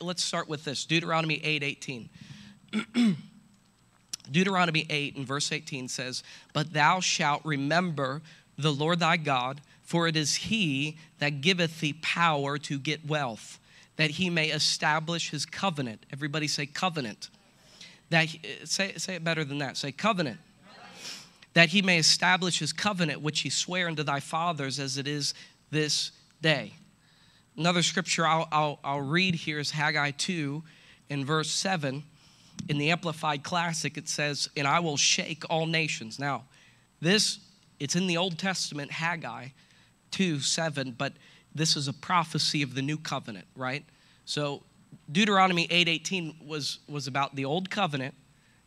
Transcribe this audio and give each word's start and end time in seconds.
let's 0.00 0.24
start 0.24 0.48
with 0.48 0.64
this 0.64 0.84
Deuteronomy 0.84 1.40
8 1.42 1.62
18. 1.62 2.08
Deuteronomy 4.30 4.86
8 4.90 5.16
and 5.16 5.26
verse 5.26 5.50
18 5.52 5.88
says, 5.88 6.22
But 6.52 6.72
thou 6.72 7.00
shalt 7.00 7.44
remember 7.44 8.22
the 8.56 8.72
Lord 8.72 9.00
thy 9.00 9.16
God, 9.16 9.60
for 9.82 10.06
it 10.06 10.16
is 10.16 10.34
he 10.34 10.98
that 11.18 11.40
giveth 11.40 11.80
thee 11.80 11.94
power 11.94 12.58
to 12.58 12.78
get 12.78 13.06
wealth, 13.06 13.58
that 13.96 14.10
he 14.12 14.28
may 14.28 14.48
establish 14.48 15.30
his 15.30 15.46
covenant. 15.46 16.04
Everybody 16.12 16.48
say 16.48 16.66
covenant. 16.66 17.30
That 18.10 18.26
he, 18.26 18.40
eh, 18.44 18.64
say, 18.64 18.94
say 18.96 19.14
it 19.14 19.24
better 19.24 19.44
than 19.44 19.58
that. 19.58 19.76
Say 19.76 19.92
covenant. 19.92 20.38
That 21.54 21.70
he 21.70 21.82
may 21.82 21.98
establish 21.98 22.58
his 22.58 22.72
covenant, 22.72 23.22
which 23.22 23.40
he 23.40 23.50
sware 23.50 23.88
unto 23.88 24.02
thy 24.02 24.20
fathers 24.20 24.78
as 24.78 24.98
it 24.98 25.08
is 25.08 25.34
this 25.70 26.12
day. 26.40 26.74
Another 27.58 27.82
scripture 27.82 28.24
I'll, 28.24 28.46
I'll, 28.52 28.78
I'll 28.84 29.00
read 29.00 29.34
here 29.34 29.58
is 29.58 29.72
Haggai 29.72 30.12
2 30.12 30.62
in 31.10 31.24
verse 31.24 31.50
7 31.50 32.04
in 32.68 32.78
the 32.78 32.90
Amplified 32.90 33.42
Classic, 33.42 33.96
it 33.96 34.08
says, 34.08 34.48
And 34.56 34.66
I 34.66 34.78
will 34.80 34.96
shake 34.96 35.44
all 35.50 35.66
nations. 35.66 36.18
Now, 36.18 36.44
this, 37.00 37.40
it's 37.80 37.96
in 37.96 38.06
the 38.06 38.16
Old 38.16 38.38
Testament, 38.38 38.92
Haggai 38.92 39.48
2 40.12 40.40
7, 40.40 40.94
but 40.96 41.14
this 41.54 41.76
is 41.76 41.88
a 41.88 41.92
prophecy 41.92 42.62
of 42.62 42.74
the 42.74 42.82
new 42.82 42.96
covenant, 42.96 43.46
right? 43.56 43.84
So 44.24 44.62
Deuteronomy 45.10 45.66
8 45.70 45.88
18 45.88 46.36
was, 46.46 46.78
was 46.88 47.06
about 47.06 47.34
the 47.34 47.44
old 47.44 47.70
covenant, 47.70 48.14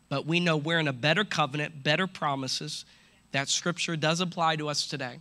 but 0.08 0.26
we 0.26 0.38
know 0.38 0.56
we're 0.56 0.78
in 0.78 0.88
a 0.88 0.92
better 0.92 1.24
covenant, 1.24 1.82
better 1.82 2.06
promises. 2.06 2.84
That 3.30 3.48
scripture 3.48 3.96
does 3.96 4.20
apply 4.20 4.56
to 4.56 4.68
us 4.68 4.86
today. 4.86 5.20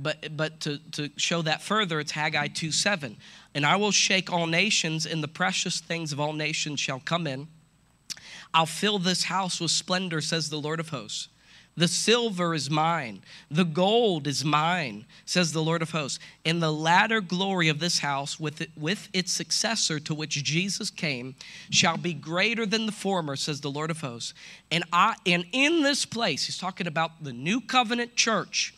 But, 0.00 0.36
but 0.36 0.60
to, 0.60 0.78
to 0.92 1.10
show 1.16 1.42
that 1.42 1.60
further, 1.60 1.98
it's 1.98 2.12
Haggai 2.12 2.48
2 2.48 2.70
7. 2.70 3.16
And 3.54 3.66
I 3.66 3.76
will 3.76 3.90
shake 3.90 4.32
all 4.32 4.46
nations, 4.46 5.04
and 5.06 5.22
the 5.22 5.28
precious 5.28 5.80
things 5.80 6.12
of 6.12 6.20
all 6.20 6.32
nations 6.32 6.78
shall 6.78 7.00
come 7.00 7.26
in 7.26 7.48
I'll 8.54 8.66
fill 8.66 8.98
this 8.98 9.24
house 9.24 9.60
with 9.60 9.70
splendor, 9.70 10.20
says 10.20 10.50
the 10.50 10.60
Lord 10.60 10.80
of 10.80 10.88
hosts. 10.88 11.28
The 11.76 11.86
silver 11.86 12.54
is 12.54 12.68
mine, 12.68 13.22
the 13.48 13.64
gold 13.64 14.26
is 14.26 14.44
mine, 14.44 15.06
says 15.24 15.52
the 15.52 15.62
Lord 15.62 15.80
of 15.80 15.92
hosts. 15.92 16.18
And 16.44 16.60
the 16.60 16.72
latter 16.72 17.20
glory 17.20 17.68
of 17.68 17.78
this 17.78 18.00
house, 18.00 18.40
with, 18.40 18.60
it, 18.62 18.70
with 18.76 19.08
its 19.12 19.30
successor 19.30 20.00
to 20.00 20.12
which 20.12 20.42
Jesus 20.42 20.90
came, 20.90 21.36
shall 21.70 21.96
be 21.96 22.14
greater 22.14 22.66
than 22.66 22.86
the 22.86 22.92
former, 22.92 23.36
says 23.36 23.60
the 23.60 23.70
Lord 23.70 23.92
of 23.92 24.00
hosts. 24.00 24.34
And, 24.72 24.82
I, 24.92 25.14
and 25.24 25.44
in 25.52 25.84
this 25.84 26.04
place, 26.04 26.46
he's 26.46 26.58
talking 26.58 26.88
about 26.88 27.22
the 27.22 27.32
new 27.32 27.60
covenant 27.60 28.16
church, 28.16 28.74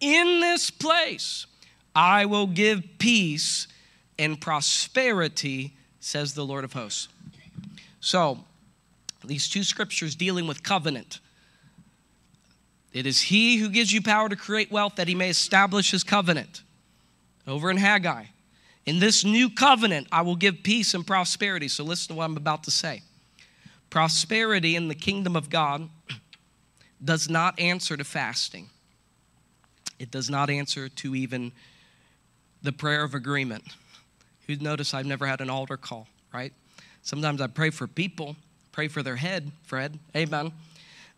in 0.00 0.40
this 0.40 0.70
place, 0.70 1.46
I 1.94 2.24
will 2.26 2.46
give 2.46 2.82
peace 2.98 3.66
and 4.18 4.40
prosperity, 4.40 5.74
says 6.00 6.34
the 6.34 6.44
Lord 6.44 6.64
of 6.64 6.72
hosts. 6.72 7.08
So, 8.00 8.44
these 9.24 9.48
two 9.48 9.64
scriptures 9.64 10.14
dealing 10.14 10.46
with 10.46 10.62
covenant. 10.62 11.20
It 12.92 13.06
is 13.06 13.20
he 13.20 13.58
who 13.58 13.68
gives 13.68 13.92
you 13.92 14.02
power 14.02 14.28
to 14.28 14.36
create 14.36 14.72
wealth 14.72 14.96
that 14.96 15.08
he 15.08 15.14
may 15.14 15.30
establish 15.30 15.90
his 15.90 16.02
covenant. 16.02 16.62
Over 17.46 17.70
in 17.70 17.76
Haggai. 17.76 18.24
In 18.86 18.98
this 18.98 19.24
new 19.24 19.50
covenant, 19.50 20.08
I 20.10 20.22
will 20.22 20.36
give 20.36 20.62
peace 20.62 20.94
and 20.94 21.06
prosperity. 21.06 21.68
So 21.68 21.84
listen 21.84 22.08
to 22.08 22.14
what 22.14 22.24
I'm 22.24 22.36
about 22.36 22.64
to 22.64 22.70
say. 22.70 23.02
Prosperity 23.90 24.76
in 24.76 24.88
the 24.88 24.94
kingdom 24.94 25.36
of 25.36 25.50
God 25.50 25.88
does 27.04 27.28
not 27.28 27.58
answer 27.58 27.96
to 27.96 28.04
fasting, 28.04 28.70
it 30.00 30.10
does 30.10 30.28
not 30.28 30.50
answer 30.50 30.88
to 30.88 31.14
even 31.14 31.52
the 32.62 32.72
prayer 32.72 33.04
of 33.04 33.14
agreement. 33.14 33.62
You 34.48 34.56
notice 34.56 34.94
I've 34.94 35.06
never 35.06 35.26
had 35.26 35.40
an 35.40 35.48
altar 35.48 35.76
call, 35.76 36.08
right? 36.34 36.52
Sometimes 37.02 37.40
I 37.40 37.46
pray 37.46 37.70
for 37.70 37.86
people 37.86 38.34
Pray 38.72 38.88
for 38.88 39.02
their 39.02 39.16
head, 39.16 39.50
Fred. 39.64 39.98
Amen. 40.16 40.52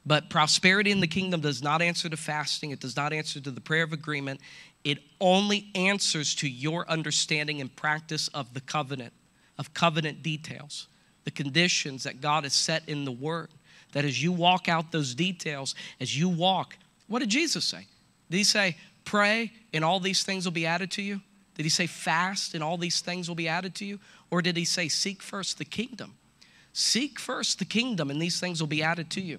But 0.04 0.30
prosperity 0.30 0.90
in 0.90 1.00
the 1.00 1.06
kingdom 1.06 1.40
does 1.40 1.62
not 1.62 1.80
answer 1.80 2.08
to 2.08 2.16
fasting, 2.16 2.70
it 2.70 2.80
does 2.80 2.96
not 2.96 3.12
answer 3.12 3.40
to 3.40 3.50
the 3.50 3.60
prayer 3.60 3.84
of 3.84 3.92
agreement. 3.92 4.40
It 4.84 4.98
only 5.20 5.70
answers 5.76 6.34
to 6.36 6.48
your 6.48 6.88
understanding 6.90 7.60
and 7.60 7.74
practice 7.76 8.26
of 8.28 8.52
the 8.52 8.60
covenant, 8.60 9.12
of 9.58 9.74
covenant 9.74 10.22
details, 10.22 10.88
the 11.22 11.30
conditions 11.30 12.02
that 12.02 12.20
God 12.20 12.42
has 12.42 12.52
set 12.52 12.88
in 12.88 13.04
the 13.04 13.12
Word. 13.12 13.50
That 13.92 14.04
as 14.04 14.20
you 14.20 14.32
walk 14.32 14.68
out 14.68 14.90
those 14.90 15.14
details, 15.14 15.76
as 16.00 16.18
you 16.18 16.28
walk, 16.28 16.76
what 17.06 17.20
did 17.20 17.28
Jesus 17.28 17.64
say? 17.64 17.86
Did 18.32 18.38
he 18.38 18.44
say, 18.44 18.78
pray 19.04 19.52
and 19.74 19.84
all 19.84 20.00
these 20.00 20.22
things 20.22 20.46
will 20.46 20.52
be 20.52 20.64
added 20.64 20.90
to 20.92 21.02
you? 21.02 21.20
Did 21.54 21.64
he 21.64 21.68
say, 21.68 21.86
fast 21.86 22.54
and 22.54 22.64
all 22.64 22.78
these 22.78 23.02
things 23.02 23.28
will 23.28 23.34
be 23.34 23.46
added 23.46 23.74
to 23.74 23.84
you? 23.84 24.00
Or 24.30 24.40
did 24.40 24.56
he 24.56 24.64
say, 24.64 24.88
seek 24.88 25.22
first 25.22 25.58
the 25.58 25.66
kingdom? 25.66 26.14
Seek 26.72 27.18
first 27.18 27.58
the 27.58 27.66
kingdom, 27.66 28.10
and 28.10 28.22
these 28.22 28.40
things 28.40 28.58
will 28.58 28.68
be 28.68 28.82
added 28.82 29.10
to 29.10 29.20
you. 29.20 29.38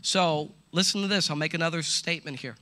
So, 0.00 0.50
listen 0.72 1.02
to 1.02 1.08
this. 1.08 1.28
I'll 1.28 1.36
make 1.36 1.52
another 1.52 1.82
statement 1.82 2.38
here. 2.38 2.56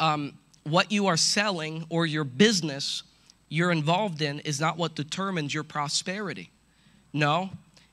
Um, 0.00 0.32
what 0.64 0.90
you 0.90 1.06
are 1.06 1.16
selling 1.16 1.86
or 1.88 2.04
your 2.04 2.24
business 2.24 3.04
you're 3.48 3.70
involved 3.70 4.20
in 4.20 4.40
is 4.40 4.60
not 4.60 4.76
what 4.76 4.96
determines 4.96 5.54
your 5.54 5.62
prosperity. 5.62 6.50
No, 7.12 7.50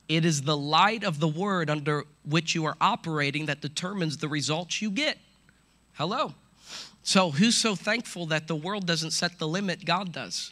it 0.10 0.26
is 0.26 0.42
the 0.42 0.58
light 0.58 1.04
of 1.04 1.20
the 1.20 1.28
word 1.28 1.70
under 1.70 2.06
which 2.28 2.56
you 2.56 2.66
are 2.66 2.78
operating 2.82 3.46
that 3.46 3.62
determines 3.62 4.18
the 4.18 4.28
results 4.28 4.82
you 4.82 4.90
get. 4.90 5.20
Hello. 6.02 6.34
So, 7.04 7.30
who's 7.30 7.56
so 7.56 7.76
thankful 7.76 8.26
that 8.26 8.48
the 8.48 8.56
world 8.56 8.88
doesn't 8.88 9.12
set 9.12 9.38
the 9.38 9.48
limit? 9.48 9.86
God 9.86 10.12
does. 10.12 10.52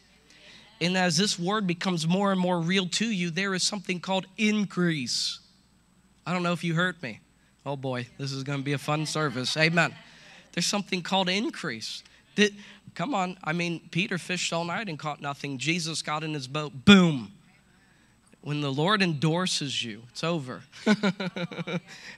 And 0.79 0.95
as 0.95 1.17
this 1.17 1.39
word 1.39 1.65
becomes 1.65 2.07
more 2.07 2.31
and 2.31 2.39
more 2.39 2.59
real 2.59 2.87
to 2.89 3.07
you, 3.07 3.31
there 3.31 3.55
is 3.55 3.63
something 3.63 3.99
called 3.99 4.27
increase. 4.38 5.39
I 6.23 6.33
don't 6.33 6.43
know 6.43 6.51
if 6.51 6.63
you 6.63 6.75
heard 6.75 7.01
me. 7.01 7.21
Oh 7.65 7.75
boy, 7.75 8.05
this 8.19 8.31
is 8.31 8.43
going 8.43 8.59
to 8.59 8.63
be 8.63 8.73
a 8.73 8.77
fun 8.77 9.07
service. 9.07 9.57
Amen. 9.57 9.95
There's 10.51 10.67
something 10.67 11.01
called 11.01 11.29
increase. 11.29 12.03
Come 12.93 13.15
on. 13.15 13.35
I 13.43 13.53
mean, 13.53 13.81
Peter 13.89 14.19
fished 14.19 14.53
all 14.53 14.65
night 14.65 14.88
and 14.88 14.99
caught 14.99 15.19
nothing. 15.19 15.57
Jesus 15.57 16.03
got 16.03 16.23
in 16.23 16.35
his 16.35 16.47
boat. 16.47 16.85
Boom. 16.85 17.31
When 18.41 18.61
the 18.61 18.72
Lord 18.72 19.01
endorses 19.01 19.83
you, 19.83 20.03
it's 20.09 20.23
over. 20.23 20.61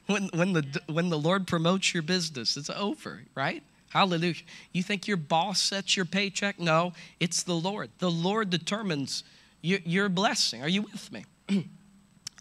when, 0.06 0.30
when, 0.34 0.54
the, 0.54 0.82
when 0.88 1.10
the 1.10 1.18
Lord 1.18 1.48
promotes 1.48 1.94
your 1.94 2.04
business, 2.04 2.58
it's 2.58 2.70
over, 2.70 3.24
right? 3.34 3.64
Hallelujah. 3.90 4.36
You 4.72 4.84
think 4.84 5.08
your 5.08 5.18
boss 5.18 5.60
sets 5.60 5.98
your 5.98 6.06
paycheck? 6.06 6.60
No, 6.60 6.94
it's 7.20 7.44
the 7.44 7.56
Lord. 7.56 7.90
The 8.00 8.12
Lord 8.12 8.50
determines 8.50 9.24
your, 9.62 9.80
your 9.84 10.10
blessing. 10.10 10.62
Are 10.62 10.70
you 10.70 10.84
with 10.84 11.12
me? 11.12 11.26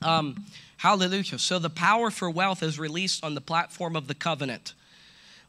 um, 0.02 0.44
hallelujah. 0.76 1.38
So 1.38 1.58
the 1.58 1.70
power 1.70 2.10
for 2.10 2.30
wealth 2.30 2.62
is 2.62 2.78
released 2.78 3.24
on 3.24 3.34
the 3.34 3.40
platform 3.40 3.96
of 3.96 4.06
the 4.06 4.14
covenant. 4.14 4.74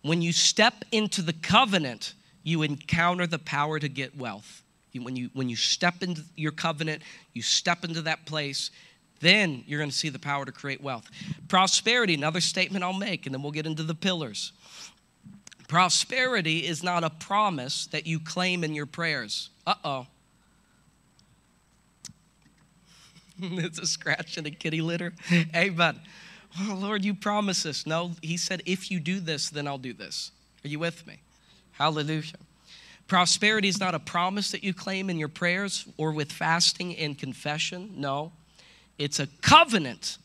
When 0.02 0.22
you 0.22 0.31
step 0.31 0.86
into 0.92 1.22
the 1.22 1.34
covenant, 1.34 2.13
you 2.44 2.63
encounter 2.63 3.28
the 3.28 3.40
power 3.40 3.78
to 3.78 3.88
get 3.88 4.18
wealth. 4.18 4.63
When 5.00 5.16
you, 5.16 5.29
when 5.34 5.50
you 5.50 5.56
step 5.56 6.03
into 6.03 6.22
your 6.35 6.52
covenant, 6.52 7.02
you 7.34 7.41
step 7.41 7.84
into 7.85 8.02
that 8.03 8.25
place, 8.25 8.72
then 9.22 9.63
you're 9.66 9.79
going 9.79 9.90
to 9.90 9.96
see 9.96 10.09
the 10.09 10.19
power 10.19 10.46
to 10.46 10.52
create 10.52 10.81
wealth. 10.81 11.09
Prosperity, 11.47 12.13
another 12.13 12.41
statement 12.41 12.84
I'll 12.84 12.91
make, 12.91 13.25
and 13.25 13.34
then 13.34 13.41
we'll 13.41 13.51
get 13.51 13.66
into 13.66 13.84
the 13.84 13.96
pillars. 13.96 14.51
Prosperity 15.68 16.66
is 16.66 16.84
not 16.84 17.03
a 17.03 17.09
promise 17.09 17.85
that 17.88 18.06
you 18.06 18.19
claim 18.19 18.63
in 18.63 18.74
your 18.75 18.85
prayers. 18.85 19.50
Uh 19.66 19.75
oh. 19.85 20.07
it's 23.41 23.80
a 23.80 23.85
scratch 23.85 24.38
in 24.38 24.46
a 24.46 24.51
kitty 24.51 24.81
litter. 24.81 25.13
Amen. 25.56 26.00
Oh, 26.59 26.78
Lord, 26.80 27.06
you 27.06 27.13
promise 27.13 27.66
us. 27.66 27.85
No, 27.85 28.12
He 28.22 28.35
said, 28.35 28.62
if 28.66 28.91
you 28.91 29.00
do 29.00 29.19
this, 29.19 29.50
then 29.50 29.68
I'll 29.68 29.78
do 29.78 29.94
this. 29.94 30.31
Are 30.66 30.68
you 30.68 30.80
with 30.80 31.07
me? 31.07 31.22
Hallelujah. 31.72 32.34
Prosperity 33.12 33.68
is 33.68 33.78
not 33.78 33.94
a 33.94 34.00
promise 34.00 34.52
that 34.52 34.64
you 34.64 34.74
claim 34.74 35.10
in 35.10 35.18
your 35.18 35.28
prayers 35.28 35.86
or 35.98 36.14
with 36.14 36.32
fasting 36.32 36.96
and 36.96 37.18
confession. 37.20 37.92
No, 37.98 38.31
it's 38.98 39.19
a 39.19 39.28
covenant 39.42 40.18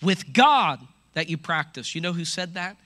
with 0.00 0.32
God 0.32 0.78
that 1.14 1.28
you 1.28 1.36
practice. 1.36 1.96
You 1.96 2.00
know 2.00 2.12
who 2.12 2.24
said 2.24 2.54
that? 2.54 2.76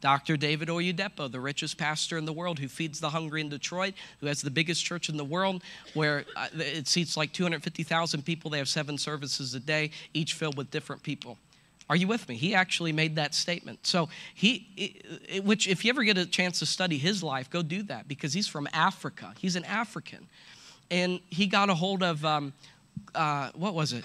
Dr. 0.00 0.36
David 0.36 0.68
Oyedepo, 0.68 1.28
the 1.28 1.40
richest 1.40 1.76
pastor 1.76 2.16
in 2.18 2.24
the 2.24 2.32
world 2.32 2.60
who 2.60 2.68
feeds 2.68 3.00
the 3.00 3.10
hungry 3.10 3.40
in 3.40 3.48
Detroit, 3.48 3.94
who 4.20 4.28
has 4.28 4.42
the 4.42 4.50
biggest 4.50 4.84
church 4.84 5.08
in 5.08 5.16
the 5.16 5.24
world 5.24 5.64
where 5.94 6.24
uh, 6.36 6.46
it 6.54 6.86
seats 6.86 7.16
like 7.16 7.32
250,000 7.32 8.24
people. 8.24 8.48
They 8.48 8.58
have 8.58 8.68
seven 8.68 8.96
services 8.96 9.56
a 9.56 9.60
day, 9.60 9.90
each 10.12 10.34
filled 10.34 10.56
with 10.56 10.70
different 10.70 11.02
people. 11.02 11.36
Are 11.88 11.96
you 11.96 12.06
with 12.06 12.28
me? 12.28 12.36
He 12.36 12.54
actually 12.54 12.92
made 12.92 13.16
that 13.16 13.34
statement. 13.34 13.86
So 13.86 14.08
he, 14.34 15.02
which 15.44 15.68
if 15.68 15.84
you 15.84 15.90
ever 15.90 16.02
get 16.02 16.16
a 16.16 16.26
chance 16.26 16.58
to 16.60 16.66
study 16.66 16.96
his 16.96 17.22
life, 17.22 17.50
go 17.50 17.62
do 17.62 17.82
that 17.84 18.08
because 18.08 18.32
he's 18.32 18.48
from 18.48 18.68
Africa. 18.72 19.34
He's 19.38 19.56
an 19.56 19.64
African, 19.64 20.26
and 20.90 21.20
he 21.28 21.46
got 21.46 21.68
a 21.68 21.74
hold 21.74 22.02
of 22.02 22.24
um, 22.24 22.52
uh, 23.14 23.50
what 23.54 23.74
was 23.74 23.92
it? 23.92 24.04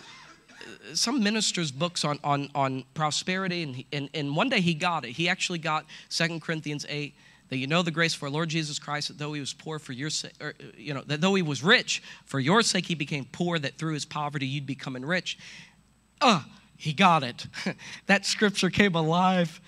some 0.94 1.24
ministers' 1.24 1.72
books 1.72 2.04
on, 2.04 2.20
on, 2.24 2.50
on 2.54 2.84
prosperity, 2.94 3.64
and, 3.64 3.76
he, 3.76 3.88
and, 3.92 4.10
and 4.14 4.36
one 4.36 4.50
day 4.50 4.62
he 4.62 4.74
got 4.74 5.06
it. 5.06 5.12
He 5.12 5.30
actually 5.30 5.60
got 5.60 5.86
Second 6.10 6.42
Corinthians 6.42 6.86
8 6.88 7.14
that 7.50 7.58
you 7.58 7.66
know 7.66 7.82
the 7.82 7.92
grace 7.92 8.14
for 8.14 8.26
our 8.26 8.32
Lord 8.32 8.50
Jesus 8.50 8.78
Christ, 8.78 9.08
that 9.08 9.18
though 9.18 9.34
he 9.34 9.40
was 9.40 9.54
poor 9.54 9.80
for 9.80 9.94
your 9.94 10.10
sake, 10.10 10.34
or, 10.40 10.54
you 10.78 10.94
know, 10.94 11.02
that 11.08 11.20
though 11.20 11.34
he 11.34 11.42
was 11.42 11.64
rich, 11.64 12.04
for 12.26 12.40
your 12.40 12.62
sake 12.62 12.86
he 12.86 12.96
became 12.96 13.26
poor, 13.26 13.58
that 13.58 13.78
through 13.78 13.94
his 13.94 14.06
poverty 14.06 14.46
you'd 14.46 14.68
become 14.68 14.96
rich. 14.96 15.40
Uh, 16.22 16.44
he 16.80 16.94
got 16.94 17.24
it. 17.24 17.46
that 18.06 18.26
scripture 18.26 18.70
came 18.70 18.96
alive. 18.96 19.60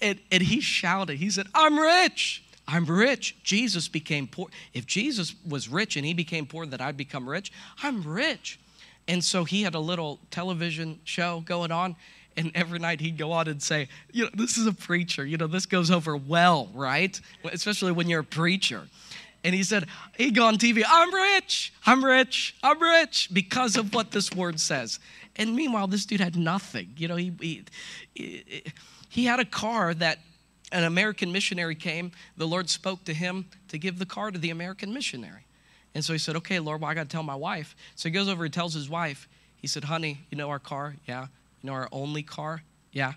And, 0.00 0.18
and 0.32 0.42
he 0.42 0.60
shouted, 0.62 1.18
he 1.18 1.30
said, 1.30 1.46
I'm 1.54 1.78
rich. 1.78 2.42
I'm 2.66 2.86
rich. 2.86 3.36
Jesus 3.44 3.86
became 3.86 4.26
poor. 4.26 4.48
If 4.72 4.86
Jesus 4.86 5.34
was 5.46 5.68
rich 5.68 5.96
and 5.96 6.06
he 6.06 6.14
became 6.14 6.46
poor, 6.46 6.64
that 6.64 6.80
I'd 6.80 6.96
become 6.96 7.28
rich, 7.28 7.52
I'm 7.82 8.02
rich. 8.02 8.58
And 9.06 9.22
so 9.22 9.44
he 9.44 9.62
had 9.62 9.74
a 9.74 9.78
little 9.78 10.20
television 10.30 11.00
show 11.04 11.42
going 11.44 11.70
on. 11.70 11.96
And 12.36 12.50
every 12.54 12.78
night 12.78 13.00
he'd 13.00 13.18
go 13.18 13.32
on 13.32 13.46
and 13.46 13.62
say, 13.62 13.88
You 14.12 14.24
know, 14.24 14.30
this 14.34 14.56
is 14.56 14.66
a 14.66 14.72
preacher. 14.72 15.26
You 15.26 15.36
know, 15.36 15.48
this 15.48 15.66
goes 15.66 15.90
over 15.90 16.16
well, 16.16 16.70
right? 16.72 17.20
Especially 17.44 17.92
when 17.92 18.08
you're 18.08 18.20
a 18.20 18.24
preacher. 18.24 18.88
And 19.44 19.54
he 19.54 19.62
said, 19.62 19.86
He'd 20.16 20.34
go 20.34 20.46
on 20.46 20.56
TV, 20.56 20.82
I'm 20.86 21.14
rich, 21.14 21.74
I'm 21.84 22.04
rich, 22.04 22.56
I'm 22.62 22.82
rich, 22.82 23.28
because 23.32 23.76
of 23.76 23.94
what 23.94 24.12
this 24.12 24.32
word 24.32 24.60
says. 24.60 24.98
And 25.38 25.54
meanwhile, 25.54 25.86
this 25.86 26.04
dude 26.04 26.20
had 26.20 26.36
nothing. 26.36 26.92
You 26.96 27.08
know, 27.08 27.16
he, 27.16 27.32
he, 27.40 27.64
he, 29.08 29.24
had 29.24 29.38
a 29.38 29.44
car 29.44 29.94
that 29.94 30.18
an 30.72 30.84
American 30.84 31.30
missionary 31.30 31.76
came. 31.76 32.10
The 32.36 32.46
Lord 32.46 32.68
spoke 32.68 33.04
to 33.04 33.14
him 33.14 33.46
to 33.68 33.78
give 33.78 33.98
the 33.98 34.06
car 34.06 34.32
to 34.32 34.38
the 34.38 34.50
American 34.50 34.92
missionary. 34.92 35.46
And 35.94 36.04
so 36.04 36.12
he 36.12 36.18
said, 36.18 36.36
Okay, 36.36 36.58
Lord, 36.58 36.80
well, 36.80 36.90
I 36.90 36.94
got 36.94 37.04
to 37.04 37.08
tell 37.08 37.22
my 37.22 37.36
wife. 37.36 37.76
So 37.94 38.08
he 38.08 38.12
goes 38.12 38.28
over 38.28 38.44
and 38.44 38.52
tells 38.52 38.74
his 38.74 38.88
wife, 38.88 39.28
He 39.56 39.68
said, 39.68 39.84
Honey, 39.84 40.20
you 40.30 40.36
know 40.36 40.50
our 40.50 40.58
car? 40.58 40.96
Yeah. 41.06 41.28
You 41.62 41.70
know 41.70 41.74
our 41.74 41.88
only 41.92 42.22
car? 42.22 42.62
Yeah. 42.92 43.14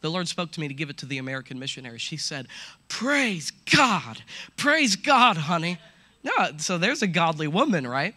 The 0.00 0.10
Lord 0.10 0.28
spoke 0.28 0.50
to 0.52 0.60
me 0.60 0.66
to 0.66 0.74
give 0.74 0.90
it 0.90 0.96
to 0.98 1.06
the 1.06 1.18
American 1.18 1.58
missionary. 1.58 1.98
She 1.98 2.16
said, 2.16 2.48
Praise 2.88 3.52
God. 3.76 4.22
Praise 4.56 4.96
God, 4.96 5.36
honey. 5.36 5.78
No, 6.22 6.50
so 6.58 6.78
there's 6.78 7.02
a 7.02 7.06
godly 7.06 7.48
woman, 7.48 7.86
right? 7.86 8.14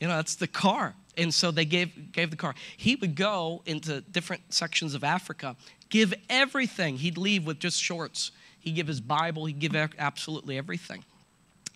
You 0.00 0.08
know, 0.08 0.16
that's 0.16 0.36
the 0.36 0.46
car. 0.46 0.94
And 1.16 1.34
so 1.34 1.50
they 1.50 1.64
gave, 1.64 2.12
gave 2.12 2.30
the 2.30 2.36
car. 2.36 2.54
He 2.76 2.96
would 2.96 3.14
go 3.14 3.62
into 3.66 4.00
different 4.00 4.54
sections 4.54 4.94
of 4.94 5.04
Africa, 5.04 5.56
give 5.88 6.14
everything. 6.28 6.98
He'd 6.98 7.18
leave 7.18 7.46
with 7.46 7.58
just 7.58 7.82
shorts. 7.82 8.30
He'd 8.60 8.72
give 8.72 8.86
his 8.86 9.00
Bible, 9.00 9.46
he'd 9.46 9.58
give 9.58 9.74
absolutely 9.74 10.58
everything. 10.58 11.04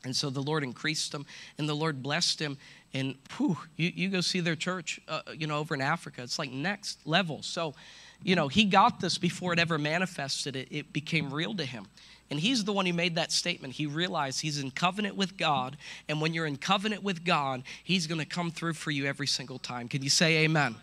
And 0.05 0.15
so 0.15 0.29
the 0.29 0.43
Lord 0.43 0.63
increased 0.63 1.15
him, 1.15 1.25
and 1.57 1.69
the 1.69 1.75
Lord 1.75 2.03
blessed 2.03 2.41
him. 2.41 2.59
And 2.93 3.17
whew, 3.37 3.57
you, 3.77 3.91
you 3.95 4.09
go 4.11 4.21
see 4.21 4.41
their 4.41 4.55
church, 4.55 5.01
uh, 5.09 5.23
you 5.37 5.47
know, 5.47 5.59
over 5.59 5.75
in 5.75 5.81
Africa. 5.81 6.23
It's 6.23 6.39
like 6.39 6.51
next 6.51 7.07
level. 7.07 7.43
So, 7.43 7.75
you 8.23 8.37
know, 8.37 8.49
he 8.49 8.65
got 8.65 9.01
this 9.01 9.19
before 9.19 9.53
it 9.53 9.59
ever 9.59 9.79
manifested. 9.79 10.57
It, 10.57 10.69
it 10.71 10.93
became 10.93 11.33
real 11.33 11.55
to 11.55 11.65
him. 11.65 11.87
And 12.35 12.41
he's 12.41 12.65
the 12.65 12.73
one 12.73 12.85
who 12.85 12.93
made 12.93 13.15
that 13.15 13.31
statement. 13.31 13.75
He 13.75 13.87
realized 13.87 14.41
he's 14.41 14.59
in 14.59 14.73
covenant 14.73 15.15
with 15.15 15.37
God. 15.37 15.77
And 16.09 16.21
when 16.21 16.35
you're 16.35 16.47
in 16.47 16.57
covenant 16.57 17.05
with 17.05 17.25
God, 17.25 17.63
he's 17.85 18.09
going 18.09 18.19
to 18.19 18.27
come 18.27 18.51
through 18.51 18.73
for 18.73 18.91
you 18.91 19.07
every 19.07 19.29
single 19.29 19.61
time. 19.61 19.87
Can 19.87 20.03
you 20.03 20.11
say 20.11 20.39
amen? 20.39 20.75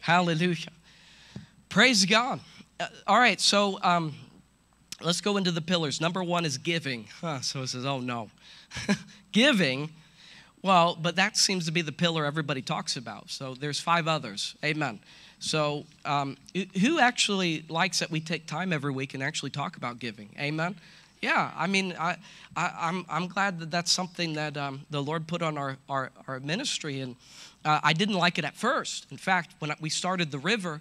Hallelujah. 0.00 0.70
Praise 1.68 2.06
God. 2.06 2.40
Uh, 2.80 2.86
all 3.06 3.18
right, 3.18 3.38
so 3.38 3.78
um, 3.82 4.14
let's 5.02 5.20
go 5.20 5.36
into 5.36 5.50
the 5.50 5.60
pillars. 5.60 6.00
Number 6.00 6.24
one 6.24 6.46
is 6.46 6.56
giving. 6.56 7.06
Huh, 7.20 7.42
so 7.42 7.60
it 7.60 7.66
says, 7.66 7.84
oh 7.84 8.00
no. 8.00 8.30
giving, 9.32 9.90
well, 10.62 10.96
but 10.98 11.16
that 11.16 11.36
seems 11.36 11.66
to 11.66 11.70
be 11.70 11.82
the 11.82 11.92
pillar 11.92 12.24
everybody 12.24 12.62
talks 12.62 12.96
about. 12.96 13.28
So 13.28 13.52
there's 13.52 13.78
five 13.78 14.08
others. 14.08 14.56
Amen. 14.64 15.00
So, 15.44 15.84
um, 16.06 16.38
who 16.80 16.98
actually 16.98 17.66
likes 17.68 17.98
that 17.98 18.10
we 18.10 18.18
take 18.18 18.46
time 18.46 18.72
every 18.72 18.90
week 18.90 19.12
and 19.12 19.22
actually 19.22 19.50
talk 19.50 19.76
about 19.76 19.98
giving? 19.98 20.30
Amen. 20.38 20.74
Yeah, 21.20 21.50
I 21.54 21.66
mean, 21.66 21.94
I, 22.00 22.16
I, 22.56 22.64
am 22.64 22.72
I'm, 22.80 23.06
I'm 23.10 23.28
glad 23.28 23.60
that 23.60 23.70
that's 23.70 23.92
something 23.92 24.32
that 24.34 24.56
um, 24.56 24.86
the 24.88 25.02
Lord 25.02 25.26
put 25.26 25.42
on 25.42 25.58
our, 25.58 25.76
our, 25.86 26.10
our 26.26 26.40
ministry. 26.40 27.00
And 27.00 27.14
uh, 27.62 27.78
I 27.82 27.92
didn't 27.92 28.14
like 28.14 28.38
it 28.38 28.46
at 28.46 28.56
first. 28.56 29.06
In 29.10 29.18
fact, 29.18 29.54
when 29.58 29.70
we 29.82 29.90
started 29.90 30.30
the 30.30 30.38
river, 30.38 30.80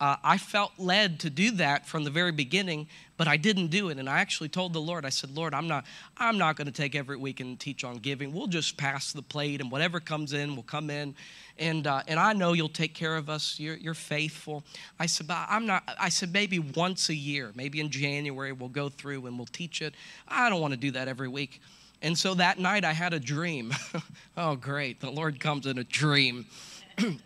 uh, 0.00 0.16
I 0.22 0.38
felt 0.38 0.72
led 0.78 1.20
to 1.20 1.30
do 1.30 1.50
that 1.52 1.86
from 1.86 2.04
the 2.04 2.10
very 2.10 2.30
beginning, 2.30 2.86
but 3.16 3.26
I 3.26 3.36
didn't 3.36 3.68
do 3.68 3.88
it. 3.88 3.98
And 3.98 4.08
I 4.08 4.20
actually 4.20 4.48
told 4.48 4.72
the 4.72 4.80
Lord, 4.80 5.04
I 5.04 5.08
said, 5.08 5.36
Lord, 5.36 5.54
I'm 5.54 5.66
not, 5.66 5.84
I'm 6.16 6.38
not 6.38 6.56
going 6.56 6.66
to 6.66 6.72
take 6.72 6.94
every 6.94 7.16
week 7.16 7.40
and 7.40 7.58
teach 7.58 7.82
on 7.82 7.96
giving. 7.96 8.32
We'll 8.32 8.46
just 8.46 8.76
pass 8.76 9.12
the 9.12 9.22
plate, 9.22 9.60
and 9.60 9.72
whatever 9.72 9.98
comes 9.98 10.32
in 10.32 10.54
will 10.54 10.62
come 10.62 10.88
in. 10.88 11.16
And, 11.58 11.88
uh, 11.88 12.02
and 12.06 12.20
I 12.20 12.32
know 12.32 12.52
you'll 12.52 12.68
take 12.68 12.94
care 12.94 13.16
of 13.16 13.28
us. 13.28 13.58
You're, 13.58 13.76
you're 13.76 13.94
faithful. 13.94 14.62
I 15.00 15.06
said, 15.06 15.26
I'm 15.30 15.66
not. 15.66 15.82
I 15.98 16.10
said 16.10 16.32
maybe 16.32 16.60
once 16.60 17.08
a 17.08 17.14
year, 17.14 17.50
maybe 17.56 17.80
in 17.80 17.90
January, 17.90 18.52
we'll 18.52 18.68
go 18.68 18.88
through 18.88 19.26
and 19.26 19.36
we'll 19.36 19.46
teach 19.46 19.82
it. 19.82 19.94
I 20.28 20.48
don't 20.48 20.60
want 20.60 20.74
to 20.74 20.80
do 20.80 20.92
that 20.92 21.08
every 21.08 21.28
week. 21.28 21.60
And 22.00 22.16
so 22.16 22.34
that 22.34 22.60
night, 22.60 22.84
I 22.84 22.92
had 22.92 23.12
a 23.12 23.18
dream. 23.18 23.74
oh, 24.36 24.54
great! 24.54 25.00
The 25.00 25.10
Lord 25.10 25.40
comes 25.40 25.66
in 25.66 25.78
a 25.78 25.84
dream, 25.84 26.46
and 26.98 27.18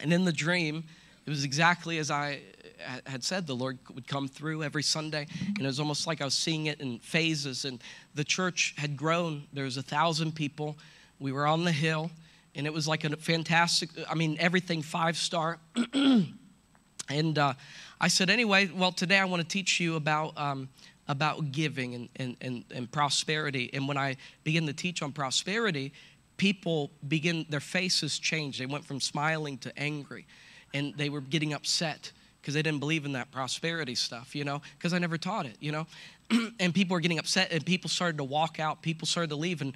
in 0.00 0.24
the 0.24 0.32
dream 0.32 0.84
it 1.30 1.34
was 1.34 1.44
exactly 1.44 1.98
as 1.98 2.10
I 2.10 2.40
had 3.06 3.22
said. 3.22 3.46
The 3.46 3.54
Lord 3.54 3.78
would 3.94 4.08
come 4.08 4.26
through 4.26 4.64
every 4.64 4.82
Sunday, 4.82 5.28
and 5.46 5.60
it 5.60 5.64
was 5.64 5.78
almost 5.78 6.08
like 6.08 6.20
I 6.20 6.24
was 6.24 6.34
seeing 6.34 6.66
it 6.66 6.80
in 6.80 6.98
phases. 6.98 7.64
And 7.64 7.80
the 8.16 8.24
church 8.24 8.74
had 8.76 8.96
grown. 8.96 9.44
There 9.52 9.62
was 9.62 9.76
a 9.76 9.82
thousand 9.82 10.34
people. 10.34 10.76
We 11.20 11.30
were 11.30 11.46
on 11.46 11.62
the 11.62 11.70
hill, 11.70 12.10
and 12.56 12.66
it 12.66 12.72
was 12.72 12.88
like 12.88 13.04
a 13.04 13.16
fantastic. 13.16 13.90
I 14.10 14.16
mean, 14.16 14.38
everything 14.40 14.82
five 14.82 15.16
star. 15.16 15.60
and 15.94 17.38
uh, 17.38 17.54
I 18.00 18.08
said, 18.08 18.28
anyway, 18.28 18.68
well, 18.74 18.90
today 18.90 19.20
I 19.20 19.24
want 19.24 19.40
to 19.40 19.48
teach 19.48 19.78
you 19.78 19.94
about. 19.94 20.36
Um, 20.36 20.68
about 21.08 21.50
giving 21.50 21.96
and, 21.96 22.08
and, 22.14 22.36
and, 22.40 22.64
and 22.72 22.92
prosperity. 22.92 23.68
And 23.72 23.88
when 23.88 23.96
I 23.96 24.16
begin 24.44 24.68
to 24.68 24.72
teach 24.72 25.02
on 25.02 25.10
prosperity, 25.10 25.92
people 26.36 26.92
begin, 27.08 27.46
their 27.48 27.58
faces 27.58 28.20
change. 28.20 28.60
They 28.60 28.66
went 28.66 28.84
from 28.84 29.00
smiling 29.00 29.58
to 29.58 29.76
angry 29.76 30.24
and 30.74 30.94
they 30.96 31.08
were 31.08 31.20
getting 31.20 31.52
upset 31.52 32.12
because 32.40 32.54
they 32.54 32.62
didn't 32.62 32.80
believe 32.80 33.04
in 33.04 33.12
that 33.12 33.30
prosperity 33.30 33.94
stuff, 33.94 34.34
you 34.34 34.44
know, 34.44 34.62
because 34.78 34.92
I 34.92 34.98
never 34.98 35.18
taught 35.18 35.46
it, 35.46 35.56
you 35.60 35.72
know. 35.72 35.86
and 36.60 36.74
people 36.74 36.94
were 36.94 37.00
getting 37.00 37.18
upset 37.18 37.52
and 37.52 37.64
people 37.64 37.90
started 37.90 38.18
to 38.18 38.24
walk 38.24 38.58
out, 38.58 38.82
people 38.82 39.06
started 39.06 39.30
to 39.30 39.36
leave. 39.36 39.60
And 39.60 39.74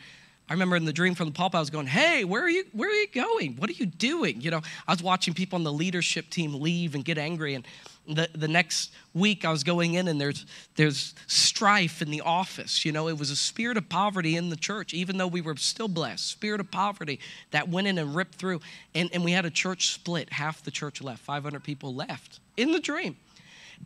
I 0.48 0.52
remember 0.52 0.76
in 0.76 0.84
the 0.84 0.92
dream 0.92 1.14
from 1.14 1.28
the 1.28 1.32
pulpit, 1.32 1.56
I 1.56 1.60
was 1.60 1.70
going, 1.70 1.86
Hey, 1.86 2.24
where 2.24 2.42
are 2.42 2.50
you 2.50 2.64
where 2.72 2.90
are 2.90 2.92
you 2.92 3.06
going? 3.08 3.56
What 3.56 3.70
are 3.70 3.74
you 3.74 3.86
doing? 3.86 4.40
You 4.40 4.50
know, 4.50 4.60
I 4.86 4.92
was 4.92 5.02
watching 5.02 5.32
people 5.32 5.56
on 5.56 5.64
the 5.64 5.72
leadership 5.72 6.28
team 6.28 6.60
leave 6.60 6.94
and 6.94 7.04
get 7.04 7.16
angry. 7.16 7.54
And 7.54 7.66
the, 8.06 8.28
the 8.34 8.48
next 8.48 8.92
week 9.14 9.46
I 9.46 9.50
was 9.50 9.64
going 9.64 9.94
in 9.94 10.06
and 10.06 10.20
there's 10.20 10.44
there's 10.76 11.14
strife 11.26 12.02
in 12.02 12.10
the 12.10 12.20
office. 12.20 12.84
You 12.84 12.92
know, 12.92 13.08
it 13.08 13.18
was 13.18 13.30
a 13.30 13.36
spirit 13.36 13.78
of 13.78 13.88
poverty 13.88 14.36
in 14.36 14.50
the 14.50 14.56
church, 14.56 14.92
even 14.92 15.16
though 15.16 15.26
we 15.26 15.40
were 15.40 15.56
still 15.56 15.88
blessed. 15.88 16.26
Spirit 16.26 16.60
of 16.60 16.70
poverty 16.70 17.20
that 17.50 17.70
went 17.70 17.86
in 17.86 17.96
and 17.96 18.14
ripped 18.14 18.34
through. 18.34 18.60
And, 18.94 19.08
and 19.14 19.24
we 19.24 19.32
had 19.32 19.46
a 19.46 19.50
church 19.50 19.88
split. 19.88 20.30
Half 20.30 20.62
the 20.62 20.70
church 20.70 21.00
left. 21.00 21.22
500 21.22 21.64
people 21.64 21.94
left 21.94 22.40
in 22.58 22.72
the 22.72 22.80
dream. 22.80 23.16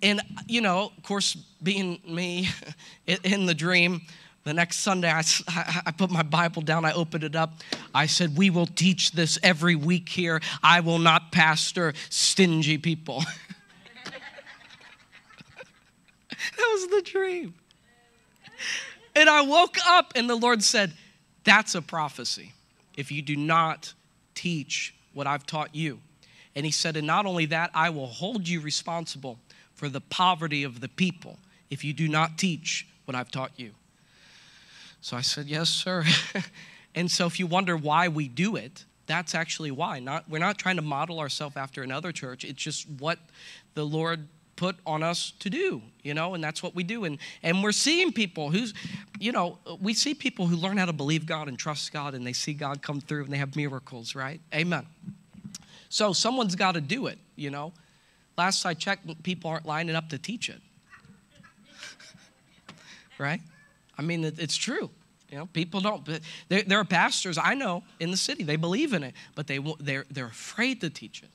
And, 0.02 0.20
you 0.46 0.60
know, 0.60 0.92
of 0.96 1.02
course, 1.02 1.34
being 1.62 2.00
me 2.06 2.48
in 3.06 3.46
the 3.46 3.54
dream, 3.54 4.02
the 4.48 4.54
next 4.54 4.78
Sunday, 4.78 5.10
I, 5.10 5.22
I, 5.84 5.90
put 5.90 6.10
my 6.10 6.22
Bible 6.22 6.62
down, 6.62 6.86
I 6.86 6.92
opened 6.92 7.22
it 7.22 7.36
up. 7.36 7.52
I 7.94 8.06
said, 8.06 8.34
We 8.34 8.48
will 8.48 8.64
teach 8.64 9.12
this 9.12 9.38
every 9.42 9.74
week 9.74 10.08
here. 10.08 10.40
I 10.62 10.80
will 10.80 10.98
not 10.98 11.32
pastor 11.32 11.92
stingy 12.08 12.78
people. 12.78 13.22
that 14.06 14.16
was 16.56 16.88
the 16.88 17.02
dream. 17.02 17.52
And 19.14 19.28
I 19.28 19.42
woke 19.42 19.76
up, 19.86 20.14
and 20.16 20.30
the 20.30 20.34
Lord 20.34 20.64
said, 20.64 20.94
That's 21.44 21.74
a 21.74 21.82
prophecy. 21.82 22.54
If 22.96 23.12
you 23.12 23.20
do 23.20 23.36
not 23.36 23.92
teach 24.34 24.94
what 25.12 25.26
I've 25.26 25.44
taught 25.44 25.74
you. 25.74 26.00
And 26.56 26.64
He 26.64 26.72
said, 26.72 26.96
And 26.96 27.06
not 27.06 27.26
only 27.26 27.44
that, 27.46 27.70
I 27.74 27.90
will 27.90 28.06
hold 28.06 28.48
you 28.48 28.62
responsible 28.62 29.38
for 29.74 29.90
the 29.90 30.00
poverty 30.00 30.64
of 30.64 30.80
the 30.80 30.88
people 30.88 31.38
if 31.68 31.84
you 31.84 31.92
do 31.92 32.08
not 32.08 32.38
teach 32.38 32.88
what 33.04 33.14
I've 33.14 33.30
taught 33.30 33.52
you. 33.58 33.72
So 35.00 35.16
I 35.16 35.20
said, 35.20 35.46
Yes, 35.46 35.68
sir. 35.68 36.04
and 36.94 37.10
so 37.10 37.26
if 37.26 37.38
you 37.38 37.46
wonder 37.46 37.76
why 37.76 38.08
we 38.08 38.28
do 38.28 38.56
it, 38.56 38.84
that's 39.06 39.34
actually 39.34 39.70
why. 39.70 39.98
Not, 39.98 40.28
we're 40.28 40.38
not 40.38 40.58
trying 40.58 40.76
to 40.76 40.82
model 40.82 41.18
ourselves 41.18 41.56
after 41.56 41.82
another 41.82 42.12
church. 42.12 42.44
It's 42.44 42.62
just 42.62 42.88
what 42.98 43.18
the 43.74 43.84
Lord 43.84 44.28
put 44.58 44.76
on 44.84 45.02
us 45.04 45.32
to 45.38 45.48
do, 45.48 45.80
you 46.02 46.14
know, 46.14 46.34
and 46.34 46.42
that's 46.42 46.62
what 46.62 46.74
we 46.74 46.82
do. 46.82 47.04
And, 47.04 47.18
and 47.42 47.62
we're 47.62 47.72
seeing 47.72 48.12
people 48.12 48.50
who's, 48.50 48.74
you 49.18 49.30
know, 49.30 49.56
we 49.80 49.94
see 49.94 50.14
people 50.14 50.46
who 50.48 50.56
learn 50.56 50.76
how 50.76 50.86
to 50.86 50.92
believe 50.92 51.26
God 51.26 51.48
and 51.48 51.58
trust 51.58 51.92
God 51.92 52.14
and 52.14 52.26
they 52.26 52.32
see 52.32 52.54
God 52.54 52.82
come 52.82 53.00
through 53.00 53.24
and 53.24 53.32
they 53.32 53.38
have 53.38 53.54
miracles, 53.56 54.14
right? 54.14 54.40
Amen. 54.52 54.84
So 55.88 56.12
someone's 56.12 56.56
got 56.56 56.72
to 56.72 56.80
do 56.80 57.06
it, 57.06 57.18
you 57.36 57.50
know. 57.50 57.72
Last 58.36 58.66
I 58.66 58.74
checked, 58.74 59.22
people 59.22 59.48
aren't 59.50 59.64
lining 59.64 59.96
up 59.96 60.08
to 60.10 60.18
teach 60.18 60.48
it. 60.48 60.60
right? 63.18 63.40
I 63.98 64.02
mean, 64.02 64.24
it's 64.24 64.56
true. 64.56 64.90
You 65.30 65.38
know, 65.38 65.46
people 65.46 65.80
don't. 65.80 66.08
There, 66.48 66.62
there 66.62 66.78
are 66.78 66.84
pastors 66.84 67.36
I 67.36 67.54
know 67.54 67.82
in 68.00 68.10
the 68.10 68.16
city. 68.16 68.44
They 68.44 68.56
believe 68.56 68.94
in 68.94 69.02
it, 69.02 69.14
but 69.34 69.46
they 69.46 69.58
they're 69.80 70.06
they're 70.10 70.26
afraid 70.26 70.80
to 70.80 70.90
teach 70.90 71.22
it 71.22 71.28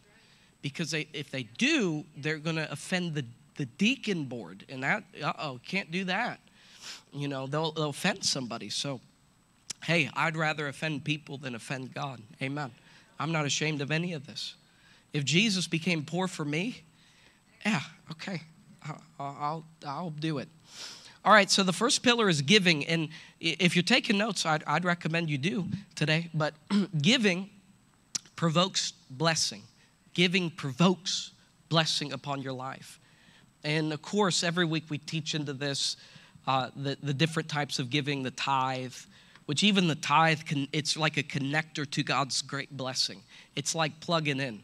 because 0.64 0.90
they, 0.90 1.08
if 1.14 1.30
they 1.30 1.44
do, 1.44 2.06
they're 2.18 2.40
going 2.40 2.56
to 2.56 2.72
offend 2.72 3.14
the, 3.14 3.26
the 3.58 3.66
deacon 3.66 4.24
board. 4.24 4.66
And 4.70 4.82
that, 4.82 5.04
uh 5.22 5.34
oh, 5.38 5.60
can't 5.68 5.92
do 5.92 6.06
that. 6.06 6.40
you 7.14 7.28
know, 7.28 7.46
they'll, 7.46 7.72
they'll 7.72 7.90
offend 7.90 8.24
somebody. 8.24 8.70
So, 8.70 9.00
hey, 9.84 10.10
I'd 10.16 10.36
rather 10.36 10.68
offend 10.68 11.04
people 11.04 11.38
than 11.38 11.54
offend 11.54 11.94
God. 11.94 12.22
Amen. 12.42 12.72
I'm 13.20 13.32
not 13.32 13.46
ashamed 13.46 13.82
of 13.82 13.92
any 13.92 14.14
of 14.14 14.26
this. 14.26 14.56
If 15.12 15.24
Jesus 15.26 15.68
became 15.68 16.04
poor 16.04 16.28
for 16.28 16.46
me, 16.46 16.82
yeah, 17.64 17.82
okay, 18.12 18.42
I'll, 18.88 19.02
I'll, 19.20 19.66
I'll 19.86 20.10
do 20.10 20.40
it. 20.40 20.48
All 21.26 21.32
right, 21.32 21.50
so 21.50 21.64
the 21.64 21.74
first 21.74 22.04
pillar 22.04 22.28
is 22.28 22.42
giving. 22.42 22.86
And 22.86 23.10
if 23.40 23.76
you're 23.76 23.84
taking 23.84 24.18
notes, 24.18 24.46
I'd, 24.46 24.64
I'd 24.68 24.84
recommend 24.84 25.30
you 25.30 25.38
do 25.38 25.68
today. 25.96 26.30
But 26.34 26.54
giving 27.02 27.50
provokes 28.36 28.92
blessing, 29.10 29.64
giving 30.14 30.50
provokes 30.50 31.32
blessing 31.70 32.12
upon 32.12 32.42
your 32.42 32.54
life. 32.54 33.00
And 33.64 33.94
of 33.94 34.02
course, 34.02 34.44
every 34.44 34.66
week 34.66 34.84
we 34.90 34.98
teach 34.98 35.34
into 35.34 35.54
this 35.54 35.96
uh, 36.46 36.70
the, 36.76 36.98
the 37.02 37.14
different 37.14 37.48
types 37.48 37.80
of 37.80 37.90
giving, 37.90 38.24
the 38.24 38.32
tithe, 38.32 38.94
which 39.46 39.64
even 39.64 39.88
the 39.88 39.96
tithe 39.96 40.42
can, 40.44 40.68
it's 40.74 40.98
like 40.98 41.16
a 41.16 41.24
connector 41.24 41.90
to 41.90 42.04
God's 42.04 42.42
great 42.42 42.76
blessing. 42.76 43.22
It's 43.56 43.74
like 43.74 43.98
plugging 44.02 44.42
in, 44.42 44.62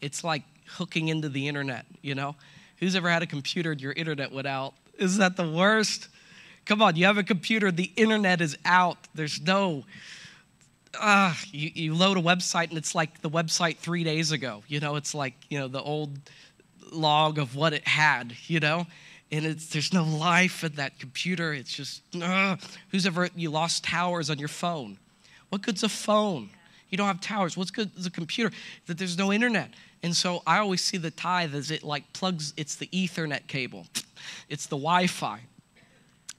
it's 0.00 0.24
like 0.24 0.42
hooking 0.66 1.08
into 1.08 1.28
the 1.28 1.46
internet, 1.46 1.86
you 2.02 2.16
know? 2.16 2.34
Who's 2.78 2.96
ever 2.96 3.10
had 3.10 3.22
a 3.22 3.26
computer 3.26 3.72
and 3.72 3.80
your 3.80 3.92
internet 3.92 4.32
went 4.32 4.46
out? 4.46 4.74
Is 5.00 5.16
that 5.16 5.36
the 5.36 5.50
worst? 5.50 6.08
Come 6.66 6.82
on, 6.82 6.94
you 6.94 7.06
have 7.06 7.18
a 7.18 7.24
computer, 7.24 7.72
the 7.72 7.90
internet 7.96 8.40
is 8.40 8.56
out. 8.64 8.98
There's 9.14 9.40
no, 9.40 9.84
uh, 11.00 11.34
you, 11.50 11.70
you 11.74 11.94
load 11.94 12.18
a 12.18 12.20
website 12.20 12.68
and 12.68 12.78
it's 12.78 12.94
like 12.94 13.22
the 13.22 13.30
website 13.30 13.78
three 13.78 14.04
days 14.04 14.30
ago. 14.30 14.62
You 14.68 14.78
know, 14.78 14.96
it's 14.96 15.14
like, 15.14 15.34
you 15.48 15.58
know, 15.58 15.68
the 15.68 15.82
old 15.82 16.18
log 16.92 17.38
of 17.38 17.56
what 17.56 17.72
it 17.72 17.88
had, 17.88 18.34
you 18.46 18.60
know? 18.60 18.86
And 19.32 19.46
it's, 19.46 19.68
there's 19.68 19.92
no 19.92 20.04
life 20.04 20.62
in 20.62 20.72
that 20.72 20.98
computer. 20.98 21.54
It's 21.54 21.72
just, 21.72 22.02
uh, 22.20 22.56
who's 22.90 23.06
ever, 23.06 23.30
you 23.34 23.50
lost 23.50 23.82
towers 23.82 24.28
on 24.28 24.38
your 24.38 24.48
phone. 24.48 24.98
What 25.48 25.62
good's 25.62 25.82
a 25.82 25.88
phone? 25.88 26.50
You 26.90 26.98
don't 26.98 27.06
have 27.06 27.20
towers. 27.20 27.56
What's 27.56 27.70
good 27.70 27.90
is 27.96 28.06
a 28.06 28.10
computer? 28.10 28.54
That 28.86 28.98
there's 28.98 29.16
no 29.16 29.32
internet. 29.32 29.70
And 30.02 30.16
so 30.16 30.42
I 30.46 30.58
always 30.58 30.82
see 30.82 30.96
the 30.96 31.10
tithe 31.10 31.54
as 31.54 31.70
it 31.70 31.82
like 31.82 32.10
plugs, 32.12 32.54
it's 32.56 32.76
the 32.76 32.86
Ethernet 32.88 33.46
cable, 33.46 33.86
it's 34.48 34.66
the 34.66 34.76
Wi 34.76 35.06
Fi. 35.06 35.40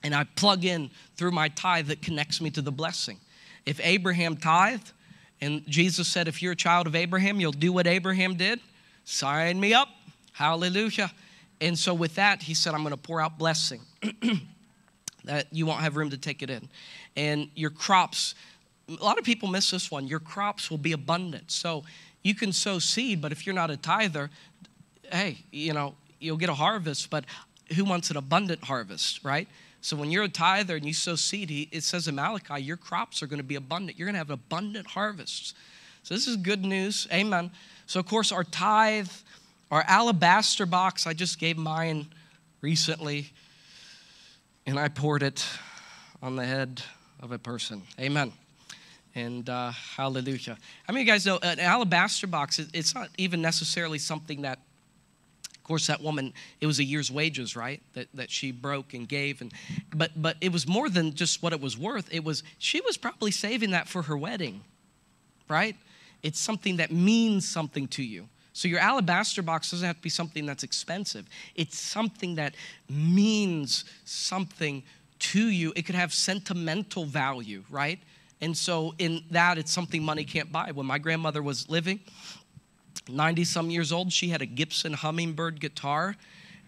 And 0.03 0.15
I 0.15 0.24
plug 0.24 0.65
in 0.65 0.89
through 1.15 1.32
my 1.32 1.50
tithe 1.50 1.88
that 1.88 2.01
connects 2.01 2.41
me 2.41 2.50
to 2.51 2.62
the 2.62 2.72
blessing. 2.72 3.20
If 3.65 3.80
Abraham 3.84 4.36
tithed, 4.36 4.94
and 5.41 5.65
Jesus 5.68 6.08
said, 6.08 6.27
if 6.27 6.41
you're 6.41 6.53
a 6.53 6.56
child 6.56 6.88
of 6.88 6.96
Abraham, 6.96 7.39
you'll 7.39 7.51
do 7.51 7.72
what 7.72 7.88
Abraham 7.88 8.36
did, 8.36 8.60
sign 9.06 9.60
me 9.60 9.74
up. 9.74 9.89
Hallelujah. 10.34 11.12
And 11.60 11.77
so 11.77 11.94
with 11.94 12.15
that, 12.15 12.41
he 12.41 12.53
said, 12.53 12.74
I'm 12.74 12.82
going 12.82 12.91
to 12.91 12.98
pour 12.98 13.22
out 13.22 13.38
blessing 13.38 13.82
that 15.24 15.48
you 15.51 15.65
won't 15.65 15.82
have 15.82 15.96
room 15.96 16.10
to 16.12 16.18
take 16.18 16.41
it 16.41 16.50
in. 16.50 16.68
And 17.15 17.50
your 17.56 17.70
crops, 17.70 18.36
a 18.88 19.03
lot 19.03 19.20
of 19.20 19.24
people 19.24 19.48
miss 19.48 19.72
this 19.72 19.91
one. 19.91 20.08
Your 20.08 20.20
crops 20.20 20.72
will 20.72 20.80
be 20.80 20.91
abundant. 20.91 21.51
So 21.51 21.84
you 22.24 22.36
can 22.36 22.51
sow 22.51 22.80
seed, 22.80 23.22
but 23.22 23.32
if 23.32 23.46
you're 23.46 23.56
not 23.56 23.72
a 23.72 23.78
tither, 23.78 24.30
hey, 25.12 25.38
you 25.51 25.74
know, 25.74 25.96
you'll 26.20 26.38
get 26.38 26.50
a 26.50 26.54
harvest, 26.54 27.10
but 27.10 27.25
who 27.75 27.86
wants 27.86 28.10
an 28.10 28.18
abundant 28.18 28.63
harvest, 28.63 29.24
right? 29.24 29.48
So 29.82 29.96
when 29.96 30.12
you're 30.12 30.24
a 30.24 30.30
tither 30.30 30.75
and 30.75 30.86
you 30.86 30.94
sow 30.94 31.16
seed, 31.16 31.70
it 31.72 31.84
says 31.84 32.08
in 32.08 32.16
Malachi, 32.16 32.62
your 32.62 32.78
crops 32.78 33.24
are 33.24 33.28
going 33.28 33.40
to 33.40 33.44
be 33.44 33.56
abundant. 33.56 33.98
You're 33.98 34.06
going 34.06 34.13
to 34.13 34.20
have 34.20 34.30
abundant 34.30 34.88
harvests. 34.88 35.56
So 36.04 36.13
this 36.13 36.28
is 36.28 36.38
good 36.38 36.63
news. 36.63 37.08
Amen. 37.12 37.51
So 37.88 38.00
of 38.00 38.06
course 38.06 38.32
our 38.32 38.44
tithe, 38.44 39.10
our 39.72 39.84
alabaster 39.88 40.66
box, 40.66 41.08
I 41.08 41.13
just 41.13 41.40
gave 41.40 41.58
mine 41.58 42.08
recently, 42.62 43.32
and 44.68 44.78
I 44.78 44.88
poured 44.88 45.24
it 45.24 45.44
on 46.22 46.36
the 46.36 46.46
head 46.46 46.84
of 47.20 47.32
a 47.32 47.40
person. 47.40 47.82
Amen. 48.00 48.34
And 49.13 49.50
uh, 49.50 49.72
hallelujah. 49.72 50.58
How 50.88 50.94
many 50.94 51.01
of 51.01 51.08
you 51.08 51.13
guys 51.13 51.25
know 51.25 51.38
an 51.41 51.60
alabaster 51.60 52.27
box? 52.27 52.60
It's 52.74 52.96
not 52.96 53.10
even 53.18 53.41
necessarily 53.41 54.00
something 54.00 54.44
that, 54.44 54.60
of 55.53 55.63
course, 55.63 55.88
that 55.88 56.01
woman, 56.01 56.34
it 56.62 56.65
was 56.65 56.80
a 56.80 56.84
year's 56.84 57.12
wages, 57.12 57.56
right? 57.56 57.82
That, 57.94 58.08
that 58.13 58.32
she 58.32 58.51
broke 58.51 58.94
and 58.94 59.08
gave. 59.08 59.41
And, 59.41 59.51
but, 59.94 60.12
but 60.15 60.38
it 60.39 60.51
was 60.53 60.68
more 60.68 60.88
than 60.88 61.13
just 61.13 61.44
what 61.44 61.51
it 61.51 61.60
was 61.60 61.77
worth. 61.77 62.08
It 62.13 62.24
was, 62.24 62.44
she 62.58 62.80
was 62.82 62.96
probably 62.96 63.32
saving 63.32 63.72
that 63.72 63.89
for 63.89 64.03
her 64.03 64.18
wedding, 64.18 64.62
right? 65.50 65.75
It's 66.24 66.39
something 66.39 66.77
that 66.77 66.91
means 66.91 67.48
something 67.48 67.88
to 67.89 68.03
you. 68.03 68.30
So 68.53 68.68
your 68.68 68.80
alabaster 68.80 69.41
box 69.41 69.72
doesn't 69.72 69.86
have 69.86 69.98
to 69.98 70.01
be 70.01 70.10
something 70.10 70.46
that's 70.46 70.63
expensive. 70.63 71.25
It's 71.56 71.77
something 71.80 72.36
that 72.36 72.56
means 72.89 73.86
something 74.06 74.84
to 75.20 75.48
you. 75.48 75.74
It 75.75 75.84
could 75.84 75.96
have 75.96 76.13
sentimental 76.13 77.06
value, 77.06 77.63
right? 77.70 78.00
And 78.41 78.57
so, 78.57 78.95
in 78.98 79.24
that, 79.31 79.57
it's 79.57 79.71
something 79.71 80.03
money 80.03 80.24
can't 80.24 80.51
buy. 80.51 80.71
When 80.71 80.86
my 80.86 80.98
grandmother 80.98 81.43
was 81.43 81.69
living, 81.69 82.00
90 83.07 83.43
some 83.43 83.69
years 83.69 83.91
old, 83.91 84.12
she 84.12 84.29
had 84.29 84.41
a 84.41 84.45
Gibson 84.45 84.93
Hummingbird 84.93 85.60
guitar. 85.60 86.15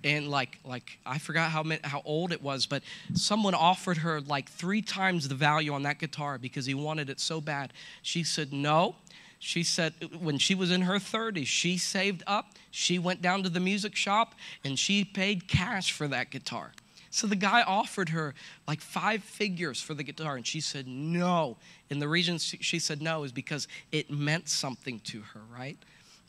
And 0.03 0.29
like, 0.29 0.59
like 0.65 0.99
I 1.05 1.17
forgot 1.17 1.49
how, 1.49 1.63
many, 1.63 1.81
how 1.83 2.01
old 2.05 2.31
it 2.31 2.43
was, 2.43 2.65
but 2.65 2.83
someone 3.13 3.53
offered 3.53 3.97
her 3.97 4.19
like 4.21 4.49
three 4.49 4.81
times 4.81 5.29
the 5.29 5.35
value 5.35 5.73
on 5.73 5.83
that 5.83 5.97
guitar 5.97 6.37
because 6.37 6.65
he 6.65 6.73
wanted 6.73 7.09
it 7.09 7.19
so 7.19 7.39
bad. 7.39 7.73
She 8.01 8.23
said, 8.23 8.51
No. 8.51 8.95
She 9.39 9.63
said, 9.63 9.93
when 10.21 10.37
she 10.37 10.55
was 10.55 10.71
in 10.71 10.83
her 10.83 10.95
30s, 10.95 11.47
she 11.47 11.77
saved 11.77 12.23
up, 12.25 12.53
she 12.71 12.97
went 12.97 13.21
down 13.21 13.43
to 13.43 13.49
the 13.49 13.59
music 13.59 13.93
shop, 13.93 14.35
and 14.63 14.79
she 14.79 15.03
paid 15.03 15.49
cash 15.49 15.91
for 15.91 16.07
that 16.07 16.29
guitar. 16.29 16.71
So 17.13 17.27
the 17.27 17.35
guy 17.35 17.61
offered 17.61 18.09
her 18.09 18.33
like 18.67 18.81
five 18.81 19.23
figures 19.23 19.79
for 19.79 19.93
the 19.93 20.01
guitar, 20.01 20.35
and 20.35 20.47
she 20.47 20.59
said 20.59 20.87
no. 20.87 21.57
And 21.91 22.01
the 22.01 22.07
reason 22.07 22.39
she 22.39 22.79
said 22.79 23.03
no 23.03 23.23
is 23.23 23.31
because 23.31 23.67
it 23.91 24.09
meant 24.09 24.49
something 24.49 24.99
to 25.01 25.21
her, 25.21 25.41
right? 25.55 25.77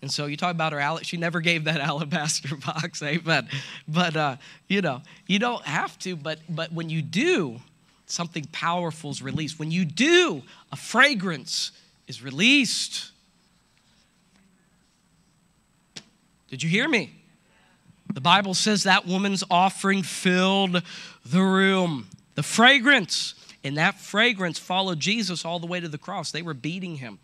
And 0.02 0.12
so 0.12 0.26
you 0.26 0.36
talk 0.36 0.50
about 0.50 0.74
her, 0.74 0.98
she 1.02 1.16
never 1.16 1.40
gave 1.40 1.64
that 1.64 1.80
alabaster 1.80 2.54
box, 2.56 3.02
amen. 3.02 3.48
But, 3.88 4.14
uh, 4.14 4.36
you 4.68 4.82
know, 4.82 5.00
you 5.26 5.38
don't 5.38 5.64
have 5.64 5.98
to, 6.00 6.16
but, 6.16 6.40
but 6.50 6.70
when 6.70 6.90
you 6.90 7.00
do, 7.00 7.62
something 8.04 8.46
powerful 8.52 9.10
is 9.10 9.22
released. 9.22 9.58
When 9.58 9.70
you 9.70 9.86
do, 9.86 10.42
a 10.70 10.76
fragrance 10.76 11.72
is 12.08 12.22
released. 12.22 13.10
Did 16.50 16.62
you 16.62 16.68
hear 16.68 16.86
me? 16.86 17.23
The 18.14 18.20
Bible 18.20 18.54
says 18.54 18.84
that 18.84 19.06
woman's 19.06 19.42
offering 19.50 20.04
filled 20.04 20.82
the 21.26 21.42
room. 21.42 22.08
The 22.36 22.44
fragrance, 22.44 23.34
and 23.64 23.76
that 23.76 24.00
fragrance 24.00 24.58
followed 24.58 25.00
Jesus 25.00 25.44
all 25.44 25.58
the 25.58 25.66
way 25.66 25.80
to 25.80 25.88
the 25.88 25.98
cross. 25.98 26.30
They 26.30 26.42
were 26.42 26.54
beating 26.54 26.96
him, 26.96 27.18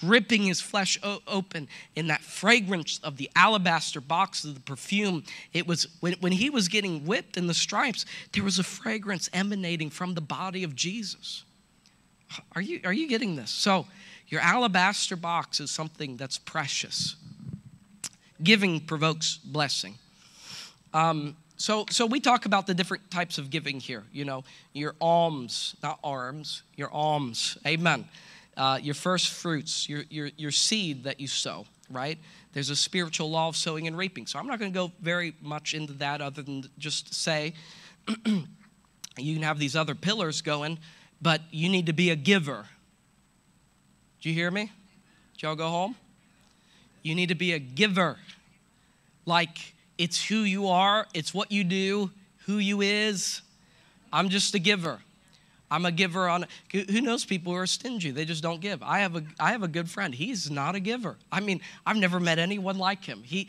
ripping 0.00 0.44
his 0.44 0.60
flesh 0.60 1.00
open. 1.26 1.66
In 1.96 2.06
that 2.06 2.20
fragrance 2.20 3.00
of 3.02 3.16
the 3.16 3.28
alabaster 3.34 4.00
box 4.00 4.44
of 4.44 4.54
the 4.54 4.60
perfume, 4.60 5.24
it 5.52 5.66
was 5.66 5.88
when, 5.98 6.12
when 6.14 6.32
he 6.32 6.48
was 6.48 6.68
getting 6.68 7.04
whipped 7.04 7.36
in 7.36 7.48
the 7.48 7.54
stripes, 7.54 8.06
there 8.32 8.44
was 8.44 8.60
a 8.60 8.64
fragrance 8.64 9.28
emanating 9.32 9.90
from 9.90 10.14
the 10.14 10.20
body 10.20 10.62
of 10.62 10.76
Jesus. 10.76 11.42
Are 12.54 12.62
you, 12.62 12.80
are 12.84 12.92
you 12.92 13.08
getting 13.08 13.34
this? 13.34 13.50
So, 13.50 13.86
your 14.28 14.40
alabaster 14.40 15.16
box 15.16 15.60
is 15.60 15.70
something 15.70 16.16
that's 16.16 16.38
precious 16.38 17.16
giving 18.42 18.80
provokes 18.80 19.38
blessing. 19.38 19.94
Um, 20.94 21.36
so, 21.56 21.86
so 21.90 22.06
we 22.06 22.18
talk 22.18 22.44
about 22.44 22.66
the 22.66 22.74
different 22.74 23.10
types 23.10 23.38
of 23.38 23.50
giving 23.50 23.78
here. 23.78 24.04
You 24.12 24.24
know, 24.24 24.44
your 24.72 24.94
alms, 25.00 25.76
not 25.82 26.00
arms, 26.02 26.62
your 26.76 26.90
alms. 26.90 27.56
Amen. 27.66 28.04
Uh, 28.56 28.78
your 28.82 28.94
first 28.94 29.28
fruits, 29.28 29.88
your, 29.88 30.02
your, 30.10 30.30
your 30.36 30.50
seed 30.50 31.04
that 31.04 31.20
you 31.20 31.28
sow, 31.28 31.64
right? 31.88 32.18
There's 32.52 32.68
a 32.68 32.76
spiritual 32.76 33.30
law 33.30 33.48
of 33.48 33.56
sowing 33.56 33.86
and 33.86 33.96
reaping. 33.96 34.26
So 34.26 34.38
I'm 34.38 34.46
not 34.46 34.58
going 34.58 34.72
to 34.72 34.76
go 34.76 34.92
very 35.00 35.34
much 35.40 35.72
into 35.72 35.92
that 35.94 36.20
other 36.20 36.42
than 36.42 36.64
just 36.78 37.14
say 37.14 37.54
you 38.26 38.44
can 39.16 39.42
have 39.42 39.58
these 39.58 39.76
other 39.76 39.94
pillars 39.94 40.42
going, 40.42 40.78
but 41.20 41.42
you 41.50 41.68
need 41.68 41.86
to 41.86 41.92
be 41.92 42.10
a 42.10 42.16
giver. 42.16 42.66
Do 44.20 44.28
you 44.28 44.34
hear 44.34 44.50
me? 44.50 44.70
Did 45.34 45.42
y'all 45.42 45.54
go 45.54 45.68
home? 45.68 45.96
You 47.02 47.14
need 47.14 47.28
to 47.28 47.34
be 47.34 47.52
a 47.52 47.58
giver. 47.58 48.18
Like 49.26 49.74
it's 49.98 50.24
who 50.24 50.42
you 50.42 50.68
are, 50.68 51.06
it's 51.14 51.32
what 51.32 51.52
you 51.52 51.64
do, 51.64 52.10
who 52.46 52.58
you 52.58 52.80
is. 52.80 53.42
I'm 54.12 54.28
just 54.28 54.54
a 54.54 54.58
giver. 54.58 55.00
I'm 55.70 55.86
a 55.86 55.92
giver 55.92 56.28
on 56.28 56.44
who 56.70 57.00
knows 57.00 57.24
people 57.24 57.52
who 57.52 57.58
are 57.58 57.66
stingy. 57.66 58.10
They 58.10 58.26
just 58.26 58.42
don't 58.42 58.60
give. 58.60 58.82
I 58.82 58.98
have 58.98 59.16
a 59.16 59.22
I 59.40 59.52
have 59.52 59.62
a 59.62 59.68
good 59.68 59.88
friend. 59.88 60.14
He's 60.14 60.50
not 60.50 60.74
a 60.74 60.80
giver. 60.80 61.16
I 61.30 61.40
mean, 61.40 61.62
I've 61.86 61.96
never 61.96 62.20
met 62.20 62.38
anyone 62.38 62.76
like 62.76 63.04
him. 63.04 63.22
He 63.24 63.48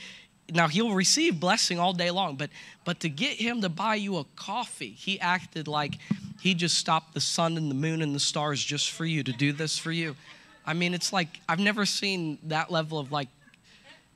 now 0.50 0.70
he'll 0.70 0.94
receive 0.94 1.40
blessing 1.40 1.80
all 1.80 1.92
day 1.92 2.12
long, 2.12 2.38
but 2.38 2.50
but 2.86 3.02
to 3.02 3.10
get 3.10 3.38
him 3.38 3.62
to 3.62 3.68
buy 3.68 3.96
you 3.96 4.18
a 4.18 4.24
coffee, 4.38 4.92
he 4.92 5.20
acted 5.20 5.68
like 5.68 5.96
he 6.40 6.54
just 6.54 6.78
stopped 6.78 7.14
the 7.14 7.22
sun 7.22 7.58
and 7.58 7.70
the 7.70 7.76
moon 7.76 8.02
and 8.02 8.16
the 8.16 8.22
stars 8.22 8.64
just 8.64 8.92
for 8.92 9.06
you 9.06 9.22
to 9.24 9.34
do 9.34 9.52
this 9.52 9.78
for 9.78 9.92
you. 9.92 10.16
I 10.66 10.74
mean, 10.74 10.94
it's 10.94 11.12
like 11.12 11.42
I've 11.50 11.60
never 11.60 11.86
seen 11.86 12.38
that 12.44 12.72
level 12.72 13.00
of 13.00 13.12
like 13.12 13.28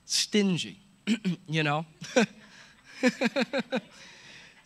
stingy, 0.07 0.79
you 1.47 1.63
know? 1.63 1.85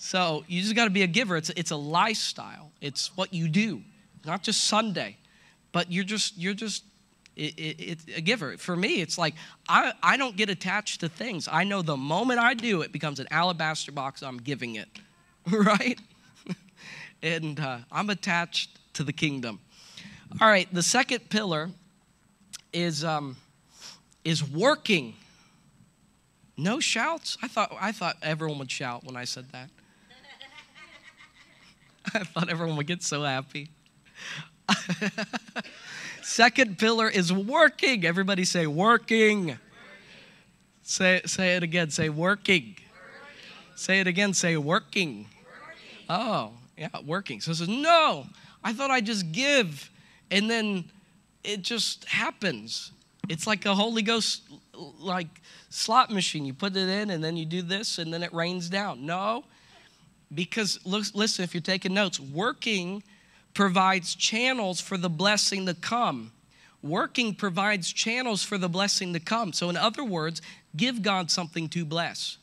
So 0.04 0.44
you 0.48 0.64
just 0.64 0.76
got 0.76 0.86
to 0.86 0.90
be 0.90 1.04
a 1.04 1.08
giver. 1.08 1.38
It's, 1.38 1.52
it's 1.52 1.70
a 1.70 1.76
lifestyle. 1.76 2.72
It's 2.82 3.16
what 3.16 3.36
you 3.36 3.48
do, 3.48 3.84
not 4.26 4.42
just 4.42 4.64
Sunday, 4.64 5.18
but 5.72 5.92
you're 5.92 6.04
just 6.04 6.36
you're 6.40 6.56
just 6.56 6.84
it, 7.36 7.54
it, 7.60 8.00
a 8.18 8.20
giver. 8.20 8.58
For 8.58 8.76
me, 8.76 9.02
it's 9.02 9.20
like 9.20 9.36
I, 9.70 9.94
I 10.02 10.18
don't 10.18 10.36
get 10.36 10.50
attached 10.50 11.02
to 11.02 11.08
things. 11.08 11.48
I 11.48 11.66
know 11.66 11.84
the 11.84 11.96
moment 11.96 12.40
I 12.40 12.56
do, 12.56 12.82
it 12.82 12.92
becomes 12.92 13.20
an 13.20 13.28
alabaster 13.30 13.92
box. 13.92 14.24
I'm 14.24 14.40
giving 14.40 14.74
it, 14.74 14.90
right? 15.52 16.00
and 17.22 17.60
uh, 17.60 17.78
I'm 17.92 18.10
attached 18.10 18.80
to 18.96 19.04
the 19.04 19.14
kingdom. 19.14 19.60
All 20.42 20.48
right, 20.48 20.68
the 20.74 20.82
second 20.82 21.30
pillar 21.30 21.70
is 22.74 23.06
um, 23.06 23.38
is 24.26 24.44
working. 24.44 25.14
No 26.62 26.80
shouts. 26.80 27.40
I 27.42 27.48
thought 27.48 27.76
I 27.82 27.92
thought 27.92 28.18
everyone 28.22 28.60
would 28.60 28.70
shout 28.70 29.04
when 29.04 29.16
I 29.16 29.24
said 29.24 29.52
that. 29.52 29.70
I 32.14 32.20
thought 32.20 32.50
everyone 32.50 32.78
would 32.78 32.86
get 32.86 33.02
so 33.02 33.24
happy. 33.24 33.70
Second 36.22 36.78
pillar 36.78 37.10
is 37.10 37.34
working. 37.34 38.06
Everybody 38.06 38.46
say 38.46 38.68
working. 38.68 39.48
working. 39.48 39.60
Say, 40.84 41.22
say 41.26 41.56
it 41.56 41.64
again. 41.64 41.90
Say 41.90 42.10
working. 42.10 42.76
working. 42.76 42.86
Say 43.76 44.00
it 44.00 44.06
again. 44.06 44.36
Say 44.36 44.56
working. 44.56 45.26
working. 45.26 46.06
Oh, 46.10 46.52
yeah, 46.78 46.90
working. 47.04 47.42
So 47.42 47.52
it 47.52 47.56
says, 47.56 47.70
no, 47.70 48.28
I 48.64 48.72
thought 48.72 48.92
I'd 48.92 49.08
just 49.08 49.32
give. 49.32 49.90
And 50.30 50.48
then 50.48 50.86
it 51.44 51.64
just 51.64 52.06
happens. 52.06 52.92
It's 53.30 53.48
like 53.48 53.66
a 53.66 53.74
Holy 53.74 54.04
Ghost 54.04 54.44
like 55.00 55.42
slot 55.70 56.10
machine. 56.12 56.46
You 56.46 56.54
put 56.54 56.76
it 56.76 56.90
in 56.90 57.10
and 57.10 57.24
then 57.24 57.38
you 57.38 57.46
do 57.46 57.62
this 57.62 57.98
and 57.98 58.14
then 58.14 58.24
it 58.24 58.34
rains 58.34 58.70
down. 58.70 59.06
No, 59.06 59.44
because 60.34 60.80
listen, 60.86 61.44
if 61.44 61.54
you're 61.54 61.62
taking 61.62 61.94
notes, 61.94 62.20
working 62.20 63.04
provides 63.54 64.16
channels 64.16 64.80
for 64.80 64.98
the 64.98 65.10
blessing 65.10 65.66
to 65.66 65.74
come. 65.74 66.32
Working 66.82 67.36
provides 67.36 67.92
channels 67.92 68.44
for 68.44 68.58
the 68.58 68.70
blessing 68.70 69.14
to 69.14 69.20
come. 69.20 69.54
So, 69.54 69.70
in 69.70 69.78
other 69.78 70.04
words, 70.04 70.42
give 70.76 71.04
God 71.04 71.30
something 71.30 71.70
to 71.70 71.86
bless. 71.86 72.38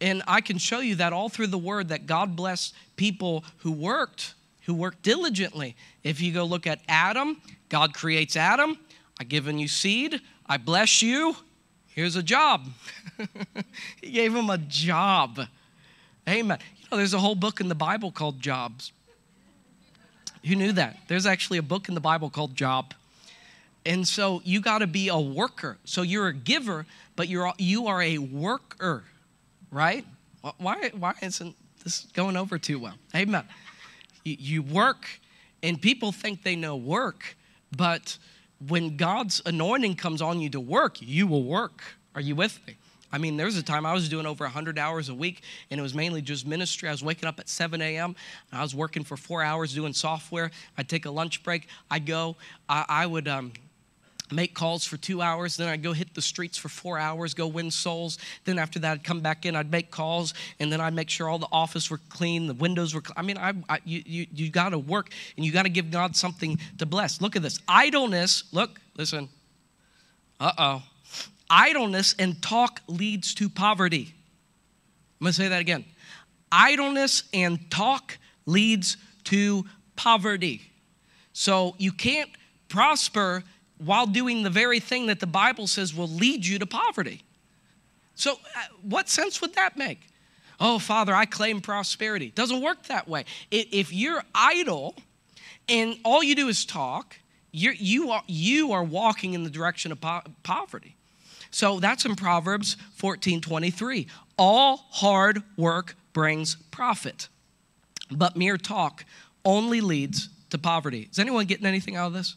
And 0.00 0.22
I 0.26 0.40
can 0.40 0.58
show 0.58 0.80
you 0.80 0.96
that 0.96 1.12
all 1.12 1.28
through 1.28 1.48
the 1.48 1.58
word 1.58 1.88
that 1.88 2.06
God 2.06 2.36
blessed 2.36 2.74
people 2.96 3.44
who 3.58 3.72
worked, 3.72 4.34
who 4.62 4.74
worked 4.74 5.02
diligently. 5.02 5.76
If 6.02 6.20
you 6.20 6.32
go 6.32 6.44
look 6.44 6.66
at 6.66 6.80
Adam, 6.88 7.40
God 7.68 7.94
creates 7.94 8.36
Adam. 8.36 8.78
I've 9.20 9.28
given 9.28 9.58
you 9.58 9.68
seed. 9.68 10.20
I 10.48 10.56
bless 10.56 11.02
you. 11.02 11.36
Here's 11.88 12.16
a 12.16 12.22
job. 12.22 12.68
he 14.00 14.10
gave 14.10 14.34
him 14.34 14.50
a 14.50 14.58
job. 14.58 15.40
Amen. 16.28 16.58
You 16.80 16.86
know, 16.90 16.96
there's 16.96 17.14
a 17.14 17.18
whole 17.18 17.34
book 17.34 17.60
in 17.60 17.68
the 17.68 17.74
Bible 17.74 18.12
called 18.12 18.40
Jobs. 18.40 18.92
Who 20.46 20.54
knew 20.54 20.72
that? 20.72 20.96
There's 21.08 21.26
actually 21.26 21.58
a 21.58 21.62
book 21.62 21.88
in 21.88 21.94
the 21.94 22.00
Bible 22.00 22.30
called 22.30 22.54
Job. 22.54 22.94
And 23.84 24.06
so 24.06 24.40
you 24.44 24.60
got 24.60 24.78
to 24.78 24.86
be 24.86 25.08
a 25.08 25.18
worker. 25.18 25.78
So 25.84 26.02
you're 26.02 26.28
a 26.28 26.34
giver, 26.34 26.86
but 27.16 27.28
you're 27.28 27.52
you 27.58 27.86
are 27.86 28.02
a 28.02 28.18
worker, 28.18 29.04
right? 29.70 30.04
Why 30.58 30.90
why 30.90 31.14
isn't 31.22 31.56
this 31.82 32.02
going 32.12 32.36
over 32.36 32.58
too 32.58 32.78
well? 32.78 32.94
Amen. 33.14 33.44
You, 34.24 34.36
you 34.38 34.62
work, 34.62 35.08
and 35.62 35.80
people 35.80 36.12
think 36.12 36.42
they 36.42 36.54
know 36.54 36.76
work, 36.76 37.36
but 37.76 38.18
when 38.66 38.96
God's 38.96 39.40
anointing 39.46 39.96
comes 39.96 40.20
on 40.20 40.40
you 40.40 40.50
to 40.50 40.60
work, 40.60 41.00
you 41.00 41.26
will 41.26 41.44
work. 41.44 41.82
Are 42.14 42.20
you 42.20 42.34
with 42.34 42.58
me? 42.66 42.76
I 43.10 43.18
mean, 43.18 43.36
there 43.36 43.46
was 43.46 43.56
a 43.56 43.62
time 43.62 43.86
I 43.86 43.94
was 43.94 44.08
doing 44.08 44.26
over 44.26 44.44
100 44.44 44.78
hours 44.78 45.08
a 45.08 45.14
week, 45.14 45.42
and 45.70 45.80
it 45.80 45.82
was 45.82 45.94
mainly 45.94 46.20
just 46.20 46.46
ministry. 46.46 46.88
I 46.88 46.92
was 46.92 47.02
waking 47.02 47.26
up 47.26 47.40
at 47.40 47.48
7 47.48 47.80
a.m., 47.80 48.14
I 48.52 48.62
was 48.62 48.74
working 48.74 49.04
for 49.04 49.16
four 49.16 49.42
hours 49.42 49.72
doing 49.72 49.94
software. 49.94 50.50
I'd 50.76 50.88
take 50.88 51.06
a 51.06 51.10
lunch 51.10 51.42
break. 51.42 51.68
I'd 51.90 52.04
go, 52.04 52.36
I, 52.68 52.84
I 52.88 53.06
would. 53.06 53.28
Um, 53.28 53.52
make 54.30 54.54
calls 54.54 54.84
for 54.84 54.96
two 54.96 55.22
hours 55.22 55.56
then 55.56 55.68
i'd 55.68 55.82
go 55.82 55.92
hit 55.92 56.14
the 56.14 56.22
streets 56.22 56.58
for 56.58 56.68
four 56.68 56.98
hours 56.98 57.34
go 57.34 57.46
win 57.46 57.70
souls. 57.70 58.18
Then 58.44 58.58
after 58.58 58.78
that 58.80 58.92
i'd 58.92 59.04
come 59.04 59.20
back 59.20 59.46
in 59.46 59.56
i'd 59.56 59.70
make 59.70 59.90
calls 59.90 60.34
and 60.60 60.72
then 60.72 60.80
i'd 60.80 60.94
make 60.94 61.10
sure 61.10 61.28
all 61.28 61.38
the 61.38 61.48
office 61.50 61.90
were 61.90 62.00
clean 62.08 62.46
the 62.46 62.54
windows 62.54 62.94
were 62.94 63.00
clean. 63.00 63.14
i 63.16 63.22
mean 63.22 63.38
I, 63.38 63.54
I 63.68 63.80
you, 63.84 64.02
you, 64.04 64.26
you 64.32 64.50
got 64.50 64.70
to 64.70 64.78
work 64.78 65.10
and 65.36 65.44
you 65.44 65.52
got 65.52 65.62
to 65.62 65.68
give 65.68 65.90
god 65.90 66.16
something 66.16 66.58
to 66.78 66.86
bless. 66.86 67.20
Look 67.20 67.36
at 67.36 67.42
this. 67.42 67.60
Idleness 67.68 68.44
look 68.52 68.80
listen. 68.96 69.28
Uh-oh. 70.40 70.82
Idleness 71.50 72.14
and 72.18 72.40
talk 72.42 72.80
leads 72.86 73.34
to 73.34 73.48
poverty. 73.48 74.14
I'm 75.20 75.26
to 75.26 75.32
say 75.32 75.48
that 75.48 75.60
again. 75.60 75.84
Idleness 76.52 77.24
and 77.32 77.70
talk 77.70 78.18
leads 78.46 78.96
to 79.24 79.64
poverty. 79.96 80.62
So 81.32 81.74
you 81.78 81.92
can't 81.92 82.30
prosper 82.68 83.42
while 83.78 84.06
doing 84.06 84.42
the 84.42 84.50
very 84.50 84.80
thing 84.80 85.06
that 85.06 85.20
the 85.20 85.26
Bible 85.26 85.66
says 85.66 85.94
will 85.94 86.08
lead 86.08 86.44
you 86.44 86.58
to 86.58 86.66
poverty. 86.66 87.22
So, 88.14 88.32
uh, 88.32 88.60
what 88.82 89.08
sense 89.08 89.40
would 89.40 89.54
that 89.54 89.76
make? 89.76 90.00
Oh, 90.60 90.78
Father, 90.78 91.14
I 91.14 91.24
claim 91.24 91.60
prosperity. 91.60 92.32
Doesn't 92.34 92.60
work 92.60 92.84
that 92.84 93.06
way. 93.06 93.24
If 93.50 93.92
you're 93.92 94.22
idle 94.34 94.96
and 95.68 95.96
all 96.04 96.22
you 96.22 96.34
do 96.34 96.48
is 96.48 96.64
talk, 96.64 97.16
you're, 97.52 97.74
you, 97.74 98.10
are, 98.10 98.24
you 98.26 98.72
are 98.72 98.82
walking 98.82 99.34
in 99.34 99.44
the 99.44 99.50
direction 99.50 99.92
of 99.92 100.00
po- 100.00 100.22
poverty. 100.42 100.96
So 101.50 101.80
that's 101.80 102.04
in 102.04 102.16
Proverbs 102.16 102.76
14 102.94 103.40
23. 103.40 104.06
All 104.36 104.88
hard 104.90 105.42
work 105.56 105.96
brings 106.12 106.56
profit, 106.70 107.28
but 108.10 108.36
mere 108.36 108.56
talk 108.56 109.04
only 109.44 109.80
leads 109.80 110.28
to 110.50 110.58
poverty. 110.58 111.08
Is 111.10 111.18
anyone 111.18 111.46
getting 111.46 111.66
anything 111.66 111.96
out 111.96 112.08
of 112.08 112.12
this? 112.12 112.36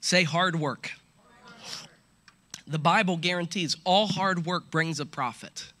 Say 0.00 0.24
hard 0.24 0.56
work. 0.56 0.90
The 2.66 2.78
Bible 2.78 3.16
guarantees 3.16 3.76
all 3.84 4.06
hard 4.06 4.46
work 4.46 4.70
brings 4.70 5.00
a 5.00 5.06
profit. 5.06 5.72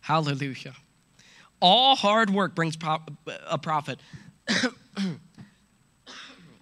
Hallelujah. 0.00 0.74
All 1.60 1.96
hard 1.96 2.30
work 2.30 2.54
brings 2.54 2.76
a 3.46 3.58
profit. 3.58 3.98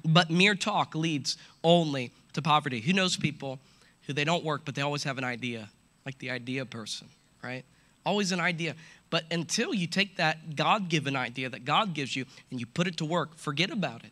but 0.04 0.30
mere 0.30 0.54
talk 0.54 0.94
leads 0.94 1.36
only 1.62 2.12
to 2.32 2.42
poverty. 2.42 2.80
Who 2.80 2.92
knows 2.92 3.16
people 3.16 3.58
who 4.06 4.12
they 4.12 4.24
don't 4.24 4.44
work, 4.44 4.62
but 4.64 4.74
they 4.74 4.82
always 4.82 5.04
have 5.04 5.18
an 5.18 5.24
idea, 5.24 5.68
like 6.06 6.18
the 6.18 6.30
idea 6.30 6.64
person, 6.64 7.08
right? 7.42 7.64
Always 8.04 8.32
an 8.32 8.40
idea. 8.40 8.74
But 9.10 9.24
until 9.30 9.74
you 9.74 9.86
take 9.86 10.16
that 10.16 10.56
God 10.56 10.88
given 10.88 11.14
idea 11.14 11.50
that 11.50 11.64
God 11.64 11.94
gives 11.94 12.16
you 12.16 12.24
and 12.50 12.58
you 12.58 12.66
put 12.66 12.86
it 12.86 12.96
to 12.96 13.04
work, 13.04 13.36
forget 13.36 13.70
about 13.70 14.04
it. 14.04 14.10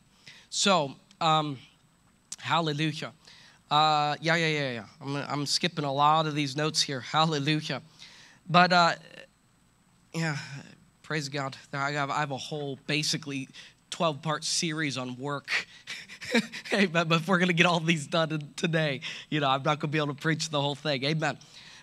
So, 0.50 0.96
um, 1.20 1.58
Hallelujah. 2.40 3.12
Uh, 3.70 4.16
yeah, 4.20 4.34
yeah, 4.34 4.46
yeah, 4.46 4.72
yeah. 4.72 4.84
I'm, 5.00 5.16
I'm 5.16 5.46
skipping 5.46 5.84
a 5.84 5.92
lot 5.92 6.26
of 6.26 6.34
these 6.34 6.56
notes 6.56 6.82
here. 6.82 7.00
Hallelujah. 7.12 7.82
But 8.48 8.72
uh, 8.72 8.94
yeah, 10.12 10.36
praise 11.02 11.28
God. 11.28 11.56
I 11.72 11.92
have, 11.92 12.10
I 12.10 12.18
have 12.20 12.32
a 12.32 12.36
whole 12.36 12.78
basically 12.86 13.48
12 13.90 14.22
part 14.22 14.44
series 14.44 14.98
on 14.98 15.16
work. 15.16 15.66
but, 16.92 17.08
but 17.08 17.20
if 17.20 17.28
we're 17.28 17.38
going 17.38 17.48
to 17.48 17.54
get 17.54 17.66
all 17.66 17.80
these 17.80 18.06
done 18.06 18.52
today, 18.56 19.00
you 19.28 19.40
know, 19.40 19.48
I'm 19.48 19.62
not 19.62 19.78
going 19.78 19.80
to 19.80 19.88
be 19.88 19.98
able 19.98 20.08
to 20.08 20.14
preach 20.14 20.50
the 20.50 20.60
whole 20.60 20.74
thing. 20.74 21.04
Amen. 21.04 21.38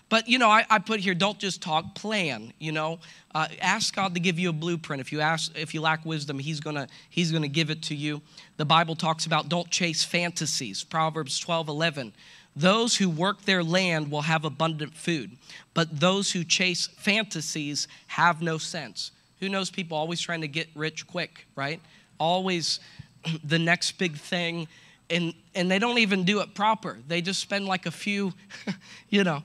But, 0.08 0.26
you 0.26 0.38
know, 0.38 0.48
I, 0.48 0.64
I 0.70 0.78
put 0.78 1.00
here, 1.00 1.14
don't 1.14 1.38
just 1.38 1.60
talk, 1.60 1.94
plan, 1.94 2.52
you 2.58 2.72
know. 2.72 2.98
Uh, 3.34 3.46
ask 3.60 3.94
God 3.94 4.14
to 4.14 4.20
give 4.20 4.38
you 4.38 4.48
a 4.48 4.52
blueprint. 4.54 5.00
If 5.00 5.12
you, 5.12 5.20
ask, 5.20 5.56
if 5.56 5.74
you 5.74 5.82
lack 5.82 6.04
wisdom, 6.06 6.38
he's 6.38 6.60
to 6.60 6.88
he's 7.10 7.30
gonna 7.30 7.48
give 7.48 7.70
it 7.70 7.82
to 7.84 7.94
you. 7.94 8.22
The 8.56 8.64
Bible 8.64 8.96
talks 8.96 9.26
about 9.26 9.48
don't 9.48 9.70
chase 9.70 10.02
fantasies. 10.02 10.82
Proverbs 10.82 11.38
12, 11.38 11.68
11. 11.68 12.12
Those 12.56 12.96
who 12.96 13.10
work 13.10 13.42
their 13.42 13.62
land 13.62 14.10
will 14.10 14.22
have 14.22 14.44
abundant 14.44 14.94
food, 14.94 15.36
but 15.74 16.00
those 16.00 16.32
who 16.32 16.42
chase 16.42 16.86
fantasies 16.86 17.86
have 18.08 18.40
no 18.40 18.56
sense. 18.58 19.12
Who 19.40 19.48
knows 19.48 19.70
people 19.70 19.96
always 19.96 20.20
trying 20.20 20.40
to 20.40 20.48
get 20.48 20.68
rich 20.74 21.06
quick, 21.06 21.46
right? 21.54 21.80
Always 22.18 22.80
the 23.44 23.58
next 23.58 23.92
big 23.92 24.16
thing 24.16 24.68
and 25.10 25.34
and 25.54 25.70
they 25.70 25.78
don't 25.78 25.98
even 25.98 26.24
do 26.24 26.40
it 26.40 26.54
proper. 26.54 26.98
They 27.08 27.20
just 27.20 27.40
spend 27.40 27.66
like 27.66 27.86
a 27.86 27.90
few, 27.90 28.32
you 29.08 29.24
know, 29.24 29.42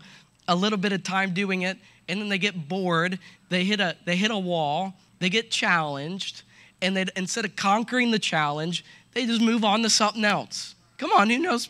a 0.48 0.56
little 0.56 0.78
bit 0.78 0.92
of 0.92 1.04
time 1.04 1.34
doing 1.34 1.62
it 1.62 1.78
and 2.08 2.20
then 2.20 2.30
they 2.30 2.38
get 2.38 2.68
bored 2.68 3.20
they 3.50 3.64
hit 3.64 3.80
a 3.80 3.96
they 4.06 4.16
hit 4.16 4.32
a 4.32 4.38
wall 4.38 4.94
they 5.20 5.30
get 5.30 5.50
challenged 5.50 6.44
and 6.82 6.98
they 6.98 7.06
instead 7.16 7.46
of 7.46 7.56
conquering 7.56 8.12
the 8.12 8.20
challenge 8.20 8.84
they 9.14 9.26
just 9.26 9.42
move 9.42 9.64
on 9.64 9.84
to 9.84 9.90
something 9.90 10.26
else. 10.26 10.76
Come 10.98 11.12
on 11.12 11.30
who 11.30 11.40
knows? 11.40 11.70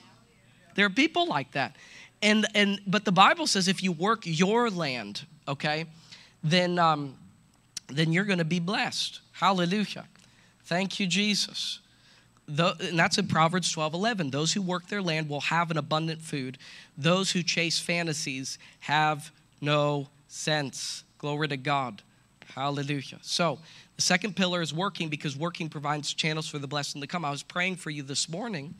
There 0.75 0.85
are 0.85 0.89
people 0.89 1.27
like 1.27 1.51
that. 1.51 1.75
And 2.21 2.47
and 2.55 2.79
but 2.87 3.05
the 3.05 3.11
bible 3.11 3.47
says 3.47 3.67
if 3.67 3.83
you 3.83 3.91
work 3.91 4.21
your 4.25 4.69
land 4.69 5.25
okay 5.47 5.85
then 6.43 6.79
um 6.79 7.15
then 7.87 8.11
you're 8.11 8.25
going 8.25 8.39
to 8.39 8.45
be 8.45 8.59
blessed. 8.59 9.19
Hallelujah. 9.33 10.05
Thank 10.63 10.99
you 10.99 11.05
jesus 11.07 11.79
and 12.47 12.99
that's 12.99 13.17
in 13.17 13.27
Proverbs 13.27 13.71
12 13.71 13.93
11. 13.93 14.31
Those 14.31 14.53
who 14.53 14.61
work 14.61 14.87
their 14.87 15.01
land 15.01 15.29
will 15.29 15.41
have 15.41 15.71
an 15.71 15.77
abundant 15.77 16.21
food. 16.21 16.57
Those 16.97 17.31
who 17.31 17.43
chase 17.43 17.79
fantasies 17.79 18.57
have 18.81 19.31
no 19.61 20.07
sense. 20.27 21.03
Glory 21.17 21.47
to 21.47 21.57
God. 21.57 22.01
Hallelujah. 22.53 23.19
So, 23.21 23.59
the 23.95 24.01
second 24.01 24.35
pillar 24.35 24.61
is 24.61 24.73
working 24.73 25.09
because 25.09 25.37
working 25.37 25.69
provides 25.69 26.13
channels 26.13 26.47
for 26.47 26.59
the 26.59 26.67
blessing 26.67 26.99
to 27.01 27.07
come. 27.07 27.23
I 27.23 27.31
was 27.31 27.43
praying 27.43 27.77
for 27.77 27.89
you 27.89 28.03
this 28.03 28.27
morning 28.27 28.73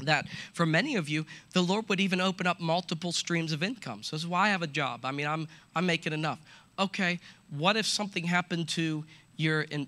that 0.00 0.26
for 0.52 0.66
many 0.66 0.96
of 0.96 1.08
you, 1.08 1.24
the 1.52 1.62
Lord 1.62 1.88
would 1.88 2.00
even 2.00 2.20
open 2.20 2.46
up 2.46 2.60
multiple 2.60 3.12
streams 3.12 3.52
of 3.52 3.62
income. 3.62 4.02
So, 4.02 4.16
this 4.16 4.22
is 4.22 4.28
why 4.28 4.46
I 4.46 4.48
have 4.50 4.62
a 4.62 4.66
job. 4.68 5.04
I 5.04 5.12
mean, 5.12 5.26
I'm, 5.26 5.48
I'm 5.74 5.86
making 5.86 6.12
enough. 6.12 6.38
Okay, 6.78 7.18
what 7.50 7.76
if 7.76 7.86
something 7.86 8.24
happened 8.24 8.68
to 8.70 9.04
your, 9.36 9.62
in, 9.62 9.86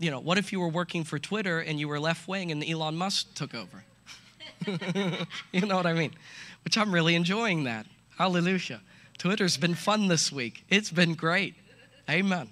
you 0.00 0.10
know, 0.10 0.18
what 0.18 0.38
if 0.38 0.50
you 0.50 0.58
were 0.58 0.68
working 0.68 1.04
for 1.04 1.18
Twitter 1.18 1.60
and 1.60 1.78
you 1.78 1.86
were 1.86 2.00
left 2.00 2.26
wing 2.26 2.50
and 2.50 2.64
Elon 2.64 2.96
Musk 2.96 3.34
took 3.34 3.54
over? 3.54 3.84
you 5.52 5.66
know 5.66 5.76
what 5.76 5.86
I 5.86 5.92
mean? 5.92 6.12
Which 6.64 6.78
I'm 6.78 6.92
really 6.92 7.14
enjoying 7.14 7.64
that. 7.64 7.86
Hallelujah. 8.16 8.80
Twitter's 9.18 9.58
been 9.58 9.74
fun 9.74 10.08
this 10.08 10.32
week. 10.32 10.64
It's 10.70 10.90
been 10.90 11.14
great. 11.14 11.54
Amen. 12.08 12.48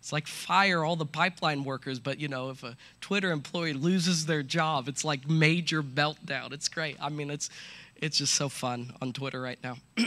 It's 0.00 0.12
like 0.12 0.26
fire 0.26 0.84
all 0.84 0.96
the 0.96 1.06
pipeline 1.06 1.64
workers, 1.64 1.98
but 1.98 2.20
you 2.20 2.28
know, 2.28 2.50
if 2.50 2.62
a 2.62 2.76
Twitter 3.00 3.30
employee 3.30 3.72
loses 3.72 4.26
their 4.26 4.42
job, 4.42 4.86
it's 4.86 5.04
like 5.04 5.28
major 5.28 5.82
meltdown. 5.82 6.52
It's 6.52 6.68
great. 6.68 6.96
I 7.00 7.08
mean, 7.08 7.30
it's 7.30 7.48
it's 7.96 8.18
just 8.18 8.34
so 8.34 8.50
fun 8.50 8.92
on 9.00 9.12
Twitter 9.12 9.40
right 9.40 9.58
now. 9.62 9.76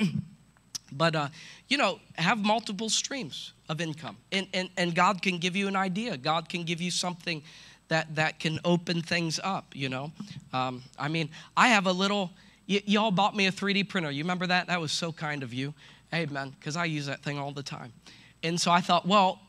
but 0.91 1.15
uh, 1.15 1.29
you 1.67 1.77
know, 1.77 1.99
have 2.17 2.37
multiple 2.37 2.89
streams 2.89 3.53
of 3.69 3.81
income, 3.81 4.17
and, 4.31 4.47
and 4.53 4.69
and 4.77 4.95
God 4.95 5.21
can 5.21 5.37
give 5.37 5.55
you 5.55 5.67
an 5.67 5.75
idea. 5.75 6.17
God 6.17 6.49
can 6.49 6.63
give 6.63 6.81
you 6.81 6.91
something 6.91 7.43
that 7.87 8.15
that 8.15 8.39
can 8.39 8.59
open 8.65 9.01
things 9.01 9.39
up. 9.43 9.75
You 9.75 9.89
know, 9.89 10.11
um, 10.53 10.83
I 10.97 11.07
mean, 11.07 11.29
I 11.55 11.69
have 11.69 11.87
a 11.87 11.93
little. 11.93 12.31
Y- 12.67 12.81
y'all 12.85 13.11
bought 13.11 13.35
me 13.35 13.45
a 13.45 13.51
3D 13.51 13.87
printer. 13.89 14.09
You 14.09 14.23
remember 14.23 14.47
that? 14.47 14.67
That 14.67 14.81
was 14.81 14.91
so 14.91 15.11
kind 15.11 15.43
of 15.43 15.53
you. 15.53 15.73
Amen. 16.13 16.55
Because 16.59 16.75
I 16.75 16.85
use 16.85 17.05
that 17.05 17.21
thing 17.21 17.37
all 17.37 17.51
the 17.51 17.61
time. 17.61 17.93
And 18.41 18.59
so 18.59 18.71
I 18.71 18.81
thought, 18.81 19.07
well, 19.07 19.39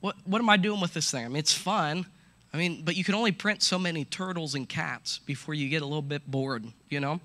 what, 0.00 0.16
what 0.24 0.40
am 0.40 0.50
I 0.50 0.56
doing 0.56 0.80
with 0.80 0.94
this 0.94 1.10
thing? 1.10 1.24
I 1.24 1.28
mean, 1.28 1.38
it's 1.38 1.54
fun. 1.54 2.06
I 2.52 2.56
mean, 2.56 2.82
but 2.84 2.96
you 2.96 3.04
can 3.04 3.14
only 3.14 3.32
print 3.32 3.62
so 3.62 3.78
many 3.78 4.04
turtles 4.04 4.54
and 4.54 4.68
cats 4.68 5.18
before 5.18 5.54
you 5.54 5.68
get 5.68 5.80
a 5.80 5.86
little 5.86 6.02
bit 6.02 6.30
bored, 6.30 6.66
you 6.90 7.00
know? 7.00 7.20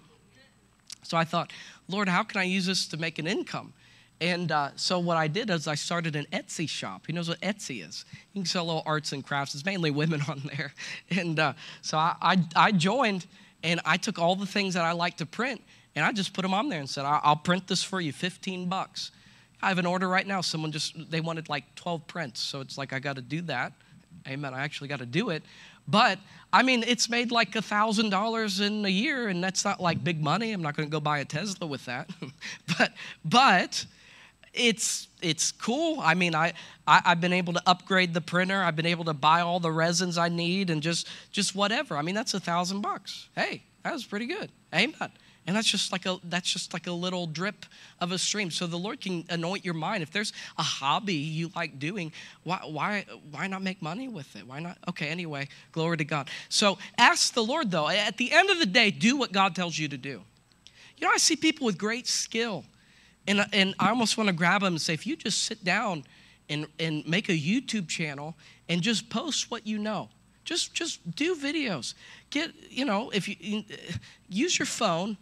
So 1.03 1.17
I 1.17 1.23
thought, 1.23 1.51
Lord, 1.87 2.07
how 2.07 2.23
can 2.23 2.39
I 2.39 2.43
use 2.43 2.65
this 2.65 2.87
to 2.89 2.97
make 2.97 3.19
an 3.19 3.27
income? 3.27 3.73
And 4.19 4.51
uh, 4.51 4.69
so 4.75 4.97
what 4.97 5.17
I 5.17 5.27
did 5.27 5.49
is 5.49 5.67
I 5.67 5.75
started 5.75 6.15
an 6.15 6.25
Etsy 6.33 6.67
shop. 6.67 7.05
He 7.05 7.13
knows 7.13 7.29
what 7.29 7.39
Etsy 7.41 7.87
is. 7.87 8.05
You 8.33 8.41
can 8.41 8.45
sell 8.45 8.65
little 8.65 8.83
arts 8.85 9.11
and 9.11 9.23
crafts. 9.23 9.53
It's 9.53 9.65
mainly 9.65 9.91
women 9.91 10.21
on 10.27 10.41
there. 10.55 10.73
And 11.11 11.39
uh, 11.39 11.53
so 11.81 11.97
I, 11.97 12.15
I, 12.21 12.37
I, 12.55 12.71
joined 12.71 13.27
and 13.63 13.79
I 13.85 13.97
took 13.97 14.17
all 14.17 14.35
the 14.35 14.45
things 14.45 14.73
that 14.73 14.85
I 14.85 14.93
like 14.93 15.17
to 15.17 15.25
print 15.25 15.61
and 15.95 16.03
I 16.03 16.11
just 16.11 16.33
put 16.33 16.41
them 16.41 16.53
on 16.53 16.69
there 16.69 16.79
and 16.79 16.89
said, 16.89 17.05
I'll 17.05 17.35
print 17.35 17.67
this 17.67 17.83
for 17.83 17.99
you, 18.01 18.11
15 18.11 18.69
bucks. 18.69 19.11
I 19.61 19.69
have 19.69 19.79
an 19.79 19.85
order 19.85 20.07
right 20.07 20.27
now. 20.27 20.41
Someone 20.41 20.71
just, 20.71 21.09
they 21.09 21.21
wanted 21.21 21.49
like 21.49 21.73
12 21.75 22.05
prints. 22.07 22.39
So 22.39 22.61
it's 22.61 22.77
like, 22.77 22.93
I 22.93 22.99
got 22.99 23.15
to 23.15 23.21
do 23.21 23.41
that. 23.43 23.73
Amen. 24.27 24.53
I 24.53 24.63
actually 24.63 24.87
got 24.89 24.99
to 24.99 25.05
do 25.05 25.29
it. 25.29 25.43
But 25.87 26.19
I 26.51 26.63
mean, 26.63 26.83
it's 26.85 27.09
made 27.09 27.31
like 27.31 27.55
a 27.55 27.61
thousand 27.61 28.09
dollars 28.09 28.59
in 28.59 28.83
a 28.85 28.89
year, 28.89 29.29
and 29.29 29.43
that's 29.43 29.63
not 29.63 29.79
like 29.79 30.03
big 30.03 30.21
money. 30.21 30.51
I'm 30.51 30.61
not 30.61 30.75
going 30.75 30.87
to 30.87 30.91
go 30.91 30.99
buy 30.99 31.19
a 31.19 31.25
Tesla 31.25 31.65
with 31.65 31.85
that. 31.85 32.09
but, 32.77 32.93
but 33.23 33.85
it's 34.57 35.07
it's 35.21 35.51
cool. 35.51 35.99
I 35.99 36.13
mean, 36.13 36.35
I, 36.35 36.53
I 36.85 37.01
have 37.05 37.21
been 37.21 37.33
able 37.33 37.53
to 37.53 37.61
upgrade 37.65 38.13
the 38.13 38.21
printer. 38.21 38.61
I've 38.61 38.75
been 38.75 38.85
able 38.85 39.05
to 39.05 39.13
buy 39.13 39.41
all 39.41 39.59
the 39.59 39.71
resins 39.71 40.17
I 40.17 40.29
need, 40.29 40.69
and 40.69 40.81
just 40.81 41.07
just 41.31 41.55
whatever. 41.55 41.97
I 41.97 42.01
mean, 42.01 42.15
that's 42.15 42.33
a 42.33 42.39
thousand 42.39 42.81
bucks. 42.81 43.29
Hey, 43.35 43.63
that 43.83 43.93
was 43.93 44.05
pretty 44.05 44.25
good. 44.25 44.51
Amen. 44.73 45.11
And 45.47 45.55
that's 45.55 45.67
just 45.67 45.93
like 45.93 46.05
a 46.05 46.17
that's 46.25 46.51
just 46.51 46.73
like 46.73 46.87
a 46.87 46.91
little 46.91 47.25
drip 47.25 47.65
of 48.01 48.11
a 48.11 48.17
stream. 48.17 48.51
So 48.51 48.67
the 48.67 48.77
Lord 48.77 48.99
can 48.99 49.23
anoint 49.29 49.63
your 49.63 49.73
mind. 49.73 50.03
If 50.03 50.11
there's 50.11 50.33
a 50.57 50.63
hobby 50.63 51.13
you 51.13 51.51
like 51.55 51.79
doing, 51.79 52.11
why 52.43 52.59
why 52.65 53.05
why 53.31 53.47
not 53.47 53.61
make 53.63 53.81
money 53.81 54.09
with 54.09 54.35
it? 54.35 54.45
Why 54.45 54.59
not? 54.59 54.77
Okay, 54.89 55.07
anyway, 55.07 55.47
glory 55.71 55.97
to 55.97 56.03
God. 56.03 56.29
So 56.49 56.77
ask 56.97 57.33
the 57.33 57.43
Lord 57.43 57.71
though. 57.71 57.87
At 57.87 58.17
the 58.17 58.33
end 58.33 58.49
of 58.49 58.59
the 58.59 58.65
day, 58.65 58.91
do 58.91 59.15
what 59.15 59.31
God 59.31 59.55
tells 59.55 59.79
you 59.79 59.87
to 59.87 59.97
do. 59.97 60.21
You 60.97 61.07
know, 61.07 61.13
I 61.13 61.17
see 61.17 61.37
people 61.37 61.65
with 61.65 61.77
great 61.77 62.07
skill. 62.07 62.65
And, 63.27 63.45
and 63.51 63.75
I 63.79 63.89
almost 63.89 64.17
want 64.17 64.29
to 64.29 64.33
grab 64.33 64.61
them 64.61 64.73
and 64.73 64.81
say, 64.81 64.93
if 64.93 65.05
you 65.05 65.15
just 65.15 65.43
sit 65.43 65.63
down 65.63 66.05
and, 66.49 66.65
and 66.79 67.05
make 67.05 67.29
a 67.29 67.33
YouTube 67.33 67.87
channel 67.87 68.35
and 68.69 68.81
just 68.81 69.09
post 69.09 69.51
what 69.51 69.67
you 69.67 69.77
know, 69.77 70.09
just 70.45 70.73
just 70.73 71.15
do 71.15 71.35
videos. 71.35 71.93
Get 72.29 72.51
you 72.69 72.85
know 72.85 73.09
if 73.09 73.27
you 73.27 73.65
use 74.29 74.57
your 74.57 74.65
phone 74.65 75.17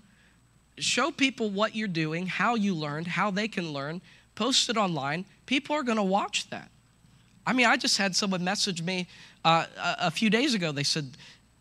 show 0.78 1.12
people 1.12 1.50
what 1.50 1.76
you're 1.76 1.88
doing, 1.88 2.28
how 2.28 2.56
you 2.56 2.74
learned, 2.74 3.08
how 3.08 3.32
they 3.32 3.48
can 3.48 3.72
learn, 3.72 4.02
post 4.36 4.70
it 4.70 4.78
online. 4.78 5.26
People 5.46 5.76
are 5.76 5.84
going 5.84 5.98
to 5.98 6.04
watch 6.04 6.50
that. 6.50 6.70
I 7.48 7.54
mean, 7.54 7.66
I 7.66 7.78
just 7.78 7.98
had 7.98 8.16
someone 8.16 8.44
message 8.44 8.82
me 8.82 9.08
uh, 9.44 9.66
a, 9.78 10.10
few 10.10 10.30
days 10.30 10.54
ago. 10.54 10.72
They 10.72 10.84
said, 10.84 11.16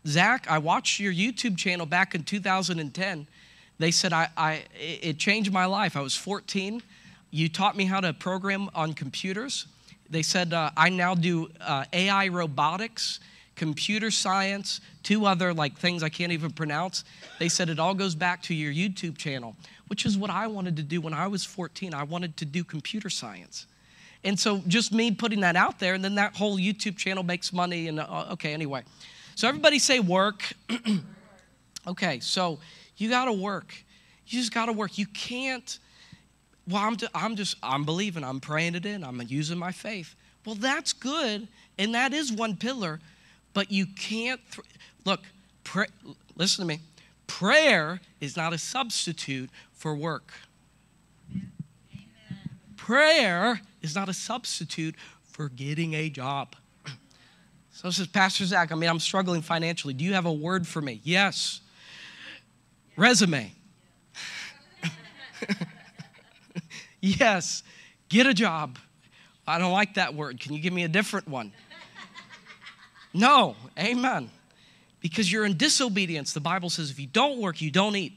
Zach, 0.07 0.47
I 0.49 0.57
watched 0.57 0.99
your 0.99 1.13
YouTube 1.13 1.57
channel 1.57 1.85
back 1.85 2.15
in 2.15 2.23
2010. 2.23 3.27
They 3.77 3.91
said, 3.91 4.13
I, 4.13 4.29
I, 4.37 4.63
it 4.79 5.17
changed 5.17 5.51
my 5.51 5.65
life. 5.65 5.97
I 5.97 6.01
was 6.01 6.15
14. 6.15 6.81
You 7.31 7.49
taught 7.49 7.75
me 7.75 7.85
how 7.85 7.99
to 7.99 8.13
program 8.13 8.69
on 8.73 8.93
computers. 8.93 9.67
They 10.09 10.21
said, 10.21 10.53
uh, 10.53 10.71
I 10.77 10.89
now 10.89 11.15
do 11.15 11.49
uh, 11.59 11.85
AI 11.91 12.27
robotics 12.29 13.19
computer 13.55 14.11
science, 14.11 14.81
two 15.03 15.25
other 15.25 15.53
like 15.53 15.77
things 15.77 16.03
I 16.03 16.09
can't 16.09 16.31
even 16.31 16.51
pronounce. 16.51 17.03
They 17.39 17.49
said 17.49 17.69
it 17.69 17.79
all 17.79 17.93
goes 17.93 18.15
back 18.15 18.41
to 18.43 18.53
your 18.53 18.71
YouTube 18.71 19.17
channel, 19.17 19.55
which 19.87 20.05
is 20.05 20.17
what 20.17 20.29
I 20.29 20.47
wanted 20.47 20.75
to 20.77 20.83
do 20.83 21.01
when 21.01 21.13
I 21.13 21.27
was 21.27 21.43
14. 21.43 21.93
I 21.93 22.03
wanted 22.03 22.37
to 22.37 22.45
do 22.45 22.63
computer 22.63 23.09
science. 23.09 23.65
And 24.23 24.39
so 24.39 24.61
just 24.67 24.91
me 24.91 25.11
putting 25.11 25.41
that 25.41 25.55
out 25.55 25.79
there, 25.79 25.93
and 25.93 26.03
then 26.03 26.15
that 26.15 26.35
whole 26.35 26.57
YouTube 26.57 26.97
channel 26.97 27.23
makes 27.23 27.53
money. 27.53 27.87
And 27.87 27.99
uh, 27.99 28.27
okay, 28.31 28.53
anyway. 28.53 28.83
So 29.35 29.47
everybody 29.47 29.79
say 29.79 29.99
work. 29.99 30.51
okay, 31.87 32.19
so 32.19 32.59
you 32.97 33.09
got 33.09 33.25
to 33.25 33.33
work. 33.33 33.73
You 34.27 34.39
just 34.39 34.53
got 34.53 34.67
to 34.67 34.73
work. 34.73 34.97
You 34.97 35.05
can't. 35.07 35.79
Well, 36.67 36.81
I'm, 36.81 36.97
I'm 37.13 37.35
just, 37.35 37.57
I'm 37.61 37.83
believing, 37.83 38.23
I'm 38.23 38.39
praying 38.39 38.75
it 38.75 38.85
in, 38.85 39.03
I'm 39.03 39.21
using 39.27 39.57
my 39.57 39.71
faith. 39.71 40.15
Well, 40.45 40.55
that's 40.55 40.93
good, 40.93 41.47
and 41.77 41.93
that 41.93 42.13
is 42.13 42.31
one 42.31 42.55
pillar, 42.55 42.99
but 43.53 43.71
you 43.71 43.85
can't, 43.85 44.41
th- 44.51 44.67
look, 45.05 45.21
pray, 45.63 45.87
listen 46.35 46.63
to 46.63 46.67
me. 46.67 46.79
Prayer 47.27 47.99
is 48.19 48.35
not 48.35 48.53
a 48.53 48.57
substitute 48.57 49.49
for 49.73 49.95
work. 49.95 50.33
Amen. 51.31 51.45
Prayer 52.77 53.61
is 53.81 53.95
not 53.95 54.09
a 54.09 54.13
substitute 54.13 54.95
for 55.23 55.49
getting 55.49 55.93
a 55.93 56.09
job. 56.09 56.55
So 57.71 57.89
says 57.89 58.07
Pastor 58.07 58.45
Zach, 58.45 58.71
I 58.71 58.75
mean, 58.75 58.89
I'm 58.89 59.01
struggling 59.01 59.41
financially. 59.41 59.93
Do 59.93 60.05
you 60.05 60.13
have 60.13 60.25
a 60.25 60.31
word 60.31 60.65
for 60.65 60.81
me? 60.81 61.01
Yes. 61.03 61.59
Resume. 62.95 63.51
yes. 67.01 67.63
Get 68.09 68.27
a 68.27 68.33
job. 68.33 68.77
I 69.47 69.59
don't 69.59 69.73
like 69.73 69.95
that 69.95 70.15
word. 70.15 70.39
Can 70.39 70.53
you 70.53 70.59
give 70.59 70.73
me 70.73 70.83
a 70.83 70.87
different 70.87 71.27
one? 71.27 71.51
No, 73.13 73.55
amen. 73.79 74.29
Because 74.99 75.31
you're 75.31 75.45
in 75.45 75.55
disobedience. 75.55 76.33
The 76.33 76.41
Bible 76.41 76.69
says 76.69 76.91
if 76.91 76.99
you 76.99 77.07
don't 77.07 77.39
work, 77.39 77.61
you 77.61 77.71
don't 77.71 77.95
eat. 77.95 78.13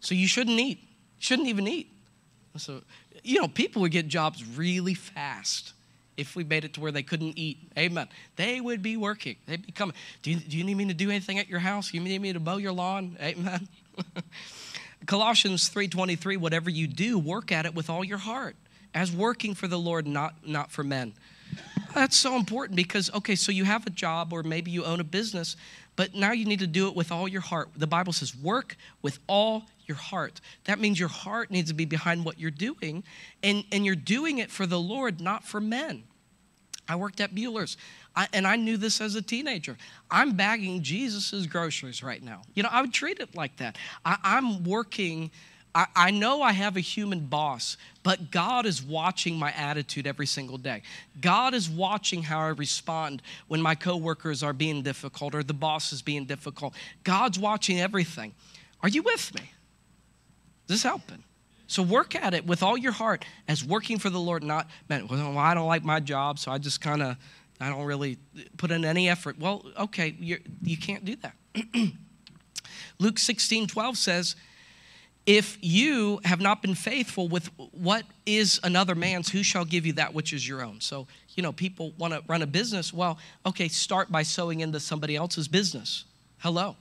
So 0.00 0.14
you 0.14 0.26
shouldn't 0.26 0.58
eat. 0.58 0.78
You 0.78 1.20
shouldn't 1.20 1.48
even 1.48 1.68
eat. 1.68 1.92
So, 2.56 2.82
you 3.22 3.40
know, 3.40 3.48
people 3.48 3.82
would 3.82 3.92
get 3.92 4.08
jobs 4.08 4.42
really 4.56 4.94
fast 4.94 5.74
if 6.16 6.34
we 6.34 6.44
made 6.44 6.64
it 6.64 6.72
to 6.74 6.80
where 6.80 6.92
they 6.92 7.02
couldn't 7.02 7.38
eat. 7.38 7.58
Amen. 7.76 8.08
They 8.36 8.60
would 8.60 8.82
be 8.82 8.96
working. 8.96 9.36
They'd 9.46 9.66
be 9.66 9.72
coming. 9.72 9.94
Do 10.22 10.30
you, 10.30 10.36
do 10.36 10.56
you 10.56 10.64
need 10.64 10.76
me 10.76 10.86
to 10.86 10.94
do 10.94 11.10
anything 11.10 11.38
at 11.38 11.48
your 11.48 11.58
house? 11.58 11.92
You 11.92 12.00
need 12.00 12.20
me 12.20 12.32
to 12.32 12.40
mow 12.40 12.56
your 12.56 12.72
lawn? 12.72 13.16
Amen. 13.20 13.68
Colossians 15.06 15.70
3:23, 15.70 16.36
whatever 16.36 16.70
you 16.70 16.86
do, 16.86 17.18
work 17.18 17.52
at 17.52 17.66
it 17.66 17.74
with 17.74 17.88
all 17.90 18.04
your 18.04 18.18
heart, 18.18 18.56
as 18.94 19.12
working 19.12 19.54
for 19.54 19.68
the 19.68 19.78
Lord, 19.78 20.06
not, 20.06 20.34
not 20.46 20.70
for 20.70 20.82
men. 20.82 21.14
That's 21.94 22.16
so 22.16 22.36
important 22.36 22.76
because, 22.76 23.12
okay, 23.14 23.36
so 23.36 23.52
you 23.52 23.64
have 23.64 23.86
a 23.86 23.90
job 23.90 24.32
or 24.32 24.42
maybe 24.42 24.70
you 24.70 24.84
own 24.84 25.00
a 25.00 25.04
business, 25.04 25.56
but 25.94 26.14
now 26.14 26.32
you 26.32 26.44
need 26.44 26.58
to 26.58 26.66
do 26.66 26.88
it 26.88 26.94
with 26.94 27.10
all 27.10 27.26
your 27.26 27.40
heart. 27.40 27.70
The 27.76 27.86
Bible 27.86 28.12
says, 28.12 28.36
work 28.36 28.76
with 29.00 29.18
all 29.26 29.64
your 29.86 29.96
heart. 29.96 30.40
That 30.64 30.78
means 30.78 31.00
your 31.00 31.08
heart 31.08 31.50
needs 31.50 31.70
to 31.70 31.74
be 31.74 31.86
behind 31.86 32.24
what 32.24 32.38
you're 32.38 32.50
doing, 32.50 33.04
and, 33.42 33.64
and 33.72 33.86
you're 33.86 33.94
doing 33.94 34.38
it 34.38 34.50
for 34.50 34.66
the 34.66 34.78
Lord, 34.78 35.20
not 35.20 35.44
for 35.44 35.60
men. 35.60 36.02
I 36.88 36.96
worked 36.96 37.20
at 37.20 37.34
Buehler's, 37.34 37.76
I, 38.14 38.28
and 38.32 38.46
I 38.46 38.56
knew 38.56 38.76
this 38.76 39.00
as 39.00 39.14
a 39.14 39.22
teenager. 39.22 39.76
I'm 40.10 40.36
bagging 40.36 40.82
Jesus's 40.82 41.46
groceries 41.46 42.02
right 42.02 42.22
now. 42.22 42.42
You 42.54 42.62
know, 42.62 42.68
I 42.70 42.80
would 42.80 42.92
treat 42.92 43.18
it 43.18 43.34
like 43.34 43.56
that. 43.56 43.76
I, 44.04 44.16
I'm 44.22 44.64
working 44.64 45.30
I, 45.76 45.86
I 45.94 46.10
know 46.10 46.40
I 46.40 46.52
have 46.52 46.78
a 46.78 46.80
human 46.80 47.26
boss, 47.26 47.76
but 48.02 48.30
God 48.30 48.64
is 48.64 48.82
watching 48.82 49.38
my 49.38 49.52
attitude 49.52 50.06
every 50.06 50.24
single 50.24 50.56
day. 50.56 50.80
God 51.20 51.52
is 51.52 51.68
watching 51.68 52.22
how 52.22 52.40
I 52.40 52.48
respond 52.48 53.20
when 53.48 53.60
my 53.60 53.74
coworkers 53.74 54.42
are 54.42 54.54
being 54.54 54.80
difficult 54.80 55.34
or 55.34 55.42
the 55.42 55.52
boss 55.52 55.92
is 55.92 56.00
being 56.00 56.24
difficult. 56.24 56.72
God's 57.04 57.38
watching 57.38 57.78
everything. 57.78 58.32
Are 58.82 58.88
you 58.88 59.02
with 59.02 59.34
me? 59.34 59.42
Is 60.66 60.76
this 60.76 60.82
helping? 60.82 61.22
So 61.66 61.82
work 61.82 62.14
at 62.14 62.34
it 62.34 62.46
with 62.46 62.62
all 62.62 62.76
your 62.76 62.92
heart 62.92 63.24
as 63.48 63.64
working 63.64 63.98
for 63.98 64.10
the 64.10 64.20
Lord, 64.20 64.44
not, 64.44 64.68
man, 64.88 65.08
well, 65.08 65.36
I 65.38 65.54
don't 65.54 65.66
like 65.66 65.84
my 65.84 66.00
job, 66.00 66.38
so 66.38 66.52
I 66.52 66.58
just 66.58 66.80
kind 66.80 67.02
of, 67.02 67.16
I 67.60 67.68
don't 67.68 67.84
really 67.84 68.18
put 68.56 68.70
in 68.70 68.84
any 68.84 69.08
effort. 69.08 69.38
Well, 69.38 69.64
okay, 69.78 70.14
you're, 70.18 70.38
you 70.62 70.76
can't 70.76 71.04
do 71.04 71.16
that. 71.16 71.34
Luke 72.98 73.18
16, 73.18 73.66
12 73.66 73.98
says, 73.98 74.36
if 75.26 75.58
you 75.60 76.20
have 76.24 76.40
not 76.40 76.62
been 76.62 76.76
faithful 76.76 77.26
with 77.26 77.50
what 77.72 78.04
is 78.26 78.60
another 78.62 78.94
man's, 78.94 79.28
who 79.28 79.42
shall 79.42 79.64
give 79.64 79.84
you 79.84 79.92
that 79.94 80.14
which 80.14 80.32
is 80.32 80.46
your 80.46 80.62
own? 80.62 80.80
So, 80.80 81.08
you 81.34 81.42
know, 81.42 81.50
people 81.50 81.92
want 81.98 82.14
to 82.14 82.22
run 82.28 82.42
a 82.42 82.46
business. 82.46 82.92
Well, 82.92 83.18
okay, 83.44 83.66
start 83.66 84.10
by 84.12 84.22
sowing 84.22 84.60
into 84.60 84.78
somebody 84.78 85.16
else's 85.16 85.48
business. 85.48 86.04
Hello. 86.38 86.76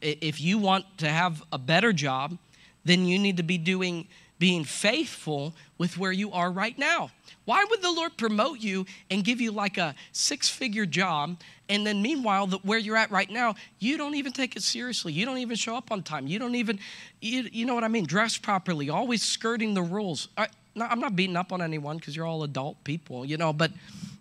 If 0.00 0.40
you 0.40 0.56
want 0.56 0.86
to 0.98 1.08
have 1.08 1.42
a 1.52 1.58
better 1.58 1.92
job, 1.92 2.38
then 2.84 3.04
you 3.04 3.18
need 3.18 3.36
to 3.36 3.42
be 3.42 3.58
doing 3.58 4.08
being 4.42 4.64
faithful 4.64 5.54
with 5.78 5.96
where 5.96 6.10
you 6.10 6.32
are 6.32 6.50
right 6.50 6.76
now. 6.76 7.12
Why 7.44 7.64
would 7.70 7.80
the 7.80 7.92
Lord 7.92 8.16
promote 8.16 8.58
you 8.58 8.86
and 9.08 9.22
give 9.22 9.40
you 9.40 9.52
like 9.52 9.78
a 9.78 9.94
six 10.10 10.48
figure 10.48 10.84
job? 10.84 11.38
And 11.68 11.86
then, 11.86 12.02
meanwhile, 12.02 12.48
the, 12.48 12.58
where 12.64 12.80
you're 12.80 12.96
at 12.96 13.12
right 13.12 13.30
now, 13.30 13.54
you 13.78 13.96
don't 13.96 14.16
even 14.16 14.32
take 14.32 14.56
it 14.56 14.64
seriously. 14.64 15.12
You 15.12 15.26
don't 15.26 15.38
even 15.38 15.54
show 15.54 15.76
up 15.76 15.92
on 15.92 16.02
time. 16.02 16.26
You 16.26 16.40
don't 16.40 16.56
even, 16.56 16.80
you, 17.20 17.48
you 17.52 17.64
know 17.66 17.76
what 17.76 17.84
I 17.84 17.88
mean? 17.88 18.04
Dress 18.04 18.36
properly, 18.36 18.90
always 18.90 19.22
skirting 19.22 19.74
the 19.74 19.82
rules. 19.82 20.26
I, 20.36 20.48
I'm 20.76 20.98
not 20.98 21.14
beating 21.14 21.36
up 21.36 21.52
on 21.52 21.62
anyone 21.62 21.98
because 21.98 22.16
you're 22.16 22.26
all 22.26 22.42
adult 22.42 22.82
people, 22.82 23.24
you 23.24 23.36
know, 23.36 23.52
but, 23.52 23.70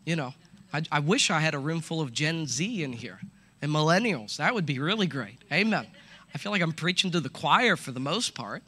you 0.06 0.16
know, 0.16 0.36
I, 0.72 0.84
I 0.92 1.00
wish 1.00 1.32
I 1.32 1.40
had 1.40 1.56
a 1.56 1.60
room 1.60 1.82
full 1.82 2.00
of 2.00 2.14
Gen 2.14 2.46
Z 2.46 2.84
in 2.84 2.94
here 2.94 3.20
and 3.60 3.72
millennials. 3.72 4.38
That 4.38 4.54
would 4.54 4.68
be 4.68 4.78
really 4.78 5.08
great. 5.08 5.40
Amen. 5.52 5.88
I 6.32 6.38
feel 6.38 6.52
like 6.52 6.62
I'm 6.62 6.74
preaching 6.74 7.10
to 7.10 7.20
the 7.20 7.30
choir 7.30 7.76
for 7.76 7.92
the 7.92 8.00
most 8.00 8.36
part. 8.36 8.62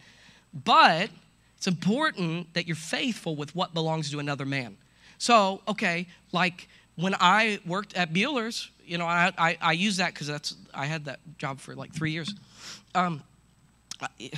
But 0.52 1.12
it's 1.64 1.68
important 1.70 2.54
that 2.56 2.68
you're 2.68 2.76
faithful 2.76 3.38
with 3.38 3.56
what 3.56 3.74
belongs 3.74 4.12
to 4.12 4.20
another 4.20 4.46
man. 4.46 4.76
So, 5.18 5.62
okay, 5.66 6.08
like 6.34 6.68
when 6.98 7.16
I 7.22 7.62
worked 7.66 7.94
at 7.94 8.12
Buehler's, 8.12 8.70
you 8.86 8.98
know, 8.98 9.06
I, 9.06 9.32
I, 9.38 9.58
I 9.62 9.72
use 9.72 9.96
that 9.96 10.14
because 10.14 10.28
that's 10.28 10.56
I 10.74 10.88
had 10.88 11.06
that 11.06 11.22
job 11.38 11.62
for 11.62 11.74
like 11.74 11.94
three 11.94 12.12
years. 12.12 12.36
Um, 12.94 13.24
I, 14.02 14.32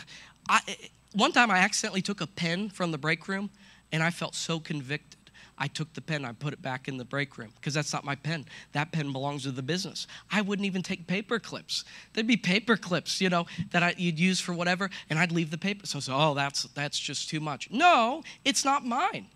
I, 0.47 0.77
one 1.13 1.31
time 1.31 1.49
I 1.49 1.57
accidentally 1.57 2.03
took 2.03 2.21
a 2.21 2.27
pen 2.27 2.69
from 2.69 2.91
the 2.91 2.99
break 2.99 3.27
room, 3.27 3.49
and 3.91 4.03
I 4.03 4.11
felt 4.11 4.35
so 4.35 4.59
convicted. 4.59 5.14
I 5.57 5.67
took 5.67 5.93
the 5.93 6.01
pen, 6.01 6.25
I 6.25 6.33
put 6.33 6.51
it 6.51 6.61
back 6.61 6.87
in 6.87 6.97
the 6.97 7.05
break 7.05 7.37
room 7.37 7.51
because 7.55 7.73
that's 7.73 7.93
not 7.93 8.03
my 8.03 8.15
pen. 8.15 8.45
That 8.73 8.91
pen 8.91 9.13
belongs 9.13 9.43
to 9.43 9.51
the 9.51 9.61
business. 9.61 10.05
I 10.29 10.41
wouldn't 10.41 10.65
even 10.65 10.81
take 10.81 11.07
paper 11.07 11.39
clips. 11.39 11.85
There'd 12.13 12.27
be 12.27 12.35
paper 12.35 12.75
clips, 12.75 13.21
you 13.21 13.29
know, 13.29 13.45
that 13.71 13.81
I, 13.81 13.95
you'd 13.97 14.19
use 14.19 14.41
for 14.41 14.53
whatever, 14.53 14.89
and 15.09 15.17
I'd 15.17 15.31
leave 15.31 15.51
the 15.51 15.57
paper. 15.57 15.85
So, 15.85 15.97
I 15.97 16.01
so 16.01 16.13
oh, 16.15 16.33
that's 16.33 16.63
that's 16.73 16.99
just 16.99 17.29
too 17.29 17.39
much. 17.39 17.71
No, 17.71 18.23
it's 18.43 18.65
not 18.65 18.85
mine. 18.85 19.27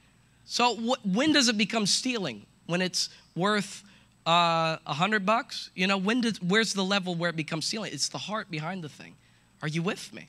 So 0.43 0.75
wh- 0.75 1.05
when 1.05 1.31
does 1.31 1.47
it 1.47 1.57
become 1.57 1.85
stealing? 1.85 2.45
When 2.65 2.81
it's 2.81 3.09
worth 3.35 3.83
uh, 4.27 4.31
a 4.31 4.79
uh, 4.85 4.93
hundred 4.93 5.25
bucks? 5.25 5.69
You 5.73 5.87
know, 5.87 5.97
when 5.97 6.21
does 6.21 6.41
where's 6.41 6.73
the 6.73 6.83
level 6.83 7.15
where 7.15 7.29
it 7.29 7.37
becomes 7.37 7.65
stealing? 7.65 7.93
It's 7.93 8.09
the 8.09 8.17
heart 8.17 8.51
behind 8.51 8.83
the 8.83 8.89
thing. 8.89 9.15
Are 9.61 9.69
you 9.69 9.81
with 9.81 10.13
me? 10.13 10.27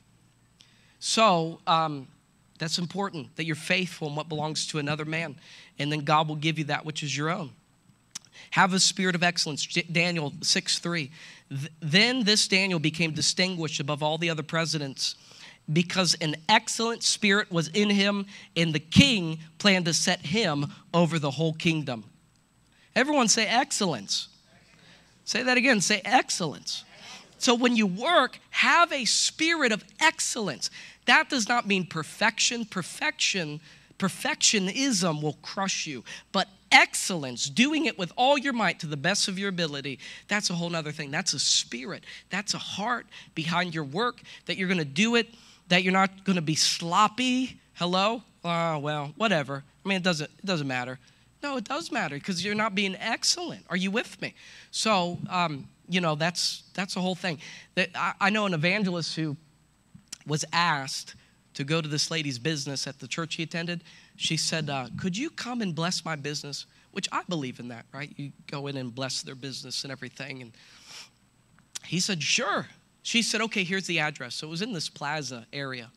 So. 0.99 1.59
Um, 1.67 2.07
that's 2.61 2.77
important 2.77 3.35
that 3.37 3.45
you're 3.45 3.55
faithful 3.55 4.07
in 4.07 4.15
what 4.15 4.29
belongs 4.29 4.67
to 4.67 4.77
another 4.77 5.03
man, 5.03 5.35
and 5.79 5.91
then 5.91 6.01
God 6.01 6.27
will 6.27 6.35
give 6.35 6.59
you 6.59 6.65
that 6.65 6.85
which 6.85 7.01
is 7.01 7.17
your 7.17 7.31
own. 7.31 7.49
Have 8.51 8.75
a 8.75 8.79
spirit 8.79 9.15
of 9.15 9.23
excellence. 9.23 9.65
Daniel 9.65 10.31
6 10.43 10.77
3. 10.77 11.09
Then 11.79 12.23
this 12.23 12.47
Daniel 12.47 12.79
became 12.79 13.13
distinguished 13.13 13.79
above 13.79 14.03
all 14.03 14.19
the 14.19 14.29
other 14.29 14.43
presidents 14.43 15.15
because 15.73 16.13
an 16.21 16.35
excellent 16.47 17.01
spirit 17.01 17.51
was 17.51 17.67
in 17.69 17.89
him, 17.89 18.27
and 18.55 18.73
the 18.73 18.79
king 18.79 19.39
planned 19.57 19.85
to 19.85 19.93
set 19.93 20.27
him 20.27 20.71
over 20.93 21.17
the 21.17 21.31
whole 21.31 21.53
kingdom. 21.53 22.03
Everyone 22.95 23.27
say 23.27 23.47
excellence. 23.47 24.27
Say 25.25 25.41
that 25.41 25.57
again. 25.57 25.81
Say 25.81 25.99
excellence. 26.05 26.83
So 27.41 27.55
when 27.55 27.75
you 27.75 27.87
work, 27.87 28.37
have 28.51 28.91
a 28.93 29.05
spirit 29.05 29.71
of 29.71 29.83
excellence. 29.99 30.69
That 31.05 31.29
does 31.29 31.47
not 31.47 31.67
mean 31.67 31.85
perfection. 31.85 32.65
Perfection, 32.65 33.59
perfectionism 33.97 35.21
will 35.21 35.37
crush 35.41 35.87
you. 35.87 36.03
But 36.31 36.47
excellence, 36.71 37.49
doing 37.49 37.85
it 37.85 37.97
with 37.97 38.11
all 38.15 38.37
your 38.37 38.53
might 38.53 38.79
to 38.79 38.87
the 38.87 38.97
best 38.97 39.27
of 39.27 39.37
your 39.37 39.49
ability, 39.49 39.99
that's 40.27 40.49
a 40.49 40.53
whole 40.53 40.75
other 40.75 40.91
thing. 40.91 41.11
That's 41.11 41.33
a 41.33 41.39
spirit, 41.39 42.03
that's 42.29 42.53
a 42.53 42.59
heart 42.59 43.07
behind 43.35 43.75
your 43.75 43.83
work, 43.83 44.21
that 44.45 44.57
you're 44.57 44.69
gonna 44.69 44.85
do 44.85 45.15
it, 45.15 45.27
that 45.67 45.83
you're 45.83 45.93
not 45.93 46.23
gonna 46.23 46.41
be 46.41 46.55
sloppy. 46.55 47.59
Hello? 47.73 48.23
Oh, 48.43 48.79
well, 48.79 49.13
whatever. 49.17 49.63
I 49.85 49.89
mean, 49.89 49.97
it 49.97 50.03
doesn't, 50.03 50.29
it 50.39 50.45
doesn't 50.45 50.67
matter. 50.67 50.99
No, 51.43 51.57
it 51.57 51.63
does 51.63 51.91
matter 51.91 52.15
because 52.15 52.45
you're 52.45 52.55
not 52.55 52.75
being 52.75 52.95
excellent. 52.99 53.65
Are 53.69 53.77
you 53.77 53.89
with 53.89 54.21
me? 54.21 54.35
So, 54.69 55.17
um, 55.29 55.67
you 55.89 55.99
know, 55.99 56.15
that's 56.15 56.63
that's 56.73 56.93
the 56.93 57.01
whole 57.01 57.15
thing. 57.15 57.39
That 57.75 57.89
I, 57.95 58.13
I 58.21 58.29
know 58.29 58.45
an 58.45 58.53
evangelist 58.53 59.15
who 59.15 59.35
was 60.31 60.45
asked 60.53 61.15
to 61.53 61.65
go 61.65 61.81
to 61.81 61.89
this 61.89 62.09
lady's 62.09 62.39
business 62.39 62.87
at 62.87 62.99
the 62.99 63.07
church 63.07 63.35
he 63.35 63.43
attended. 63.43 63.83
She 64.15 64.37
said, 64.37 64.69
uh, 64.69 64.87
Could 64.97 65.17
you 65.17 65.29
come 65.29 65.61
and 65.61 65.75
bless 65.75 66.05
my 66.05 66.15
business? 66.15 66.67
Which 66.91 67.09
I 67.11 67.23
believe 67.27 67.59
in 67.59 67.67
that, 67.67 67.85
right? 67.93 68.13
You 68.15 68.31
go 68.49 68.67
in 68.67 68.77
and 68.77 68.95
bless 68.95 69.23
their 69.23 69.35
business 69.35 69.83
and 69.83 69.91
everything. 69.91 70.41
And 70.41 70.53
he 71.83 71.99
said, 71.99 72.23
Sure. 72.23 72.65
She 73.03 73.21
said, 73.21 73.41
Okay, 73.41 73.65
here's 73.65 73.87
the 73.87 73.99
address. 73.99 74.35
So 74.35 74.47
it 74.47 74.49
was 74.49 74.61
in 74.61 74.71
this 74.71 74.87
plaza 74.87 75.45
area. 75.51 75.91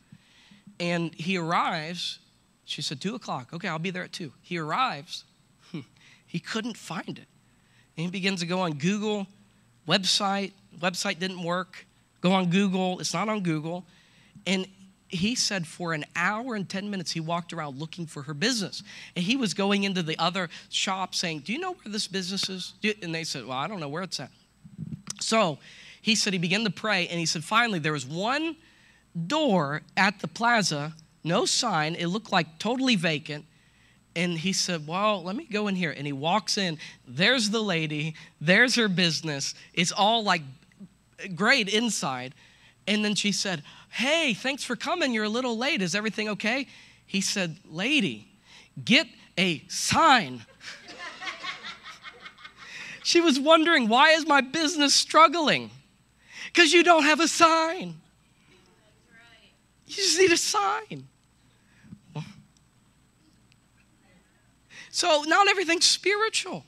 And 0.81 1.15
he 1.15 1.37
arrives. 1.37 2.19
She 2.65 2.81
said, 2.81 2.99
Two 2.99 3.15
o'clock. 3.15 3.53
Okay, 3.53 3.69
I'll 3.69 3.79
be 3.79 3.89
there 3.89 4.03
at 4.03 4.11
two. 4.11 4.33
He 4.41 4.57
arrives. 4.57 5.23
Hmm, 5.71 5.87
he 6.27 6.39
couldn't 6.39 6.75
find 6.75 7.17
it. 7.17 7.29
And 7.95 8.05
he 8.05 8.07
begins 8.07 8.41
to 8.41 8.45
go 8.45 8.59
on 8.59 8.73
Google, 8.73 9.27
website. 9.87 10.51
Website 10.79 11.19
didn't 11.19 11.41
work. 11.41 11.85
Go 12.19 12.33
on 12.33 12.49
Google. 12.49 12.99
It's 12.99 13.13
not 13.13 13.29
on 13.29 13.39
Google. 13.39 13.85
And 14.45 14.67
he 15.07 15.35
said 15.35 15.67
for 15.67 15.93
an 15.93 16.05
hour 16.15 16.55
and 16.55 16.67
10 16.67 16.89
minutes 16.89 17.11
he 17.11 17.19
walked 17.19 17.53
around 17.53 17.79
looking 17.79 18.05
for 18.05 18.23
her 18.23 18.33
business. 18.33 18.83
And 19.15 19.23
he 19.23 19.35
was 19.35 19.53
going 19.53 19.83
into 19.83 20.03
the 20.03 20.17
other 20.19 20.49
shop 20.69 21.15
saying 21.15 21.39
do 21.39 21.53
you 21.53 21.59
know 21.59 21.73
where 21.73 21.91
this 21.91 22.07
business 22.07 22.49
is? 22.49 22.73
And 23.01 23.13
they 23.13 23.23
said 23.23 23.45
well 23.45 23.57
i 23.57 23.67
don't 23.67 23.79
know 23.79 23.89
where 23.89 24.03
it's 24.03 24.19
at. 24.19 24.31
So 25.19 25.59
he 26.01 26.15
said 26.15 26.33
he 26.33 26.39
began 26.39 26.63
to 26.63 26.69
pray 26.69 27.07
and 27.07 27.19
he 27.19 27.25
said 27.25 27.43
finally 27.43 27.79
there 27.79 27.93
was 27.93 28.05
one 28.05 28.55
door 29.27 29.81
at 29.95 30.19
the 30.19 30.27
plaza 30.27 30.93
no 31.23 31.45
sign 31.45 31.95
it 31.95 32.07
looked 32.07 32.31
like 32.31 32.59
totally 32.59 32.95
vacant. 32.95 33.45
And 34.15 34.37
he 34.37 34.53
said 34.53 34.87
well 34.87 35.23
let 35.23 35.35
me 35.35 35.45
go 35.45 35.67
in 35.67 35.75
here. 35.75 35.93
And 35.95 36.05
he 36.07 36.13
walks 36.13 36.57
in 36.57 36.79
there's 37.07 37.51
the 37.51 37.61
lady 37.61 38.15
there's 38.41 38.75
her 38.75 38.87
business 38.87 39.53
it's 39.73 39.91
all 39.91 40.23
like 40.23 40.41
great 41.35 41.69
inside. 41.69 42.33
And 42.87 43.03
then 43.03 43.15
she 43.15 43.31
said, 43.31 43.63
Hey, 43.95 44.33
thanks 44.33 44.61
for 44.61 44.75
coming. 44.75 45.13
You're 45.13 45.23
a 45.23 45.29
little 45.29 45.57
late. 45.57 45.81
Is 45.81 45.95
everything 45.95 46.27
okay? 46.27 46.67
He 47.05 47.21
said, 47.21 47.55
Lady, 47.63 48.27
get 48.83 49.07
a 49.37 49.63
sign. 49.69 50.41
she 53.05 53.21
was 53.21 53.39
wondering, 53.39 53.87
Why 53.87 54.09
is 54.09 54.27
my 54.27 54.41
business 54.41 54.93
struggling? 54.93 55.71
Because 56.47 56.73
you 56.73 56.83
don't 56.83 57.03
have 57.03 57.21
a 57.21 57.27
sign. 57.29 57.95
You 59.87 59.95
just 59.95 60.19
need 60.19 60.33
a 60.33 60.37
sign. 60.37 61.07
So 64.89 65.23
not 65.25 65.47
everything's 65.47 65.85
spiritual 65.85 66.65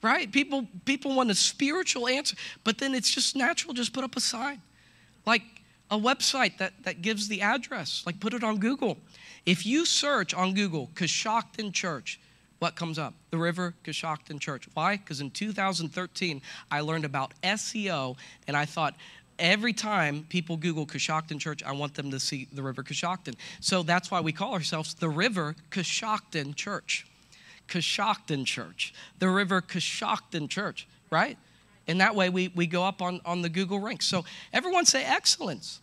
right 0.00 0.30
people 0.30 0.68
people 0.84 1.16
want 1.16 1.30
a 1.30 1.34
spiritual 1.34 2.06
answer 2.06 2.36
but 2.62 2.76
then 2.76 2.94
it's 2.94 3.08
just 3.08 3.34
natural 3.34 3.72
just 3.72 3.94
put 3.94 4.04
up 4.04 4.16
a 4.16 4.20
sign 4.20 4.60
like 5.24 5.42
a 5.94 5.98
website 5.98 6.58
that, 6.58 6.72
that 6.82 7.02
gives 7.02 7.28
the 7.28 7.40
address, 7.40 8.02
like 8.04 8.18
put 8.20 8.34
it 8.34 8.42
on 8.42 8.58
Google. 8.58 8.98
If 9.46 9.64
you 9.64 9.86
search 9.86 10.34
on 10.34 10.54
Google, 10.54 10.90
Coshocton 10.94 11.72
Church, 11.72 12.18
what 12.58 12.74
comes 12.76 12.98
up? 12.98 13.14
The 13.30 13.38
River 13.38 13.74
Coshocton 13.84 14.40
Church. 14.40 14.68
Why? 14.74 14.96
Because 14.96 15.20
in 15.20 15.30
2013, 15.30 16.42
I 16.70 16.80
learned 16.80 17.04
about 17.04 17.32
SEO, 17.42 18.16
and 18.48 18.56
I 18.56 18.64
thought, 18.64 18.94
every 19.38 19.72
time 19.72 20.26
people 20.28 20.56
Google 20.56 20.86
Coshocton 20.86 21.38
Church, 21.38 21.62
I 21.62 21.72
want 21.72 21.94
them 21.94 22.10
to 22.10 22.18
see 22.18 22.48
the 22.52 22.62
River 22.62 22.82
Coshocton. 22.82 23.34
So 23.60 23.82
that's 23.82 24.10
why 24.10 24.20
we 24.20 24.32
call 24.32 24.54
ourselves 24.54 24.94
the 24.94 25.08
River 25.08 25.54
Coshocton 25.70 26.54
Church. 26.54 27.06
Coshocton 27.68 28.44
Church. 28.44 28.94
The 29.18 29.28
River 29.28 29.60
Coshocton 29.60 30.48
Church, 30.48 30.88
right? 31.10 31.36
And 31.86 32.00
that 32.00 32.14
way 32.14 32.30
we, 32.30 32.48
we 32.48 32.66
go 32.66 32.82
up 32.82 33.02
on, 33.02 33.20
on 33.24 33.42
the 33.42 33.48
Google 33.48 33.78
ranks. 33.78 34.06
So 34.06 34.24
everyone 34.52 34.86
say 34.86 35.04
excellence. 35.04 35.80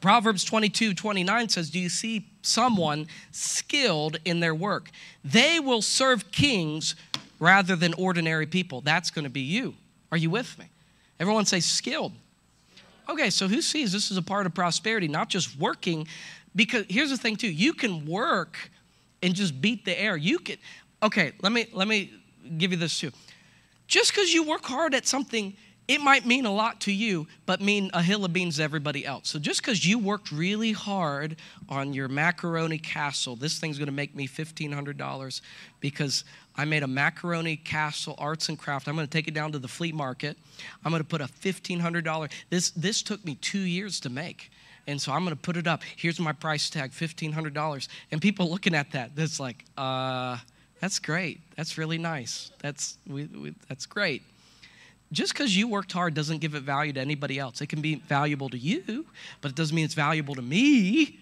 Proverbs 0.00 0.44
22 0.44 0.94
29 0.94 1.48
says, 1.48 1.70
Do 1.70 1.78
you 1.78 1.88
see 1.88 2.26
someone 2.42 3.06
skilled 3.32 4.18
in 4.24 4.40
their 4.40 4.54
work? 4.54 4.90
They 5.24 5.58
will 5.60 5.82
serve 5.82 6.30
kings 6.30 6.94
rather 7.40 7.76
than 7.76 7.94
ordinary 7.94 8.46
people. 8.46 8.80
That's 8.80 9.10
going 9.10 9.24
to 9.24 9.30
be 9.30 9.40
you. 9.40 9.74
Are 10.10 10.18
you 10.18 10.30
with 10.30 10.58
me? 10.58 10.66
Everyone 11.20 11.46
say 11.46 11.60
skilled. 11.60 12.12
Okay, 13.08 13.30
so 13.30 13.48
who 13.48 13.62
sees 13.62 13.90
this 13.92 14.10
is 14.10 14.16
a 14.16 14.22
part 14.22 14.46
of 14.46 14.54
prosperity, 14.54 15.08
not 15.08 15.28
just 15.28 15.58
working 15.58 16.06
because 16.58 16.84
here's 16.88 17.10
the 17.10 17.16
thing 17.16 17.36
too 17.36 17.48
you 17.48 17.72
can 17.72 18.04
work 18.06 18.70
and 19.22 19.34
just 19.34 19.60
beat 19.60 19.84
the 19.84 19.98
air 19.98 20.16
you 20.16 20.38
can 20.38 20.56
okay 21.02 21.32
let 21.40 21.52
me 21.52 21.66
let 21.72 21.88
me 21.88 22.12
give 22.58 22.72
you 22.72 22.76
this 22.76 22.98
too 22.98 23.10
just 23.86 24.12
because 24.12 24.32
you 24.32 24.42
work 24.42 24.64
hard 24.64 24.94
at 24.94 25.06
something 25.06 25.56
it 25.88 26.02
might 26.02 26.26
mean 26.26 26.44
a 26.44 26.52
lot 26.52 26.82
to 26.82 26.92
you, 26.92 27.26
but 27.46 27.62
mean 27.62 27.90
a 27.94 28.02
hill 28.02 28.22
of 28.26 28.32
beans 28.34 28.58
to 28.58 28.62
everybody 28.62 29.06
else. 29.06 29.30
So 29.30 29.38
just 29.38 29.62
because 29.62 29.86
you 29.86 29.98
worked 29.98 30.30
really 30.30 30.72
hard 30.72 31.36
on 31.70 31.94
your 31.94 32.08
macaroni 32.08 32.76
castle, 32.76 33.36
this 33.36 33.58
thing's 33.58 33.78
gonna 33.78 33.90
make 33.90 34.14
me 34.14 34.28
$1,500 34.28 35.40
because 35.80 36.24
I 36.56 36.66
made 36.66 36.82
a 36.82 36.86
macaroni 36.86 37.56
castle 37.56 38.14
arts 38.18 38.50
and 38.50 38.58
craft. 38.58 38.86
I'm 38.86 38.96
gonna 38.96 39.06
take 39.06 39.28
it 39.28 39.34
down 39.34 39.50
to 39.52 39.58
the 39.58 39.66
flea 39.66 39.92
market. 39.92 40.36
I'm 40.84 40.92
gonna 40.92 41.04
put 41.04 41.22
a 41.22 41.26
$1,500. 41.26 42.30
This, 42.50 42.70
this 42.72 43.00
took 43.00 43.24
me 43.24 43.36
two 43.36 43.58
years 43.58 43.98
to 44.00 44.10
make. 44.10 44.50
And 44.86 45.00
so 45.00 45.12
I'm 45.12 45.24
gonna 45.24 45.36
put 45.36 45.56
it 45.56 45.66
up. 45.66 45.82
Here's 45.96 46.20
my 46.20 46.32
price 46.32 46.68
tag, 46.68 46.90
$1,500. 46.90 47.88
And 48.12 48.20
people 48.20 48.50
looking 48.50 48.74
at 48.74 48.92
that, 48.92 49.16
that's 49.16 49.40
like, 49.40 49.64
uh, 49.78 50.36
that's 50.80 50.98
great. 50.98 51.40
That's 51.56 51.78
really 51.78 51.98
nice. 51.98 52.50
That's, 52.58 52.98
we, 53.06 53.24
we, 53.24 53.54
that's 53.68 53.86
great 53.86 54.22
just 55.10 55.32
because 55.32 55.56
you 55.56 55.68
worked 55.68 55.92
hard 55.92 56.14
doesn't 56.14 56.38
give 56.38 56.54
it 56.54 56.62
value 56.62 56.92
to 56.92 57.00
anybody 57.00 57.38
else. 57.38 57.60
It 57.60 57.68
can 57.68 57.80
be 57.80 57.96
valuable 57.96 58.48
to 58.50 58.58
you, 58.58 59.06
but 59.40 59.50
it 59.50 59.54
doesn't 59.54 59.74
mean 59.74 59.84
it's 59.84 59.94
valuable 59.94 60.34
to 60.34 60.42
me. 60.42 61.18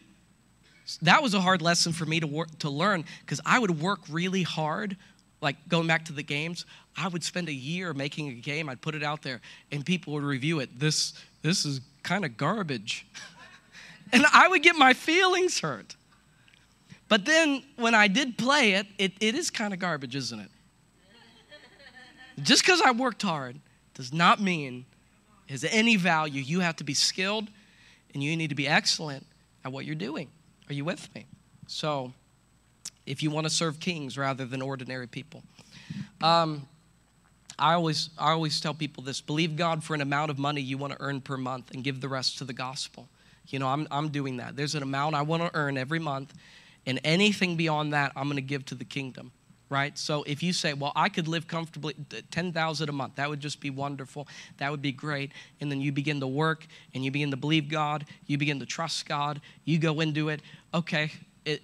That 1.03 1.23
was 1.23 1.35
a 1.35 1.41
hard 1.41 1.63
lesson 1.63 1.93
for 1.93 2.05
me 2.05 2.21
to 2.21 2.27
work, 2.27 2.59
to 2.61 2.71
learn 2.71 3.05
because 3.21 3.41
I 3.47 3.59
would 3.59 3.81
work 3.81 4.01
really 4.11 4.43
hard. 4.43 4.97
Like 5.41 5.57
going 5.69 5.87
back 5.87 6.05
to 6.07 6.13
the 6.13 6.23
games, 6.23 6.65
I 6.97 7.09
would 7.09 7.23
spend 7.23 7.49
a 7.49 7.53
year 7.53 7.93
making 7.93 8.29
a 8.29 8.35
game. 8.35 8.69
I'd 8.69 8.81
put 8.81 8.95
it 8.95 9.03
out 9.03 9.23
there, 9.23 9.41
and 9.71 9.85
people 9.85 10.15
would 10.15 10.23
review 10.23 10.61
it. 10.61 10.79
This 10.79 11.13
this 11.43 11.65
is 11.65 11.81
kind 12.03 12.25
of 12.25 12.37
garbage, 12.37 13.07
and 14.13 14.25
I 14.33 14.49
would 14.49 14.63
get 14.63 14.77
my 14.77 14.95
feelings 14.95 15.61
hurt. 15.61 15.95
But 17.09 17.25
then 17.25 17.63
when 17.77 17.95
I 17.95 18.09
did 18.09 18.37
play 18.37 18.73
it, 18.73 18.87
it, 18.99 19.13
it 19.21 19.35
is 19.37 19.51
kind 19.51 19.73
of 19.73 19.79
garbage, 19.79 20.17
isn't 20.17 20.41
it? 20.41 20.51
Just 22.43 22.63
because 22.65 22.81
I 22.81 22.91
worked 22.91 23.23
hard 23.23 23.61
does 23.97 24.13
not 24.13 24.41
mean 24.41 24.85
has 25.49 25.65
any 25.65 25.97
value. 25.97 26.43
You 26.43 26.61
have 26.61 26.77
to 26.77 26.85
be 26.85 26.95
skilled 26.95 27.49
and 28.15 28.23
you 28.23 28.37
need 28.37 28.49
to 28.49 28.55
be 28.55 28.69
excellent 28.69 29.27
at 29.65 29.73
what 29.73 29.85
you're 29.85 29.95
doing. 29.95 30.29
Are 30.69 30.75
you 30.75 30.85
with 30.85 31.13
me? 31.15 31.27
So, 31.67 32.13
if 33.07 33.23
you 33.23 33.31
want 33.31 33.47
to 33.47 33.51
serve 33.51 33.79
kings 33.79 34.19
rather 34.19 34.45
than 34.45 34.61
ordinary 34.61 35.07
people, 35.07 35.43
um, 36.21 36.69
I 37.59 37.75
always 37.75 38.11
I 38.19 38.33
always 38.33 38.61
tell 38.61 38.75
people 38.75 39.03
this: 39.03 39.21
believe 39.21 39.57
God 39.57 39.83
for 39.85 39.95
an 39.95 40.01
amount 40.01 40.31
of 40.31 40.39
money 40.39 40.61
you 40.61 40.77
want 40.77 40.93
to 40.93 41.01
earn 41.01 41.21
per 41.21 41.37
month, 41.37 41.71
and 41.73 41.85
give 41.85 42.01
the 42.01 42.09
rest 42.09 42.39
to 42.39 42.45
the 42.45 42.53
gospel. 42.53 43.09
You 43.49 43.61
know, 43.61 43.69
I'm 43.69 43.87
I'm 43.91 44.09
doing 44.09 44.39
that. 44.39 44.57
There's 44.57 44.75
an 44.75 44.83
amount 44.83 45.15
I 45.15 45.23
want 45.23 45.43
to 45.43 45.51
earn 45.55 45.79
every 45.79 46.01
month, 46.01 46.35
and 46.85 47.01
anything 47.05 47.57
beyond 47.57 47.93
that, 47.93 48.13
I'm 48.17 48.25
going 48.25 48.37
to 48.37 48.43
give 48.43 48.65
to 48.67 48.75
the 48.75 48.85
kingdom 48.85 49.31
right? 49.69 49.97
So 49.99 50.23
if 50.25 50.43
you 50.43 50.53
say, 50.53 50.73
well, 50.73 50.93
I 50.95 51.09
could 51.09 51.29
live 51.29 51.49
comfortably 51.49 51.95
uh, 52.13 52.21
10,000 52.31 52.89
a 52.89 52.93
month, 52.93 53.17
that 53.17 53.29
would 53.29 53.41
just 53.41 53.61
be 53.61 53.71
wonderful. 53.71 54.29
That 54.59 54.71
would 54.71 54.83
be 54.83 54.93
great. 54.93 55.33
And 55.61 55.71
then 55.71 55.81
you 55.81 55.93
begin 55.93 56.21
to 56.21 56.27
work 56.27 56.67
and 56.95 57.05
you 57.05 57.11
begin 57.11 57.31
to 57.31 57.37
believe 57.37 57.69
God, 57.69 58.05
you 58.27 58.39
begin 58.39 58.61
to 58.61 58.67
trust 58.67 59.09
God, 59.09 59.41
you 59.65 59.79
go 59.79 60.01
into 60.01 60.29
it. 60.29 60.41
Okay. 60.73 61.11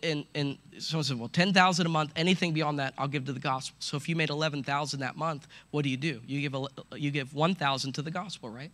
And, 0.02 0.24
and 0.36 0.58
someone 0.78 1.04
said, 1.04 1.18
well, 1.18 1.28
10,000 1.28 1.86
a 1.86 1.88
month, 1.88 2.12
anything 2.14 2.52
beyond 2.52 2.78
that, 2.78 2.94
I'll 2.96 3.08
give 3.08 3.26
to 3.26 3.32
the 3.32 3.40
gospel. 3.40 3.74
So 3.80 3.96
if 3.96 4.08
you 4.08 4.14
made 4.14 4.30
11,000 4.30 5.00
that 5.00 5.16
month, 5.16 5.48
what 5.72 5.82
do 5.82 5.90
you 5.90 5.96
do? 5.96 6.20
You 6.24 6.40
give, 6.40 6.54
a, 6.54 6.96
you 6.96 7.10
give 7.10 7.34
1,000 7.34 7.92
to 7.94 8.02
the 8.02 8.10
gospel, 8.10 8.48
right? 8.48 8.70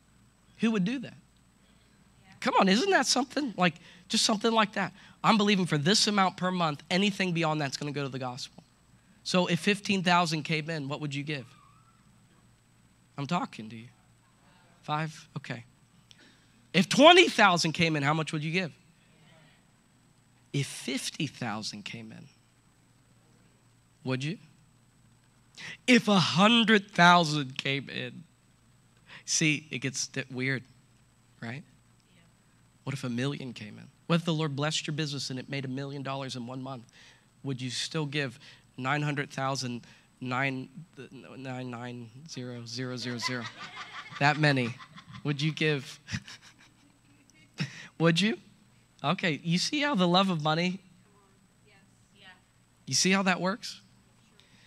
Who 0.59 0.71
would 0.73 0.85
do 0.85 0.99
that? 0.99 1.15
Come 2.41 2.55
on, 2.61 2.69
isn't 2.69 2.91
that 2.91 3.07
something? 3.07 3.55
Like, 3.57 3.75
just 4.09 4.25
something 4.25 4.53
like 4.53 4.75
that. 4.75 4.93
I'm 5.25 5.37
believing 5.39 5.67
for 5.67 5.79
this 5.79 6.07
amount 6.07 6.37
per 6.37 6.51
month, 6.51 6.83
anything 6.91 7.33
beyond 7.33 7.61
that's 7.61 7.77
going 7.77 7.93
to 7.93 7.99
go 7.99 8.05
to 8.05 8.11
the 8.11 8.19
gospel. 8.19 8.63
So 9.29 9.47
if 9.47 9.61
15,000 9.61 10.43
came 10.43 10.71
in, 10.71 10.89
what 10.89 11.03
would 11.03 11.15
you 11.15 11.23
give? 11.23 11.45
I'm 13.19 13.27
talking 13.27 13.69
to 13.69 13.77
you. 13.77 13.89
Five? 14.81 15.29
Okay. 15.37 15.65
If 16.73 16.89
20,000 16.89 17.73
came 17.73 17.95
in, 17.95 18.03
how 18.03 18.15
much 18.15 18.33
would 18.33 18.43
you 18.43 18.51
give? 18.51 18.73
If 20.55 20.67
50,000 20.67 21.85
came 21.85 22.11
in, 22.11 22.25
would 24.03 24.25
you? 24.25 24.39
If 25.87 26.09
100,000 26.09 27.59
came 27.59 27.91
in, 27.91 28.25
see, 29.27 29.67
it 29.71 29.81
gets 29.81 30.09
weird, 30.31 30.65
right? 31.43 31.65
What 32.85 32.95
if 32.95 33.05
a 33.05 33.11
million 33.11 33.53
came 33.53 33.77
in? 33.77 33.89
What 34.07 34.17
if 34.17 34.25
the 34.25 34.33
Lord 34.33 34.57
blessed 34.57 34.87
your 34.87 34.95
business 34.95 35.29
and 35.29 35.39
it 35.39 35.51
made 35.51 35.67
a 35.67 35.69
million 35.69 36.03
dollars 36.03 36.35
in 36.35 36.47
one 36.47 36.63
month? 36.63 36.85
Would 37.43 37.61
you 37.61 37.69
still 37.69 38.07
give 38.07 38.39
900,000 38.79 39.83
nine, 40.21 40.69
nine, 41.37 41.71
nine, 41.71 42.11
zero, 42.29 42.63
zero, 42.67 42.97
zero, 42.97 43.19
zero. 43.19 43.45
that 44.21 44.39
many. 44.39 44.75
Would 45.25 45.43
you 45.43 45.53
give? 45.53 45.99
Would 47.99 48.21
you? 48.21 48.39
Okay, 49.03 49.41
you 49.43 49.59
see 49.59 49.81
how 49.81 49.95
the 49.95 50.09
love 50.09 50.31
of 50.31 50.43
money, 50.43 50.81
you 52.87 52.95
see 52.95 53.11
how 53.11 53.23
that 53.25 53.41
works? 53.41 53.81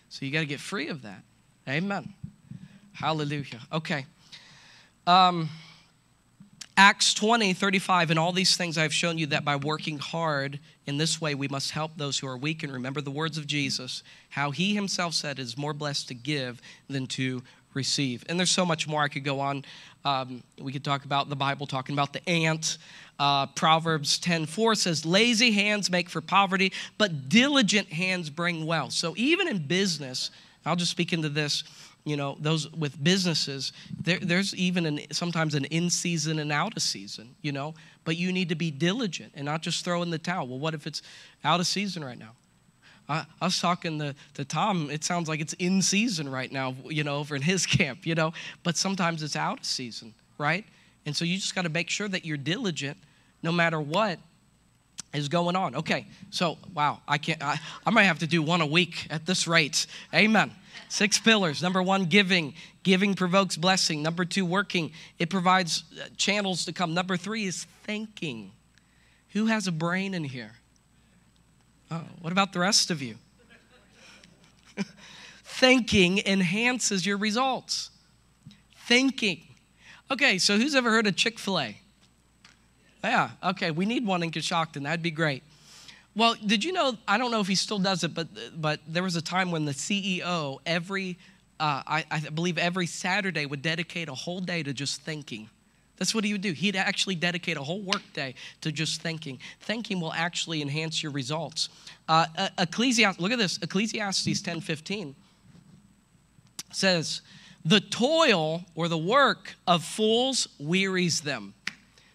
So 0.09 0.25
you 0.25 0.31
got 0.31 0.41
to 0.41 0.45
get 0.45 0.59
free 0.59 0.89
of 0.89 1.01
that. 1.01 1.23
Amen. 1.67 2.13
Hallelujah. 2.93 3.59
Okay. 3.73 4.05
Um, 5.07 5.49
Acts 6.77 7.13
20, 7.13 7.53
35, 7.53 8.11
and 8.11 8.19
all 8.19 8.31
these 8.31 8.55
things 8.55 8.77
I've 8.77 8.93
shown 8.93 9.17
you 9.17 9.27
that 9.27 9.43
by 9.43 9.57
working 9.57 9.99
hard 9.99 10.59
in 10.87 10.97
this 10.97 11.19
way 11.19 11.35
we 11.35 11.47
must 11.47 11.71
help 11.71 11.91
those 11.97 12.17
who 12.17 12.27
are 12.27 12.37
weak. 12.37 12.63
And 12.63 12.71
remember 12.71 13.01
the 13.01 13.11
words 13.11 13.37
of 13.37 13.45
Jesus, 13.45 14.03
how 14.29 14.51
he 14.51 14.73
himself 14.73 15.13
said 15.13 15.37
it 15.37 15.41
is 15.41 15.57
more 15.57 15.73
blessed 15.73 16.07
to 16.07 16.13
give 16.13 16.61
than 16.89 17.07
to 17.07 17.43
receive. 17.73 18.23
And 18.29 18.39
there's 18.39 18.51
so 18.51 18.65
much 18.65 18.87
more 18.87 19.01
I 19.01 19.07
could 19.07 19.23
go 19.23 19.39
on. 19.39 19.65
Um, 20.03 20.43
we 20.59 20.71
could 20.71 20.83
talk 20.83 21.05
about 21.05 21.29
the 21.29 21.35
Bible, 21.35 21.67
talking 21.67 21.93
about 21.93 22.13
the 22.13 22.27
ant. 22.27 22.77
Uh, 23.19 23.45
Proverbs 23.47 24.17
10 24.17 24.45
4 24.45 24.75
says, 24.75 25.05
Lazy 25.05 25.51
hands 25.51 25.91
make 25.91 26.09
for 26.09 26.21
poverty, 26.21 26.71
but 26.97 27.29
diligent 27.29 27.89
hands 27.89 28.29
bring 28.29 28.65
wealth. 28.65 28.93
So 28.93 29.13
even 29.17 29.47
in 29.47 29.59
business, 29.59 30.31
I'll 30.65 30.75
just 30.75 30.91
speak 30.91 31.13
into 31.13 31.29
this 31.29 31.63
you 32.03 32.17
know 32.17 32.35
those 32.39 32.71
with 32.71 33.01
businesses 33.03 33.73
there, 33.99 34.19
there's 34.19 34.55
even 34.55 34.85
an, 34.85 34.99
sometimes 35.11 35.55
an 35.55 35.65
in 35.65 35.89
season 35.89 36.39
and 36.39 36.51
out 36.51 36.75
of 36.75 36.81
season 36.81 37.35
you 37.41 37.51
know? 37.51 37.73
But 38.03 38.17
you 38.17 38.31
need 38.31 38.49
to 38.49 38.55
be 38.55 38.71
diligent 38.71 39.33
and 39.35 39.45
not 39.45 39.61
just 39.61 39.85
throw 39.85 40.01
in 40.01 40.09
the 40.09 40.17
towel. 40.17 40.47
Well 40.47 40.59
what 40.59 40.73
if 40.73 40.87
it's 40.87 41.01
out 41.43 41.59
of 41.59 41.67
season 41.67 42.03
right 42.03 42.17
now? 42.17 42.31
I, 43.07 43.25
I 43.41 43.45
was 43.45 43.59
talking 43.59 43.99
to, 43.99 44.15
to 44.35 44.45
tom. 44.45 44.89
It 44.89 45.03
sounds 45.03 45.29
like 45.29 45.39
it's 45.39 45.53
in 45.53 45.81
season 45.81 46.29
right 46.29 46.51
now 46.51 46.75
you 46.85 47.03
know 47.03 47.17
over 47.17 47.35
in 47.35 47.41
his 47.41 47.65
camp 47.77 48.05
you 48.05 48.15
know? 48.15 48.33
But 48.63 48.77
sometimes 48.77 49.23
it's 49.23 49.35
out 49.35 49.59
of 49.59 49.65
season 49.65 50.13
right? 50.37 50.65
And 51.05 51.15
so 51.15 51.23
you 51.23 51.35
just 51.35 51.55
got 51.55 51.63
to 51.63 51.69
make 51.69 51.89
sure 51.89 52.07
that 52.07 52.25
you're 52.25 52.37
diligent 52.37 52.97
no 53.43 53.51
matter 53.51 53.79
what 53.79 54.19
is 55.13 55.27
going 55.27 55.55
on 55.55 55.75
okay 55.75 56.07
so 56.29 56.57
wow 56.73 57.01
i 57.07 57.17
can't 57.17 57.43
I, 57.43 57.59
I 57.85 57.89
might 57.89 58.03
have 58.03 58.19
to 58.19 58.27
do 58.27 58.41
one 58.41 58.61
a 58.61 58.65
week 58.65 59.07
at 59.09 59.25
this 59.25 59.47
rate 59.47 59.85
amen 60.13 60.51
Six 60.91 61.19
pillars. 61.19 61.61
Number 61.61 61.81
one, 61.81 62.05
giving. 62.05 62.53
Giving 62.83 63.13
provokes 63.13 63.55
blessing. 63.55 64.03
Number 64.03 64.25
two, 64.25 64.45
working. 64.45 64.91
It 65.19 65.29
provides 65.29 65.85
uh, 65.93 66.07
channels 66.17 66.65
to 66.65 66.73
come. 66.73 66.93
Number 66.93 67.15
three 67.15 67.45
is 67.45 67.65
thanking. 67.83 68.51
Who 69.29 69.45
has 69.45 69.67
a 69.67 69.71
brain 69.71 70.13
in 70.13 70.25
here? 70.25 70.51
Oh, 71.89 72.03
what 72.19 72.33
about 72.33 72.51
the 72.53 72.59
rest 72.59 72.91
of 72.91 73.01
you? 73.01 73.15
Thanking 75.43 76.19
enhances 76.25 77.05
your 77.05 77.17
results. 77.17 77.91
Thinking. 78.87 79.43
Okay, 80.09 80.37
so 80.37 80.57
who's 80.57 80.75
ever 80.75 80.89
heard 80.89 81.07
of 81.07 81.15
Chick 81.15 81.39
fil 81.39 81.59
A? 81.59 81.80
Yeah, 83.03 83.31
okay, 83.43 83.71
we 83.71 83.85
need 83.85 84.05
one 84.05 84.23
in 84.23 84.31
Coshocton. 84.31 84.83
That'd 84.83 85.01
be 85.01 85.11
great. 85.11 85.43
Well, 86.15 86.35
did 86.45 86.63
you 86.63 86.73
know? 86.73 86.97
I 87.07 87.17
don't 87.17 87.31
know 87.31 87.39
if 87.39 87.47
he 87.47 87.55
still 87.55 87.79
does 87.79 88.03
it, 88.03 88.13
but 88.13 88.27
but 88.59 88.79
there 88.87 89.03
was 89.03 89.15
a 89.15 89.21
time 89.21 89.49
when 89.49 89.65
the 89.65 89.71
CEO 89.71 90.59
every 90.65 91.17
uh, 91.59 91.83
I, 91.85 92.05
I 92.11 92.19
believe 92.19 92.57
every 92.57 92.87
Saturday 92.87 93.45
would 93.45 93.61
dedicate 93.61 94.09
a 94.09 94.13
whole 94.13 94.41
day 94.41 94.63
to 94.63 94.73
just 94.73 95.01
thinking. 95.03 95.49
That's 95.97 96.15
what 96.15 96.23
he 96.23 96.31
would 96.31 96.41
do. 96.41 96.51
He'd 96.51 96.75
actually 96.75 97.13
dedicate 97.13 97.57
a 97.57 97.61
whole 97.61 97.81
workday 97.81 98.33
to 98.61 98.71
just 98.71 99.01
thinking. 99.03 99.37
Thinking 99.59 100.01
will 100.01 100.13
actually 100.13 100.63
enhance 100.63 101.03
your 101.03 101.11
results. 101.11 101.69
Uh, 102.09 102.25
Ecclesiastes, 102.57 103.21
look 103.21 103.31
at 103.31 103.37
this. 103.37 103.59
Ecclesiastes 103.61 104.41
10:15 104.41 105.15
says, 106.71 107.21
"The 107.63 107.79
toil 107.79 108.65
or 108.73 108.87
the 108.87 108.97
work 108.97 109.55
of 109.67 109.85
fools 109.85 110.47
wearies 110.57 111.21
them." 111.21 111.53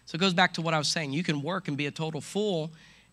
So 0.07 0.15
it 0.15 0.19
goes 0.19 0.33
back 0.33 0.55
to 0.55 0.61
what 0.61 0.73
I 0.73 0.79
was 0.79 0.87
saying. 0.87 1.13
You 1.13 1.23
can 1.23 1.43
work 1.43 1.67
and 1.67 1.77
be 1.77 1.85
a 1.85 1.91
total 1.91 2.21
fool 2.21 2.71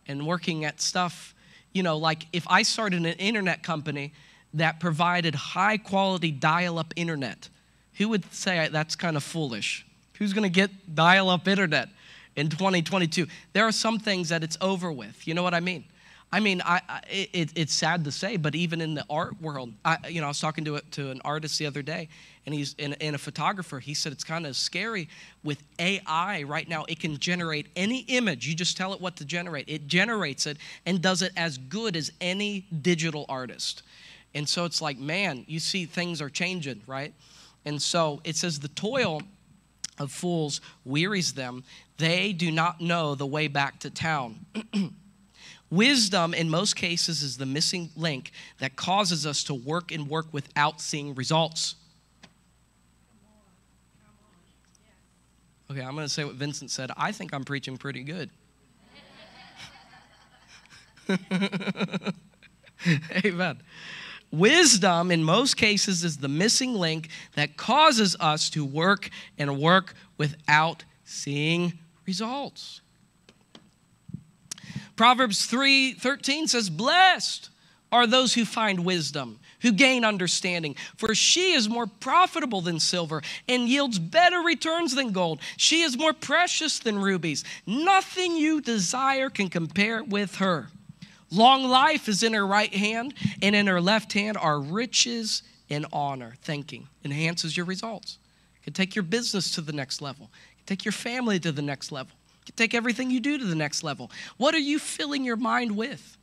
and 0.09 0.27
working 0.27 0.65
at 0.65 0.81
stuff, 0.81 1.35
you 1.73 1.83
know, 1.83 1.99
like 1.99 2.27
if 2.33 2.47
I 2.49 2.63
started 2.63 3.01
an 3.01 3.15
internet 3.19 3.63
company 3.63 4.15
that 4.55 4.81
provided 4.81 5.35
high 5.35 5.77
quality 5.77 6.31
dial 6.31 6.79
up 6.79 6.95
internet, 6.97 7.51
who 7.95 8.09
would 8.09 8.33
say 8.33 8.69
that's 8.73 8.97
kind 8.97 9.17
of 9.17 9.23
foolish? 9.23 9.85
Who's 10.15 10.33
going 10.33 10.45
to 10.45 10.49
get 10.49 10.95
dial 10.95 11.29
up 11.29 11.47
internet? 11.47 11.91
in 12.37 12.49
2022. 12.49 13.27
There 13.53 13.65
are 13.65 13.73
some 13.73 13.99
things 13.99 14.29
that 14.31 14.43
it's 14.43 14.59
over 14.61 14.91
with. 14.91 15.27
You 15.27 15.35
know 15.35 15.43
what 15.43 15.55
I 15.55 15.61
mean? 15.61 15.85
I 16.35 16.41
mean, 16.41 16.63
I, 16.65 16.81
I 16.89 17.01
it, 17.09 17.53
it's 17.55 17.73
sad 17.73 18.03
to 18.07 18.11
say, 18.11 18.37
but 18.37 18.57
even 18.57 18.81
in 18.81 18.95
the 18.95 19.05
art 19.09 19.41
world, 19.41 19.73
I, 19.85 19.99
you 20.09 20.21
know, 20.21 20.27
I 20.27 20.31
was 20.31 20.41
talking 20.41 20.65
to, 20.65 20.75
a, 20.75 20.81
to 20.81 21.13
an 21.13 21.21
artist 21.25 21.61
the 21.61 21.67
other 21.67 21.81
day, 21.81 22.09
and 22.45 22.53
he's 22.53 22.75
in, 22.77 22.95
in 22.95 23.15
a 23.15 23.19
photographer. 23.19 23.79
He 23.79 23.95
said 23.95 24.11
it's 24.11 24.25
kind 24.25 24.45
of 24.45 24.57
scary 24.57 25.09
with 25.45 25.63
AI 25.79 26.43
right 26.43 26.69
now. 26.69 26.87
It 26.89 26.99
can 26.99 27.19
generate 27.19 27.69
any 27.77 28.01
image. 28.09 28.49
You 28.49 28.57
just 28.57 28.77
tell 28.77 28.93
it 28.93 29.01
what 29.01 29.15
to 29.19 29.25
generate. 29.25 29.69
It 29.69 29.87
generates 29.87 30.49
it 30.49 30.57
and 30.85 31.01
does 31.01 31.23
it 31.23 31.31
as 31.37 31.57
good 31.57 31.95
as 31.95 32.11
any 32.21 32.67
digital 32.83 33.27
artist. 33.29 33.85
And 34.35 34.49
so 34.49 34.65
it's 34.65 34.83
like, 34.83 34.99
man, 34.99 35.45
you 35.47 35.61
see 35.61 35.87
things 35.87 36.21
are 36.21 36.31
changing, 36.31 36.83
right? 36.89 37.15
And 37.65 37.81
so 37.81 38.21
it 38.25 38.35
says 38.35 38.59
the 38.59 38.67
toil 38.67 39.23
of 40.01 40.11
fools 40.11 40.61
wearies 40.85 41.35
them. 41.35 41.63
They 41.99 42.33
do 42.33 42.51
not 42.51 42.81
know 42.81 43.15
the 43.15 43.25
way 43.25 43.47
back 43.47 43.79
to 43.81 43.91
town. 43.91 44.47
Wisdom, 45.71 46.35
in 46.35 46.49
most 46.51 46.77
cases, 46.77 47.23
is 47.23 47.37
the 47.37 47.47
missing 47.47 47.91
link 47.97 48.33
that 48.59 48.77
causes 48.77 49.27
us 49.27 49.43
to 49.45 49.55
work 49.55 49.91
and 49.91 50.09
work 50.09 50.27
without 50.33 50.81
seeing 50.81 51.15
results. 51.15 51.77
Okay, 55.71 55.83
I'm 55.83 55.95
going 55.95 56.07
to 56.07 56.13
say 56.13 56.25
what 56.25 56.35
Vincent 56.35 56.71
said. 56.71 56.91
I 56.97 57.11
think 57.11 57.33
I'm 57.33 57.45
preaching 57.45 57.77
pretty 57.77 58.05
good. 58.05 58.31
Amen. 63.25 63.61
Wisdom, 64.31 65.11
in 65.11 65.25
most 65.25 65.57
cases, 65.57 66.05
is 66.05 66.19
the 66.19 66.29
missing 66.29 66.75
link 66.75 67.09
that 67.35 67.57
causes 67.57 68.17
us 68.21 68.51
to 68.51 68.65
work 68.65 69.11
and 69.39 69.59
work 69.59 69.95
without 70.19 70.85
seeing 71.05 71.79
results. 72.07 72.81
Proverbs 74.97 75.47
3 75.47 75.95
13 75.95 76.49
says, 76.49 76.71
Blessed 76.71 77.51
are 77.91 78.07
those 78.07 78.35
who 78.35 78.45
find 78.45 78.85
wisdom, 78.85 79.39
who 79.61 79.73
gain 79.73 80.05
understanding. 80.05 80.75
For 80.97 81.15
she 81.15 81.53
is 81.53 81.69
more 81.69 81.87
profitable 81.87 82.61
than 82.61 82.81
silver 82.81 83.23
and 83.49 83.69
yields 83.69 83.99
better 83.99 84.41
returns 84.41 84.95
than 84.95 85.13
gold. 85.13 85.41
She 85.57 85.83
is 85.83 85.97
more 85.97 86.13
precious 86.13 86.79
than 86.81 86.99
rubies. 86.99 87.45
Nothing 87.67 88.37
you 88.37 88.61
desire 88.61 89.31
can 89.31 89.49
compare 89.49 90.03
with 90.03 90.37
her. 90.37 90.69
Long 91.31 91.65
life 91.65 92.09
is 92.09 92.23
in 92.23 92.33
her 92.33 92.47
right 92.47 92.75
hand, 92.75 93.15
and 93.43 93.57
in 93.57 93.67
her 93.67 93.81
left 93.81 94.13
hand 94.13 94.37
are 94.37 94.61
riches 94.61 95.43
and 95.71 95.87
honor. 95.93 96.35
Thinking 96.43 96.89
enhances 97.05 97.57
your 97.57 97.67
results. 97.67 98.19
It 98.57 98.65
can 98.65 98.73
take 98.73 98.95
your 98.95 99.03
business 99.03 99.53
to 99.53 99.61
the 99.61 99.73
next 99.73 100.01
level, 100.01 100.31
it 100.53 100.57
can 100.59 100.67
take 100.67 100.85
your 100.85 100.93
family 100.93 101.39
to 101.41 101.53
the 101.53 101.63
next 101.63 101.93
level. 101.93 102.17
Take 102.57 102.75
everything 102.75 103.11
you 103.11 103.21
do 103.21 103.39
to 103.39 103.45
the 103.45 103.55
next 103.55 103.83
level. 103.83 104.11
What 104.37 104.55
are 104.55 104.59
you 104.59 104.79
filling 104.79 105.25
your 105.25 105.37
mind 105.37 105.77
with? 105.77 106.17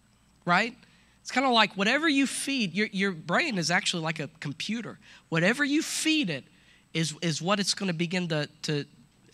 Right? 0.46 0.76
It's 1.22 1.32
kind 1.32 1.46
of 1.46 1.54
like 1.54 1.78
whatever 1.78 2.10
you 2.10 2.26
feed, 2.26 2.74
your, 2.74 2.88
your 2.92 3.12
brain 3.12 3.58
is 3.58 3.70
actually 3.70 4.04
like 4.04 4.20
a 4.20 4.30
computer. 4.40 4.98
Whatever 5.30 5.64
you 5.64 5.82
feed 5.82 6.30
it 6.30 6.44
is, 6.94 7.16
is 7.22 7.42
what 7.42 7.60
it's 7.60 7.74
going 7.74 7.88
to 7.88 7.94
begin 7.94 8.28
to, 8.30 8.50
to 8.64 8.86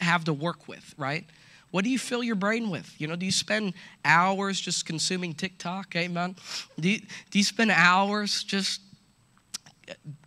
have 0.01 0.25
to 0.25 0.33
work 0.33 0.67
with, 0.67 0.93
right? 0.97 1.25
What 1.71 1.83
do 1.83 1.89
you 1.89 1.99
fill 1.99 2.23
your 2.23 2.35
brain 2.35 2.69
with? 2.69 2.93
You 2.99 3.07
know, 3.07 3.15
do 3.15 3.25
you 3.25 3.31
spend 3.31 3.73
hours 4.03 4.59
just 4.59 4.85
consuming 4.85 5.33
TikTok? 5.33 5.95
Amen. 5.95 6.35
Do 6.79 6.89
you, 6.89 6.99
do 7.29 7.37
you 7.37 7.43
spend 7.43 7.71
hours 7.71 8.43
just 8.43 8.81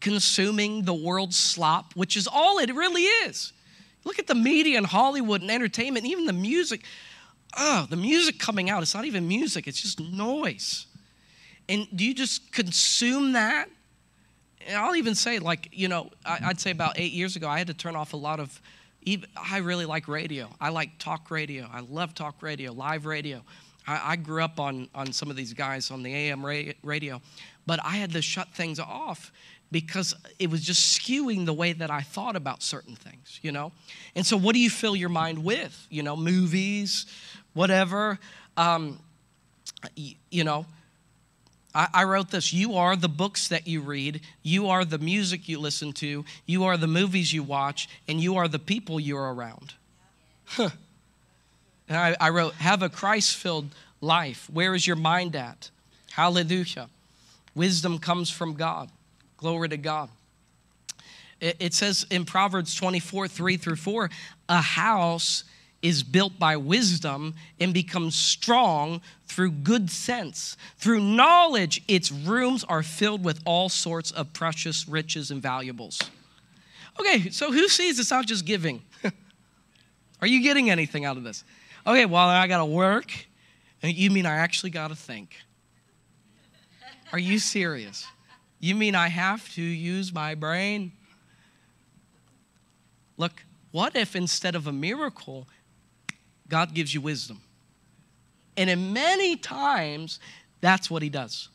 consuming 0.00 0.82
the 0.82 0.94
world's 0.94 1.36
slop, 1.36 1.94
which 1.94 2.16
is 2.16 2.26
all 2.26 2.58
it 2.58 2.74
really 2.74 3.02
is? 3.02 3.52
Look 4.05 4.18
at 4.18 4.26
the 4.26 4.34
media 4.34 4.78
and 4.78 4.86
Hollywood 4.86 5.42
and 5.42 5.51
entertainment, 5.51 6.05
and 6.05 6.12
even 6.12 6.26
the 6.26 6.32
music. 6.32 6.84
Oh, 7.57 7.86
the 7.90 7.96
music 7.96 8.38
coming 8.38 8.70
out, 8.70 8.82
it's 8.82 8.94
not 8.94 9.05
even 9.05 9.26
music, 9.26 9.66
it's 9.66 9.80
just 9.80 10.01
noise. 10.01 10.86
And 11.68 11.86
do 11.94 12.05
you 12.05 12.14
just 12.14 12.53
consume 12.53 13.32
that? 13.32 13.68
And 14.66 14.76
I'll 14.76 14.96
even 14.96 15.14
say, 15.14 15.38
like, 15.38 15.68
you 15.72 15.88
know, 15.88 16.11
I'd 16.24 16.61
say 16.61 16.70
about 16.70 16.98
eight 16.98 17.12
years 17.12 17.36
ago, 17.36 17.48
I 17.48 17.59
had 17.59 17.66
to 17.68 17.74
turn 17.74 17.96
off 17.96 18.12
a 18.12 18.16
lot 18.16 18.40
of, 18.40 18.61
I 19.36 19.59
really 19.59 19.86
like 19.86 20.07
radio. 20.07 20.48
I 20.61 20.68
like 20.68 20.98
talk 20.98 21.30
radio. 21.30 21.68
I 21.72 21.80
love 21.80 22.14
talk 22.14 22.42
radio, 22.42 22.72
live 22.72 23.07
radio. 23.07 23.42
I, 23.86 24.16
grew 24.16 24.42
up 24.44 24.61
on, 24.61 24.88
on 24.94 25.12
some 25.12 25.30
of 25.30 25.36
these 25.36 25.53
guys 25.53 25.90
on 25.90 26.03
the 26.03 26.14
AM 26.14 26.44
radio, 26.44 27.20
but 27.66 27.80
I 27.84 27.96
had 27.96 28.12
to 28.12 28.22
shut 28.22 28.48
things 28.53 28.78
off 28.78 29.32
because 29.71 30.14
it 30.39 30.51
was 30.51 30.62
just 30.62 30.99
skewing 30.99 31.47
the 31.47 31.53
way 31.53 31.73
that 31.73 31.91
I 31.91 32.01
thought 32.01 32.37
about 32.37 32.62
certain 32.62 32.97
things, 32.97 33.39
you 33.43 33.53
know? 33.53 33.73
And 34.14 34.27
so, 34.27 34.37
what 34.37 34.55
do 34.55 34.61
you 34.61 34.71
fill 34.71 34.97
your 34.97 35.09
mind 35.09 35.45
with? 35.45 35.87
You 35.91 36.03
know, 36.03 36.16
movies, 36.16 37.07
whatever. 37.55 38.18
Um, 38.57 38.99
you, 39.95 40.14
you 40.31 40.45
know, 40.45 40.66
I, 41.75 41.89
I 41.93 42.05
wrote 42.05 42.31
this 42.31 42.53
You 42.53 42.75
are 42.75 42.97
the 42.97 43.09
books 43.09 43.49
that 43.49 43.66
you 43.66 43.81
read, 43.81 44.21
you 44.43 44.68
are 44.68 44.85
the 44.85 44.99
music 44.99 45.49
you 45.49 45.59
listen 45.59 45.93
to, 45.95 46.25
you 46.47 46.64
are 46.64 46.77
the 46.77 46.87
movies 46.87 47.33
you 47.33 47.43
watch, 47.43 47.89
and 48.09 48.21
you 48.21 48.37
are 48.37 48.49
the 48.49 48.59
people 48.59 48.99
you're 48.99 49.33
around. 49.33 49.75
Huh. 50.45 50.71
And 51.89 51.97
I, 51.97 52.16
I 52.21 52.31
wrote, 52.31 52.55
Have 52.55 52.83
a 52.83 52.89
Christ 52.89 53.37
filled 53.37 53.68
life. 54.01 54.49
Where 54.53 54.75
is 54.75 54.87
your 54.87 54.97
mind 54.97 55.37
at? 55.37 55.71
Hallelujah. 56.12 56.89
Wisdom 57.55 57.99
comes 57.99 58.31
from 58.31 58.55
God. 58.55 58.91
Glory 59.41 59.70
to 59.70 59.78
God. 59.78 60.11
It 61.41 61.72
says 61.72 62.05
in 62.11 62.26
Proverbs 62.26 62.74
24, 62.74 63.26
3 63.26 63.57
through 63.57 63.76
4, 63.76 64.11
a 64.51 64.61
house 64.61 65.45
is 65.80 66.03
built 66.03 66.38
by 66.38 66.59
wisdom 66.59 67.34
and 67.59 67.72
becomes 67.72 68.14
strong 68.14 69.01
through 69.24 69.51
good 69.51 69.91
sense. 69.91 70.59
Through 70.76 71.01
knowledge, 71.01 71.82
its 71.88 72.12
rooms 72.12 72.64
are 72.64 72.82
filled 72.82 73.24
with 73.24 73.41
all 73.47 73.70
sorts 73.70 74.11
of 74.11 74.30
precious 74.34 74.86
riches 74.86 75.30
and 75.30 75.41
valuables. 75.41 75.99
Okay, 77.01 77.30
so 77.30 77.51
who 77.51 77.66
sees 77.68 77.99
it's 77.99 78.11
not 78.11 78.26
just 78.26 78.45
giving? 78.45 78.82
are 80.20 80.26
you 80.26 80.43
getting 80.43 80.68
anything 80.68 81.07
out 81.07 81.16
of 81.16 81.24
this? 81.24 81.45
Okay, 81.86 82.05
well, 82.05 82.28
I 82.28 82.47
got 82.47 82.59
to 82.59 82.66
work. 82.66 83.11
Uh, 83.82 83.86
you 83.86 84.11
mean 84.11 84.26
I 84.26 84.36
actually 84.36 84.68
got 84.68 84.88
to 84.88 84.97
think? 84.97 85.34
Are 87.11 87.18
you 87.18 87.38
serious? 87.38 88.07
You 88.61 88.74
mean 88.74 88.94
I 88.94 89.08
have 89.08 89.52
to 89.54 89.62
use 89.62 90.12
my 90.12 90.34
brain? 90.34 90.92
Look, 93.16 93.42
what 93.70 93.96
if 93.96 94.14
instead 94.14 94.54
of 94.54 94.66
a 94.66 94.72
miracle, 94.72 95.48
God 96.48 96.74
gives 96.74 96.92
you 96.92 97.00
wisdom? 97.00 97.40
And 98.56 98.68
in 98.68 98.92
many 98.92 99.36
times, 99.36 100.20
that's 100.61 100.90
what 100.90 101.02
He 101.02 101.08
does. 101.08 101.48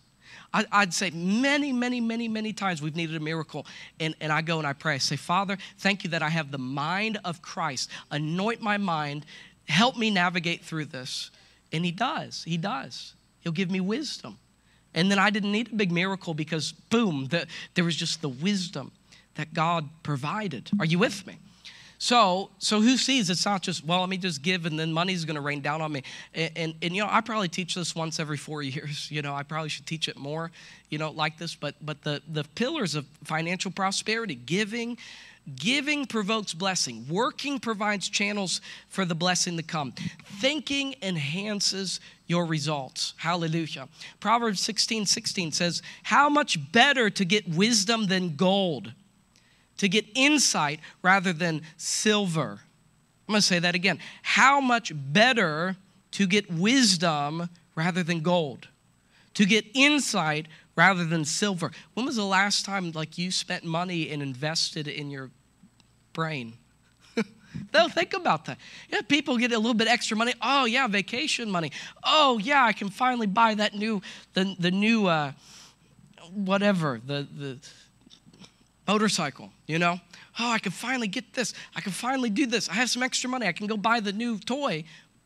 I'd 0.72 0.94
say 0.94 1.10
many, 1.12 1.74
many, 1.74 2.00
many, 2.00 2.30
many 2.30 2.54
times 2.54 2.82
we've 2.82 2.96
needed 2.96 3.16
a 3.16 3.20
miracle. 3.20 3.66
And, 4.00 4.16
and 4.22 4.32
I 4.32 4.42
go 4.42 4.58
and 4.58 4.66
I 4.66 4.74
pray. 4.74 4.96
I 4.96 5.00
say, 5.00 5.18
Father, 5.18 5.58
thank 5.80 6.04
you 6.04 6.10
that 6.12 6.24
I 6.24 6.30
have 6.30 6.50
the 6.50 6.58
mind 6.58 7.20
of 7.26 7.42
Christ. 7.42 7.90
Anoint 8.10 8.62
my 8.62 8.78
mind. 8.78 9.26
Help 9.68 9.98
me 9.98 10.10
navigate 10.10 10.64
through 10.64 10.86
this. 10.86 11.30
And 11.74 11.84
He 11.84 11.92
does. 11.92 12.44
He 12.46 12.58
does. 12.58 13.16
He'll 13.42 13.52
give 13.52 13.70
me 13.70 13.82
wisdom. 13.82 14.38
And 14.96 15.12
then 15.12 15.20
I 15.20 15.30
didn't 15.30 15.52
need 15.52 15.72
a 15.72 15.76
big 15.76 15.92
miracle 15.92 16.34
because, 16.34 16.72
boom, 16.72 17.28
the, 17.28 17.46
there 17.76 17.84
was 17.84 17.96
just 17.96 18.22
the 18.22 18.30
wisdom 18.30 18.92
that 19.36 19.54
God 19.54 19.88
provided. 20.02 20.72
Are 20.80 20.86
you 20.86 20.98
with 20.98 21.28
me? 21.28 21.38
So, 21.98 22.50
so 22.60 22.82
who 22.82 22.98
sees 22.98 23.30
it's 23.30 23.46
not 23.46 23.62
just, 23.62 23.86
well, 23.86 24.02
let 24.02 24.10
me 24.10 24.18
just 24.18 24.42
give 24.42 24.66
and 24.66 24.80
then 24.80 24.92
money's 24.92 25.26
going 25.26 25.36
to 25.36 25.42
rain 25.42 25.62
down 25.62 25.82
on 25.82 25.92
me. 25.92 26.04
And, 26.34 26.52
and, 26.56 26.76
and, 26.82 26.96
you 26.96 27.02
know, 27.02 27.10
I 27.10 27.22
probably 27.22 27.48
teach 27.48 27.76
this 27.76 27.96
once 27.96 28.20
every 28.20 28.38
four 28.38 28.62
years. 28.64 29.10
You 29.12 29.22
know, 29.22 29.36
I 29.36 29.44
probably 29.44 29.70
should 29.70 29.86
teach 29.86 30.08
it 30.08 30.18
more, 30.18 30.52
you 30.90 30.98
know, 30.98 31.12
like 31.12 31.38
this. 31.38 31.56
But, 31.56 31.76
but 31.82 32.02
the, 32.04 32.22
the 32.32 32.44
pillars 32.56 32.96
of 32.96 33.06
financial 33.24 33.72
prosperity, 33.72 34.36
giving, 34.36 34.98
Giving 35.54 36.08
provokes 36.08 36.56
blessing. 36.56 37.06
Working 37.08 37.60
provides 37.60 38.10
channels 38.10 38.62
for 38.90 39.06
the 39.06 39.14
blessing 39.14 39.58
to 39.58 39.64
come. 39.64 39.94
Thinking 40.40 40.96
enhances 41.04 42.00
your 42.26 42.46
results. 42.46 43.14
Hallelujah. 43.18 43.88
Proverbs 44.20 44.60
16 44.62 45.06
16 45.06 45.52
says, 45.52 45.84
How 46.04 46.30
much 46.30 46.72
better 46.72 47.12
to 47.12 47.26
get 47.26 47.48
wisdom 47.48 48.08
than 48.08 48.36
gold, 48.36 48.94
to 49.78 49.88
get 49.88 50.06
insight 50.16 50.80
rather 51.04 51.32
than 51.32 51.62
silver. 51.78 52.62
I'm 53.28 53.34
going 53.34 53.42
to 53.42 53.48
say 53.48 53.60
that 53.60 53.76
again. 53.76 54.00
How 54.24 54.60
much 54.60 54.92
better 54.96 55.76
to 56.12 56.28
get 56.28 56.52
wisdom 56.52 57.50
rather 57.76 58.04
than 58.04 58.22
gold, 58.22 58.68
to 59.34 59.46
get 59.46 59.66
insight 59.74 60.48
rather 60.76 61.06
than 61.06 61.26
silver. 61.26 61.72
When 61.94 62.06
was 62.06 62.16
the 62.16 62.26
last 62.26 62.66
time 62.66 62.92
like 62.92 63.18
you 63.18 63.32
spent 63.32 63.64
money 63.64 64.10
and 64.10 64.22
invested 64.22 64.88
in 64.88 65.10
your 65.10 65.32
brain? 66.14 66.54
They'll 67.72 67.90
think 67.90 68.14
about 68.14 68.46
that. 68.46 68.58
Yeah, 68.90 69.02
people 69.02 69.38
get 69.38 69.52
a 69.52 69.58
little 69.58 69.74
bit 69.74 69.88
extra 69.88 70.18
money. 70.18 70.34
Oh 70.42 70.66
yeah, 70.66 70.88
vacation 70.88 71.50
money. 71.50 71.72
Oh 72.04 72.38
yeah, 72.38 72.66
I 72.66 72.74
can 72.74 72.90
finally 72.90 73.28
buy 73.28 73.56
that 73.56 73.74
new 73.74 74.02
the 74.34 74.56
the 74.60 74.72
new 74.72 75.08
uh, 75.08 75.32
whatever 76.34 77.00
the 77.06 77.28
the 77.38 77.58
motorcycle. 78.88 79.52
You 79.68 79.80
know. 79.80 80.00
oh, 80.40 80.52
I 80.52 80.60
can 80.60 80.72
finally 80.72 81.08
get 81.08 81.34
this. 81.34 81.54
I 81.76 81.82
can 81.82 81.92
finally 81.92 82.30
do 82.30 82.46
this. 82.46 82.70
I 82.70 82.74
have 82.74 82.90
some 82.90 83.04
extra 83.04 83.30
money. 83.30 83.48
I 83.48 83.52
can 83.52 83.68
go 83.68 83.78
buy 83.78 84.00
the 84.00 84.12
new 84.12 84.38
toy. 84.38 84.84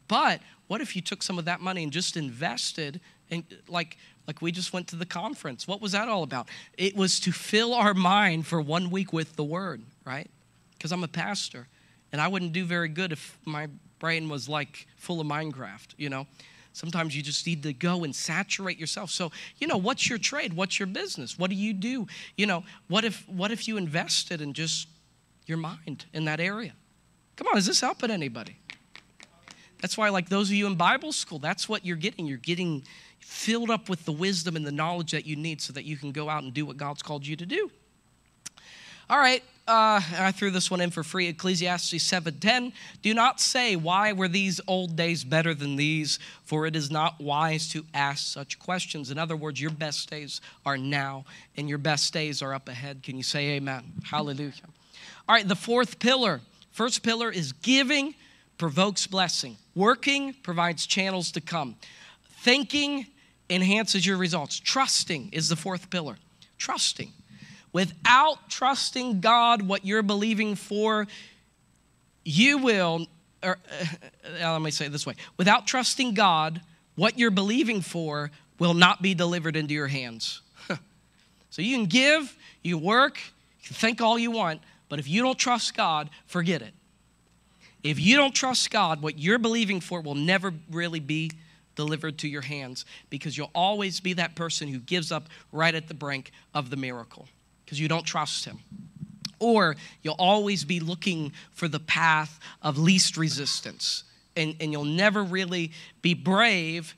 But 0.08 0.42
what 0.68 0.82
if 0.82 0.96
you 0.96 1.02
took 1.02 1.24
some 1.24 1.40
of 1.40 1.46
that 1.46 1.62
money 1.62 1.84
and 1.84 1.92
just 1.92 2.16
invested 2.16 3.02
in, 3.30 3.44
like, 3.68 3.98
like 4.30 4.44
we 4.44 4.52
just 4.52 4.74
went 4.74 4.88
to 4.90 4.96
the 4.96 5.08
conference? 5.08 5.68
What 5.68 5.82
was 5.82 5.94
that 5.94 6.08
all 6.08 6.22
about? 6.22 6.50
It 6.78 6.96
was 6.96 7.20
to 7.22 7.32
fill 7.32 7.74
our 7.74 7.96
mind 7.96 8.46
for 8.46 8.62
one 8.62 8.92
week 8.92 9.12
with 9.12 9.36
the 9.36 9.44
word, 9.44 9.82
right? 10.06 10.30
Because 10.78 10.92
I'm 10.92 11.04
a 11.04 11.08
pastor 11.08 11.68
and 12.12 12.22
I 12.22 12.28
wouldn't 12.28 12.54
do 12.54 12.64
very 12.64 12.90
good 12.90 13.12
if 13.12 13.40
my 13.44 13.70
brain 13.98 14.30
was 14.30 14.48
like 14.48 14.86
full 14.98 15.20
of 15.20 15.26
Minecraft, 15.26 15.96
you 15.98 16.10
know? 16.10 16.28
Sometimes 16.74 17.18
you 17.18 17.24
just 17.24 17.48
need 17.48 17.64
to 17.64 17.74
go 17.74 18.04
and 18.04 18.16
saturate 18.16 18.78
yourself. 18.78 19.10
So, 19.10 19.32
you 19.58 19.66
know, 19.66 19.78
what's 19.78 20.08
your 20.08 20.20
trade? 20.20 20.54
What's 20.54 20.78
your 20.78 20.86
business? 20.86 21.40
What 21.40 21.50
do 21.50 21.56
you 21.56 21.74
do? 21.74 22.06
You 22.38 22.46
know, 22.46 22.64
what 22.88 23.04
if 23.04 23.28
what 23.28 23.50
if 23.50 23.68
you 23.68 23.78
invested 23.78 24.42
in 24.42 24.54
just 24.54 24.88
your 25.48 25.58
mind 25.58 26.06
in 26.14 26.26
that 26.26 26.40
area? 26.40 26.74
Come 27.36 27.48
on, 27.48 27.58
is 27.58 27.66
this 27.66 27.82
helping 27.82 28.12
anybody? 28.12 28.58
That's 29.82 29.98
why, 29.98 30.10
like 30.10 30.30
those 30.30 30.50
of 30.50 30.56
you 30.56 30.68
in 30.68 30.76
Bible 30.76 31.14
school, 31.14 31.40
that's 31.40 31.68
what 31.68 31.84
you're 31.84 31.98
getting. 31.98 32.28
You're 32.28 32.38
getting 32.38 32.84
filled 33.30 33.70
up 33.70 33.88
with 33.90 34.06
the 34.06 34.12
wisdom 34.12 34.56
and 34.56 34.66
the 34.66 34.72
knowledge 34.72 35.12
that 35.12 35.24
you 35.24 35.36
need 35.36 35.62
so 35.62 35.72
that 35.72 35.86
you 35.86 35.96
can 35.96 36.12
go 36.12 36.30
out 36.30 36.42
and 36.42 36.52
do 36.52 36.66
what 36.66 36.78
God's 36.78 37.04
called 37.04 37.28
you 37.28 37.36
to 37.36 37.46
do. 37.46 37.70
All 39.08 39.20
right, 39.20 39.44
uh, 39.68 40.02
I 40.18 40.32
threw 40.32 40.50
this 40.50 40.72
one 40.72 40.82
in 40.82 40.90
for 40.90 41.04
free. 41.04 41.28
Ecclesiastes 41.28 42.02
7:10. 42.02 42.74
Do 43.04 43.14
not 43.14 43.40
say, 43.40 43.76
"Why 43.76 44.14
were 44.14 44.28
these 44.28 44.60
old 44.66 44.96
days 44.96 45.24
better 45.24 45.54
than 45.54 45.76
these?" 45.76 46.18
For 46.44 46.66
it 46.66 46.76
is 46.76 46.90
not 46.90 47.22
wise 47.22 47.70
to 47.70 47.86
ask 47.94 48.26
such 48.26 48.58
questions. 48.58 49.12
In 49.12 49.20
other 49.20 49.36
words, 49.36 49.62
your 49.62 49.72
best 49.72 50.10
days 50.10 50.42
are 50.66 50.78
now, 50.78 51.24
and 51.56 51.70
your 51.70 51.78
best 51.78 52.12
days 52.12 52.42
are 52.42 52.54
up 52.54 52.68
ahead. 52.68 53.04
Can 53.04 53.16
you 53.16 53.24
say 53.24 53.52
Amen? 53.52 53.84
Hallelujah. 54.06 54.54
All 55.28 55.36
right, 55.36 55.48
the 55.48 55.56
fourth 55.56 56.00
pillar. 56.00 56.42
First 56.72 57.04
pillar 57.04 57.32
is 57.32 57.52
giving 57.54 58.16
provokes 58.58 59.06
blessing. 59.06 59.58
Working 59.76 60.34
provides 60.34 60.88
channels 60.88 61.32
to 61.32 61.42
come. 61.42 61.76
Thinking 62.42 63.06
enhances 63.50 64.06
your 64.06 64.18
results. 64.18 64.60
Trusting 64.60 65.30
is 65.32 65.50
the 65.50 65.56
fourth 65.56 65.90
pillar. 65.90 66.18
Trusting. 66.58 67.12
Without 67.72 68.50
trusting 68.50 69.22
God, 69.22 69.62
what 69.62 69.86
you're 69.86 70.04
believing 70.04 70.56
for, 70.56 71.08
you 72.26 72.58
will, 72.58 73.08
or 73.44 73.58
uh, 74.42 74.52
let 74.54 74.62
me 74.62 74.72
say 74.72 74.88
it 74.88 74.92
this 74.92 75.06
way 75.06 75.16
without 75.38 75.68
trusting 75.68 76.14
God, 76.14 76.62
what 76.96 77.18
you're 77.18 77.32
believing 77.32 77.82
for 77.82 78.32
will 78.58 78.74
not 78.74 79.02
be 79.02 79.14
delivered 79.14 79.56
into 79.56 79.74
your 79.74 79.88
hands. 79.88 80.42
so 81.50 81.62
you 81.62 81.78
can 81.78 81.86
give, 81.86 82.36
you 82.62 82.78
work, 82.78 83.20
you 83.62 83.68
can 83.68 83.76
think 83.76 84.02
all 84.02 84.20
you 84.20 84.32
want, 84.32 84.62
but 84.90 85.00
if 85.00 85.08
you 85.08 85.22
don't 85.22 85.38
trust 85.38 85.76
God, 85.76 86.10
forget 86.26 86.62
it. 86.62 86.74
If 87.84 88.00
you 88.00 88.18
don't 88.18 88.36
trust 88.36 88.70
God, 88.72 89.02
what 89.02 89.18
you're 89.18 89.40
believing 89.40 89.80
for 89.80 90.02
will 90.02 90.16
never 90.16 90.54
really 90.70 91.00
be 91.00 91.32
delivered 91.80 92.18
to 92.18 92.28
your 92.28 92.42
hands 92.42 92.84
because 93.10 93.38
you'll 93.38 93.52
always 93.56 94.02
be 94.02 94.12
that 94.12 94.36
person 94.36 94.68
who 94.68 94.80
gives 94.80 95.14
up 95.14 95.30
right 95.54 95.74
at 95.74 95.88
the 95.88 95.94
brink 95.94 96.32
of 96.54 96.70
the 96.70 96.76
miracle 96.76 97.26
because 97.64 97.80
you 97.80 97.88
don't 97.88 98.04
trust 98.04 98.44
Him. 98.44 98.60
Or 99.40 99.78
you'll 100.04 100.18
always 100.20 100.66
be 100.66 100.82
looking 100.82 101.32
for 101.54 101.70
the 101.70 101.80
path 101.80 102.38
of 102.62 102.78
least 102.78 103.16
resistance 103.16 104.04
and, 104.36 104.58
and 104.60 104.74
you'll 104.74 104.84
never 104.84 105.24
really 105.24 105.72
be 106.02 106.14
brave 106.14 106.96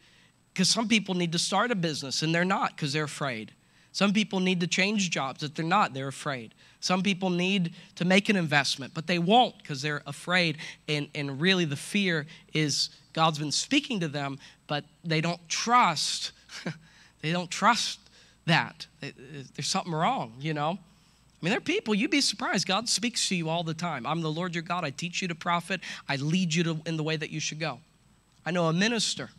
because 0.52 0.68
some 0.68 0.88
people 0.88 1.14
need 1.14 1.32
to 1.34 1.40
start 1.40 1.70
a 1.70 1.76
business 1.76 2.24
and 2.24 2.34
they're 2.34 2.44
not 2.44 2.76
because 2.76 2.92
they're 2.92 3.04
afraid. 3.04 3.52
Some 3.92 4.14
people 4.14 4.40
need 4.40 4.62
to 4.62 4.68
change 4.68 5.12
jobs 5.12 5.44
if 5.44 5.54
they're 5.54 5.64
not, 5.64 5.94
they're 5.94 6.08
afraid. 6.08 6.56
Some 6.82 7.04
people 7.04 7.30
need 7.30 7.74
to 7.96 8.06
make 8.06 8.28
an 8.28 8.36
investment, 8.36 8.94
but 8.94 9.06
they 9.08 9.20
won't 9.20 9.58
because 9.60 9.82
they're 9.82 10.02
afraid. 10.08 10.58
And, 10.90 11.08
and 11.14 11.40
really, 11.40 11.64
the 11.64 11.76
fear 11.76 12.26
is 12.54 12.90
God's 13.14 13.38
been 13.38 13.52
speaking 13.52 14.00
to 14.00 14.08
them, 14.08 14.40
but 14.68 14.84
they 15.04 15.22
don't 15.22 15.48
trust. 15.48 16.32
they 17.22 17.32
don't 17.32 17.52
trust 17.52 18.00
that. 18.48 18.88
There's 19.00 19.68
something 19.68 19.94
wrong, 19.94 20.34
you 20.40 20.56
know? 20.56 20.72
I 20.72 21.46
mean, 21.46 21.52
there 21.52 21.58
are 21.58 21.62
people, 21.62 21.94
you'd 21.94 22.12
be 22.12 22.22
surprised. 22.22 22.68
God 22.68 22.90
speaks 22.90 23.30
to 23.30 23.36
you 23.36 23.48
all 23.48 23.64
the 23.64 23.74
time. 23.76 24.06
I'm 24.06 24.22
the 24.22 24.32
Lord 24.32 24.56
your 24.56 24.64
God. 24.64 24.84
I 24.84 24.90
teach 24.90 25.22
you 25.22 25.28
to 25.28 25.36
profit. 25.36 25.82
I 26.10 26.16
lead 26.16 26.54
you 26.54 26.64
to, 26.64 26.82
in 26.86 26.98
the 26.98 27.04
way 27.04 27.16
that 27.16 27.30
you 27.30 27.40
should 27.40 27.60
go. 27.60 27.80
I 28.44 28.52
know 28.52 28.66
a 28.66 28.74
minister. 28.74 29.30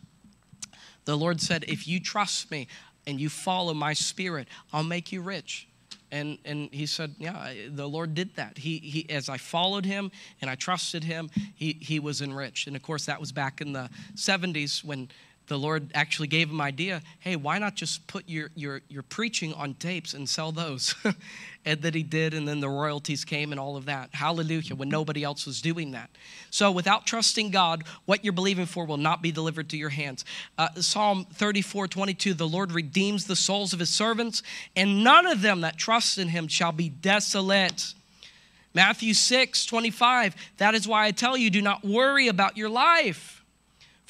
The 1.05 1.16
Lord 1.16 1.40
said, 1.40 1.64
If 1.66 1.88
you 1.88 1.99
trust 1.99 2.51
me 2.53 2.68
and 3.07 3.20
you 3.20 3.28
follow 3.28 3.74
my 3.74 3.95
spirit, 3.95 4.47
I'll 4.72 4.84
make 4.84 5.11
you 5.11 5.22
rich. 5.22 5.66
And, 6.13 6.37
and 6.45 6.69
he 6.73 6.85
said, 6.85 7.15
Yeah, 7.19 7.53
the 7.71 7.89
Lord 7.89 8.15
did 8.15 8.37
that. 8.37 8.59
He, 8.59 8.79
he, 8.79 9.11
as 9.11 9.31
I 9.31 9.39
followed 9.39 9.87
him 9.87 10.13
and 10.43 10.51
I 10.51 10.55
trusted 10.55 11.03
him, 11.03 11.31
he, 11.55 11.79
he 11.81 11.99
was 11.99 12.21
enriched. 12.21 12.67
And 12.67 12.77
of 12.77 12.83
course, 12.83 13.07
that 13.07 13.19
was 13.19 13.33
back 13.33 13.63
in 13.63 13.73
the 13.73 13.89
70s 14.15 14.85
when 14.85 15.09
the 15.53 15.59
Lord 15.59 15.91
actually 15.95 16.29
gave 16.29 16.51
him 16.51 16.61
idea, 16.61 17.03
hey, 17.21 17.37
why 17.37 17.59
not 17.59 17.75
just 17.75 18.07
put 18.07 18.29
your, 18.29 18.51
your, 18.55 18.81
your 18.89 19.03
preaching 19.03 19.53
on 19.55 19.75
tapes 19.75 20.15
and 20.15 20.29
sell 20.29 20.51
those? 20.51 20.95
and 21.65 21.83
that 21.83 21.95
he 21.95 22.03
did, 22.03 22.35
and 22.35 22.49
then 22.49 22.61
the 22.61 22.69
royalties 22.69 23.25
came 23.25 23.53
and 23.53 23.61
all 23.61 23.77
of 23.77 23.85
that. 23.85 24.11
Hallelujah, 24.13 24.75
when 24.75 24.89
nobody 24.89 25.23
else 25.23 25.47
was 25.47 25.61
doing 25.61 25.93
that. 25.93 26.11
So 26.51 26.73
without 26.73 27.07
trusting 27.07 27.51
God, 27.51 27.85
what 28.07 28.25
you're 28.25 28.33
believing 28.33 28.67
for 28.67 28.85
will 28.85 28.97
not 28.97 29.23
be 29.23 29.31
delivered 29.31 29.69
to 29.71 29.77
your 29.77 29.91
hands. 29.91 30.25
Uh, 30.59 30.69
Psalm 30.77 31.27
34, 31.35 31.87
22, 31.87 32.35
the 32.35 32.49
Lord 32.49 32.73
redeems 32.73 33.27
the 33.27 33.37
souls 33.37 33.73
of 33.73 33.79
his 33.79 33.91
servants, 33.91 34.43
and 34.75 35.05
none 35.05 35.27
of 35.27 35.43
them 35.43 35.61
that 35.61 35.77
trust 35.77 36.19
in 36.19 36.29
him 36.29 36.49
shall 36.49 36.73
be 36.73 36.89
desolate. 36.89 37.95
Matthew 38.75 39.13
6, 39.13 39.67
25, 39.67 40.35
that 40.57 40.75
is 40.75 40.89
why 40.89 41.07
I 41.07 41.11
tell 41.11 41.37
you, 41.37 41.51
do 41.51 41.61
not 41.61 41.85
worry 41.85 42.29
about 42.29 42.57
your 42.57 42.71
life 42.71 43.41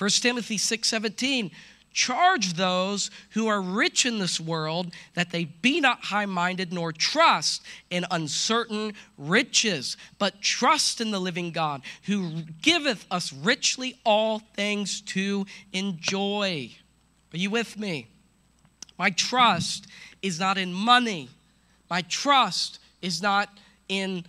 1 0.03 0.11
Timothy 0.21 0.59
6:17 0.59 1.53
charge 1.93 2.55
those 2.55 3.09
who 3.31 3.47
are 3.47 3.63
rich 3.63 4.05
in 4.05 4.19
this 4.19 4.41
world 4.41 4.93
that 5.15 5.31
they 5.31 5.45
be 5.45 5.81
not 5.81 6.07
high-minded 6.07 6.73
nor 6.73 6.91
trust 6.91 7.63
in 7.89 8.05
uncertain 8.11 8.95
riches 9.17 9.97
but 10.19 10.43
trust 10.43 11.01
in 11.01 11.13
the 11.13 11.21
living 11.21 11.53
God 11.53 11.83
who 12.07 12.43
giveth 12.63 13.07
us 13.13 13.33
richly 13.33 13.97
all 14.05 14.41
things 14.41 15.03
to 15.03 15.47
enjoy. 15.73 16.73
Are 17.33 17.37
you 17.37 17.51
with 17.51 17.79
me? 17.79 18.09
My 18.99 19.11
trust 19.11 19.87
is 20.21 20.41
not 20.41 20.59
in 20.59 20.73
money. 20.73 21.29
My 21.89 22.03
trust 22.03 22.81
is 23.03 23.23
not 23.23 23.51
in 23.89 24.25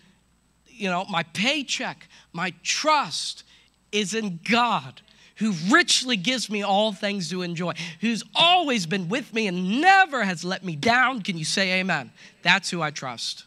you 0.67 0.87
know 0.87 1.05
my 1.05 1.23
paycheck. 1.23 2.07
My 2.31 2.53
trust 2.61 3.43
is 3.91 4.13
in 4.13 4.39
God 4.43 5.01
who 5.35 5.53
richly 5.69 6.15
gives 6.15 6.49
me 6.49 6.61
all 6.61 6.93
things 6.93 7.29
to 7.29 7.41
enjoy, 7.41 7.73
who's 8.01 8.23
always 8.35 8.85
been 8.85 9.09
with 9.09 9.33
me 9.33 9.47
and 9.47 9.81
never 9.81 10.23
has 10.23 10.43
let 10.43 10.63
me 10.63 10.75
down. 10.75 11.21
Can 11.21 11.37
you 11.37 11.45
say 11.45 11.79
amen? 11.79 12.11
That's 12.43 12.69
who 12.69 12.81
I 12.81 12.91
trust. 12.91 13.45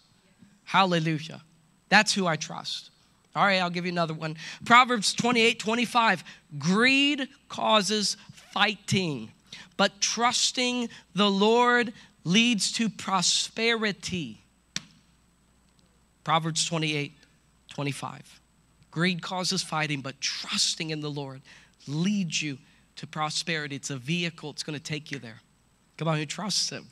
Hallelujah. 0.64 1.43
That's 1.89 2.12
who 2.12 2.26
I 2.26 2.37
trust. 2.37 2.91
All 3.34 3.45
right, 3.45 3.61
I'll 3.61 3.70
give 3.70 3.84
you 3.84 3.93
another 3.93 4.14
one. 4.14 4.37
Proverbs 4.64 5.12
28 5.12 5.59
25. 5.59 6.24
Greed 6.59 7.28
causes 7.49 8.16
fighting, 8.53 9.30
but 9.76 10.01
trusting 10.01 10.89
the 11.14 11.30
Lord 11.30 11.93
leads 12.24 12.72
to 12.72 12.89
prosperity. 12.89 14.41
Proverbs 16.24 16.64
28 16.64 17.12
25. 17.68 18.41
Greed 18.91 19.20
causes 19.20 19.62
fighting, 19.62 20.01
but 20.01 20.18
trusting 20.20 20.91
in 20.91 21.01
the 21.01 21.11
Lord 21.11 21.43
lead 21.89 22.39
you 22.41 22.59
to 22.97 23.07
prosperity. 23.07 23.76
It's 23.76 23.91
a 23.91 23.97
vehicle, 23.97 24.51
it's 24.51 24.62
going 24.62 24.78
to 24.78 24.82
take 24.82 25.11
you 25.11 25.18
there. 25.18 25.41
Come 25.97 26.09
on, 26.09 26.18
who 26.18 26.26
trusts 26.26 26.70
Him? 26.70 26.87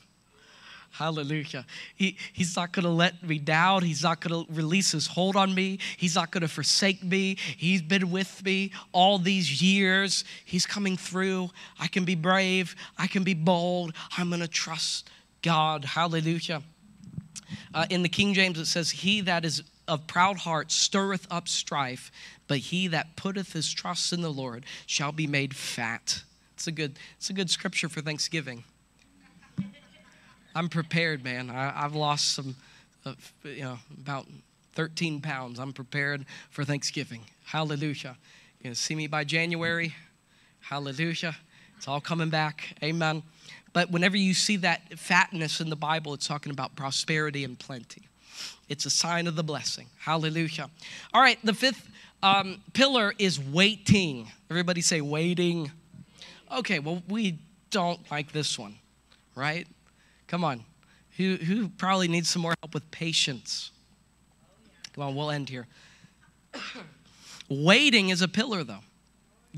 Hallelujah. 0.91 1.65
He, 1.95 2.15
he's 2.31 2.55
not 2.55 2.71
going 2.71 2.85
to 2.85 2.89
let 2.89 3.21
me 3.21 3.37
down. 3.37 3.83
He's 3.83 4.03
not 4.03 4.21
going 4.21 4.45
to 4.45 4.53
release 4.53 4.93
his 4.93 5.07
hold 5.07 5.35
on 5.35 5.53
me. 5.53 5.79
He's 5.97 6.15
not 6.15 6.31
going 6.31 6.41
to 6.41 6.47
forsake 6.47 7.03
me. 7.03 7.35
He's 7.57 7.81
been 7.81 8.11
with 8.11 8.41
me 8.45 8.71
all 8.93 9.17
these 9.17 9.61
years. 9.61 10.23
He's 10.45 10.65
coming 10.65 10.95
through. 10.95 11.49
I 11.81 11.87
can 11.87 12.05
be 12.05 12.15
brave. 12.15 12.77
I 12.97 13.07
can 13.07 13.25
be 13.25 13.33
bold. 13.33 13.93
I'm 14.17 14.29
going 14.29 14.39
to 14.39 14.47
trust 14.47 15.09
God. 15.41 15.83
Hallelujah. 15.83 16.63
Uh, 17.73 17.85
in 17.89 18.01
the 18.01 18.09
King 18.09 18.33
James, 18.33 18.57
it 18.57 18.65
says, 18.65 18.89
He 18.89 19.19
that 19.19 19.43
is 19.43 19.63
of 19.87 20.07
proud 20.07 20.37
heart 20.37 20.71
stirreth 20.71 21.27
up 21.29 21.47
strife, 21.47 22.11
but 22.47 22.57
he 22.57 22.87
that 22.87 23.15
putteth 23.15 23.53
his 23.53 23.71
trust 23.71 24.13
in 24.13 24.21
the 24.21 24.31
Lord 24.31 24.65
shall 24.85 25.11
be 25.11 25.27
made 25.27 25.55
fat. 25.55 26.23
It's 26.53 26.67
a 26.67 26.71
good, 26.71 26.97
it's 27.17 27.29
a 27.29 27.33
good 27.33 27.49
scripture 27.49 27.89
for 27.89 28.01
Thanksgiving. 28.01 28.63
I'm 30.55 30.69
prepared, 30.69 31.23
man. 31.23 31.49
I, 31.49 31.81
have 31.81 31.95
lost 31.95 32.33
some, 32.33 32.55
uh, 33.05 33.13
you 33.43 33.63
know, 33.63 33.77
about 33.99 34.25
13 34.73 35.19
pounds. 35.19 35.59
I'm 35.59 35.73
prepared 35.73 36.25
for 36.49 36.63
Thanksgiving. 36.63 37.21
Hallelujah. 37.43 38.15
You 38.61 38.69
know, 38.69 38.73
see 38.73 38.95
me 38.95 39.07
by 39.07 39.25
January. 39.25 39.93
Hallelujah. 40.61 41.35
It's 41.77 41.89
all 41.89 41.99
coming 41.99 42.29
back. 42.29 42.77
Amen. 42.81 43.21
But 43.73 43.91
whenever 43.91 44.15
you 44.15 44.33
see 44.33 44.55
that 44.57 44.97
fatness 44.97 45.59
in 45.59 45.69
the 45.69 45.75
Bible, 45.75 46.13
it's 46.13 46.25
talking 46.25 46.53
about 46.53 46.77
prosperity 46.77 47.43
and 47.43 47.59
plenty. 47.59 48.03
It's 48.69 48.85
a 48.85 48.89
sign 48.89 49.27
of 49.27 49.35
the 49.35 49.43
blessing. 49.43 49.87
Hallelujah. 49.99 50.69
All 51.13 51.21
right, 51.21 51.37
the 51.43 51.53
fifth 51.53 51.89
um, 52.25 52.59
pillar 52.73 53.13
is 53.19 53.39
waiting. 53.39 54.27
Everybody 54.49 54.81
say 54.81 54.99
waiting. 54.99 55.71
Okay, 56.51 56.79
well, 56.79 57.03
we 57.07 57.37
don't 57.69 57.99
like 58.09 58.31
this 58.31 58.57
one, 58.57 58.77
right? 59.35 59.67
Come 60.27 60.43
on. 60.43 60.63
Who, 61.17 61.35
who 61.35 61.69
probably 61.69 62.07
needs 62.07 62.29
some 62.29 62.41
more 62.41 62.55
help 62.61 62.73
with 62.73 62.89
patience? 62.89 63.69
Come 64.93 65.03
on, 65.03 65.15
we'll 65.15 65.29
end 65.29 65.49
here. 65.49 65.67
Waiting 67.49 68.09
is 68.09 68.23
a 68.23 68.27
pillar, 68.27 68.63
though. 68.63 68.79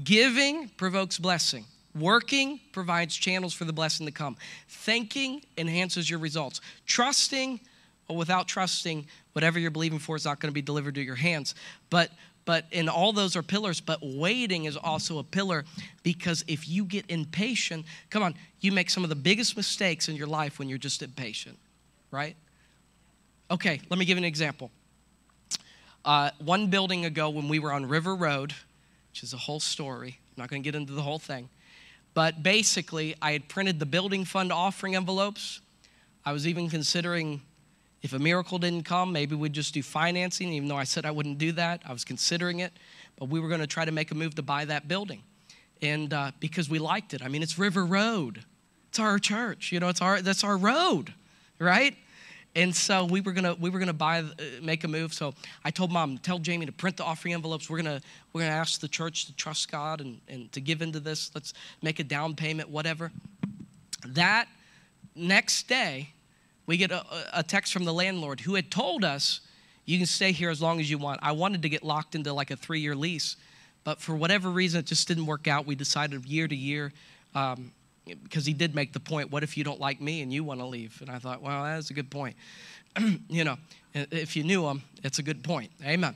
Giving 0.04 0.68
provokes 0.76 1.18
blessing. 1.18 1.64
Working 1.96 2.60
provides 2.74 3.16
channels 3.16 3.54
for 3.54 3.64
the 3.64 3.74
blessing 3.74 4.06
to 4.08 4.12
come. 4.12 4.36
Thinking 4.68 5.42
enhances 5.58 6.10
your 6.10 6.20
results. 6.20 6.60
Trusting, 6.86 7.62
well, 8.10 8.18
without 8.18 8.48
trusting, 8.48 9.08
whatever 9.32 9.58
you're 9.58 9.72
believing 9.72 10.00
for 10.00 10.18
is 10.18 10.26
not 10.26 10.40
going 10.42 10.52
to 10.52 10.54
be 10.54 10.62
delivered 10.62 10.96
to 10.96 11.02
your 11.02 11.16
hands. 11.16 11.56
But 11.90 12.12
but 12.48 12.66
and 12.72 12.90
all 12.90 13.14
those 13.14 13.36
are 13.36 13.44
pillars 13.44 13.80
but 13.80 14.00
waiting 14.02 14.66
is 14.66 14.76
also 14.76 15.20
a 15.20 15.24
pillar 15.24 15.66
because 16.02 16.44
if 16.48 16.68
you 16.68 16.86
get 16.86 17.06
impatient 17.10 17.86
come 18.10 18.24
on 18.24 18.34
you 18.62 18.72
make 18.72 18.90
some 18.90 19.04
of 19.04 19.10
the 19.10 19.16
biggest 19.16 19.56
mistakes 19.56 20.10
in 20.10 20.16
your 20.16 20.26
life 20.26 20.58
when 20.58 20.68
you're 20.68 20.80
just 20.80 21.04
impatient 21.04 21.60
right? 22.10 22.36
Okay 23.52 23.80
let 23.92 24.00
me 24.00 24.06
give 24.06 24.18
you 24.18 24.24
an 24.24 24.26
example. 24.26 24.72
Uh, 26.06 26.32
one 26.40 26.68
building 26.68 27.04
ago 27.04 27.30
when 27.30 27.50
we 27.50 27.60
were 27.60 27.72
on 27.72 27.86
river 27.86 28.16
road 28.16 28.54
which 29.12 29.22
is 29.22 29.34
a 29.34 29.38
whole 29.38 29.60
story 29.60 30.18
i'm 30.30 30.42
not 30.42 30.50
going 30.50 30.64
to 30.64 30.64
get 30.64 30.76
into 30.76 30.94
the 30.94 31.02
whole 31.02 31.20
thing 31.20 31.50
but 32.14 32.42
basically 32.42 33.14
i 33.22 33.34
had 33.34 33.50
printed 33.50 33.78
the 33.78 33.86
building 33.86 34.24
fund 34.26 34.52
offering 34.52 34.96
envelopes. 34.96 35.60
I 36.26 36.34
was 36.34 36.46
even 36.46 36.70
considering 36.70 37.42
if 38.08 38.14
a 38.14 38.20
miracle 38.20 38.58
didn't 38.58 38.84
come, 38.84 39.12
maybe 39.12 39.36
we'd 39.36 39.52
just 39.52 39.74
do 39.74 39.84
financing, 39.84 40.54
even 40.54 40.70
though 40.70 40.78
I 40.78 40.86
said 40.86 41.06
I 41.06 41.12
wouldn't 41.12 41.40
do 41.40 41.52
that. 41.52 41.82
I 41.86 41.92
was 41.92 42.06
considering 42.06 42.62
it, 42.62 42.72
but 43.20 43.28
we 43.28 43.42
were 43.42 43.50
going 43.50 43.60
to 43.60 43.68
try 43.68 43.84
to 43.84 43.92
make 43.92 44.12
a 44.12 44.16
move 44.16 44.34
to 44.36 44.42
buy 44.42 44.64
that 44.64 44.88
building. 44.88 45.24
And 45.82 46.14
uh, 46.14 46.32
because 46.40 46.70
we 46.70 46.80
liked 46.80 47.14
it. 47.14 47.22
I 47.22 47.28
mean, 47.28 47.44
it's 47.44 47.60
River 47.60 47.86
Road, 47.86 48.46
it's 48.88 48.98
our 48.98 49.20
church, 49.20 49.74
you 49.74 49.82
know, 49.82 49.90
it's 49.90 50.02
our, 50.02 50.22
that's 50.22 50.46
our 50.46 50.56
road, 50.56 51.14
right? 51.60 51.98
And 52.56 52.74
so 52.74 53.04
we 53.04 53.20
were 53.20 53.34
gonna 53.34 53.56
we 53.60 53.70
were 53.70 53.78
gonna 53.78 53.94
buy 53.94 54.20
uh, 54.22 54.44
make 54.64 54.84
a 54.84 54.88
move. 54.88 55.14
So 55.14 55.36
I 55.64 55.70
told 55.70 55.92
mom, 55.92 56.18
tell 56.18 56.40
Jamie 56.40 56.66
to 56.66 56.72
print 56.72 56.98
the 56.98 57.04
offering 57.04 57.36
envelopes. 57.36 57.70
We're 57.70 57.78
gonna 57.78 58.02
we're 58.34 58.42
gonna 58.42 58.54
ask 58.54 58.80
the 58.80 58.88
church 58.88 59.28
to 59.28 59.36
trust 59.36 59.70
God 59.70 60.02
and, 60.02 60.20
and 60.28 60.52
to 60.54 60.62
give 60.62 60.82
into 60.82 61.00
this. 61.00 61.30
Let's 61.36 61.54
make 61.84 62.00
a 62.00 62.04
down 62.04 62.36
payment, 62.36 62.70
whatever. 62.70 63.12
That 64.08 64.48
next 65.14 65.68
day, 65.68 66.10
we 66.68 66.78
get 66.78 66.92
a, 66.92 67.04
a 67.34 67.44
text 67.44 67.74
from 67.74 67.86
the 67.86 67.94
landlord 67.94 68.42
who 68.42 68.56
had 68.56 68.70
told 68.70 69.04
us, 69.04 69.40
you 69.86 69.98
can 69.98 70.06
stay 70.06 70.34
here 70.34 70.50
as 70.50 70.62
long 70.62 70.80
as 70.82 70.92
you 70.92 70.98
want. 70.98 71.22
I 71.24 71.32
wanted 71.32 71.62
to 71.62 71.70
get 71.70 71.82
locked 71.82 72.14
into 72.14 72.34
like 72.34 72.52
a 72.52 72.58
three 72.58 72.82
year 72.82 72.96
lease, 72.96 73.38
but 73.86 74.02
for 74.02 74.16
whatever 74.16 74.50
reason, 74.50 74.82
it 74.82 74.86
just 74.86 75.08
didn't 75.08 75.26
work 75.26 75.48
out. 75.48 75.66
We 75.66 75.76
decided 75.76 76.26
year 76.26 76.48
to 76.48 76.56
year, 76.56 76.92
um, 77.34 77.72
because 78.06 78.46
he 78.46 78.54
did 78.54 78.76
make 78.76 78.94
the 78.94 79.00
point, 79.00 79.32
what 79.32 79.44
if 79.44 79.58
you 79.58 79.64
don't 79.64 79.80
like 79.80 80.02
me 80.02 80.22
and 80.22 80.32
you 80.32 80.44
want 80.44 80.60
to 80.60 80.66
leave? 80.66 80.98
And 81.02 81.10
I 81.10 81.20
thought, 81.20 81.42
well, 81.42 81.64
that's 81.64 81.90
a 81.90 81.94
good 81.94 82.12
point. 82.12 82.36
you 83.30 83.44
know, 83.44 83.58
if 83.94 84.36
you 84.36 84.44
knew 84.44 84.68
him, 84.68 84.84
it's 85.04 85.20
a 85.20 85.24
good 85.24 85.44
point. 85.44 85.72
Amen. 85.84 86.16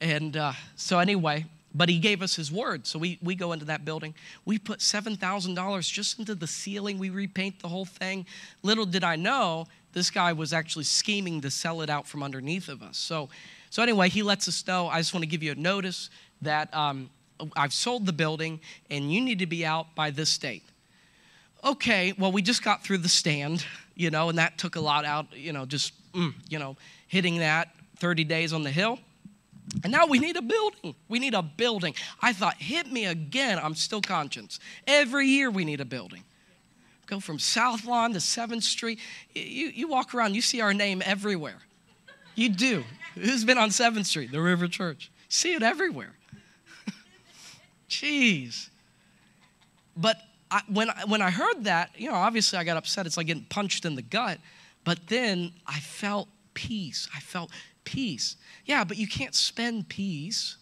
And 0.00 0.36
uh, 0.36 0.52
so, 0.76 0.98
anyway, 0.98 1.46
but 1.74 1.88
he 1.88 1.98
gave 1.98 2.22
us 2.22 2.34
his 2.34 2.50
word. 2.50 2.86
So 2.86 2.98
we, 2.98 3.18
we 3.22 3.34
go 3.34 3.52
into 3.52 3.66
that 3.66 3.84
building. 3.84 4.14
We 4.44 4.58
put 4.58 4.80
$7,000 4.80 5.92
just 5.92 6.18
into 6.18 6.34
the 6.34 6.46
ceiling. 6.46 6.98
We 6.98 7.10
repaint 7.10 7.60
the 7.60 7.68
whole 7.68 7.84
thing. 7.84 8.26
Little 8.62 8.86
did 8.86 9.04
I 9.04 9.16
know 9.16 9.66
this 9.92 10.10
guy 10.10 10.32
was 10.32 10.52
actually 10.52 10.84
scheming 10.84 11.40
to 11.40 11.50
sell 11.50 11.80
it 11.82 11.90
out 11.90 12.06
from 12.06 12.22
underneath 12.22 12.68
of 12.68 12.82
us. 12.82 12.96
So, 12.96 13.28
so 13.70 13.82
anyway, 13.82 14.08
he 14.08 14.22
lets 14.22 14.48
us 14.48 14.66
know. 14.66 14.88
I 14.88 14.98
just 14.98 15.14
want 15.14 15.22
to 15.22 15.28
give 15.28 15.42
you 15.42 15.52
a 15.52 15.56
notice 15.56 16.10
that 16.42 16.74
um, 16.74 17.10
I've 17.56 17.72
sold 17.72 18.06
the 18.06 18.12
building 18.12 18.60
and 18.90 19.12
you 19.12 19.20
need 19.20 19.38
to 19.38 19.46
be 19.46 19.64
out 19.64 19.94
by 19.94 20.10
this 20.10 20.36
date. 20.36 20.64
Okay, 21.64 22.14
well, 22.18 22.30
we 22.30 22.42
just 22.42 22.62
got 22.62 22.84
through 22.84 22.98
the 22.98 23.08
stand, 23.08 23.64
you 23.94 24.10
know, 24.10 24.28
and 24.28 24.38
that 24.38 24.58
took 24.58 24.76
a 24.76 24.80
lot 24.80 25.04
out, 25.04 25.26
you 25.34 25.52
know, 25.52 25.64
just, 25.64 25.92
mm, 26.12 26.32
you 26.48 26.58
know, 26.58 26.76
hitting 27.08 27.38
that 27.38 27.70
30 27.98 28.24
days 28.24 28.52
on 28.52 28.62
the 28.62 28.70
hill. 28.70 28.98
And 29.82 29.90
now 29.90 30.06
we 30.06 30.18
need 30.18 30.36
a 30.36 30.42
building. 30.42 30.94
We 31.08 31.18
need 31.18 31.34
a 31.34 31.42
building. 31.42 31.94
I 32.22 32.32
thought, 32.32 32.54
hit 32.56 32.92
me 32.92 33.06
again. 33.06 33.58
I'm 33.60 33.74
still 33.74 34.00
conscious. 34.00 34.60
Every 34.86 35.26
year 35.26 35.50
we 35.50 35.64
need 35.64 35.80
a 35.80 35.84
building 35.84 36.22
go 37.06 37.20
from 37.20 37.38
South 37.38 37.84
Lawn 37.84 38.12
to 38.12 38.18
7th 38.18 38.62
Street. 38.62 38.98
You, 39.34 39.68
you 39.68 39.88
walk 39.88 40.14
around, 40.14 40.34
you 40.34 40.42
see 40.42 40.60
our 40.60 40.74
name 40.74 41.02
everywhere. 41.04 41.58
You 42.34 42.50
do. 42.50 42.84
Who's 43.14 43.44
been 43.44 43.58
on 43.58 43.70
7th 43.70 44.06
Street? 44.06 44.32
The 44.32 44.40
River 44.40 44.68
Church. 44.68 45.10
See 45.28 45.54
it 45.54 45.62
everywhere. 45.62 46.12
Jeez. 47.88 48.68
But 49.96 50.18
I, 50.50 50.62
when, 50.68 50.88
when 51.06 51.22
I 51.22 51.30
heard 51.30 51.64
that, 51.64 51.90
you 51.96 52.08
know, 52.08 52.14
obviously 52.14 52.58
I 52.58 52.64
got 52.64 52.76
upset. 52.76 53.06
It's 53.06 53.16
like 53.16 53.26
getting 53.26 53.44
punched 53.44 53.84
in 53.84 53.94
the 53.94 54.02
gut. 54.02 54.38
But 54.84 55.06
then 55.08 55.52
I 55.66 55.80
felt 55.80 56.28
peace. 56.54 57.08
I 57.14 57.20
felt 57.20 57.50
peace. 57.84 58.36
Yeah, 58.66 58.84
but 58.84 58.96
you 58.96 59.08
can't 59.08 59.34
spend 59.34 59.88
peace 59.88 60.56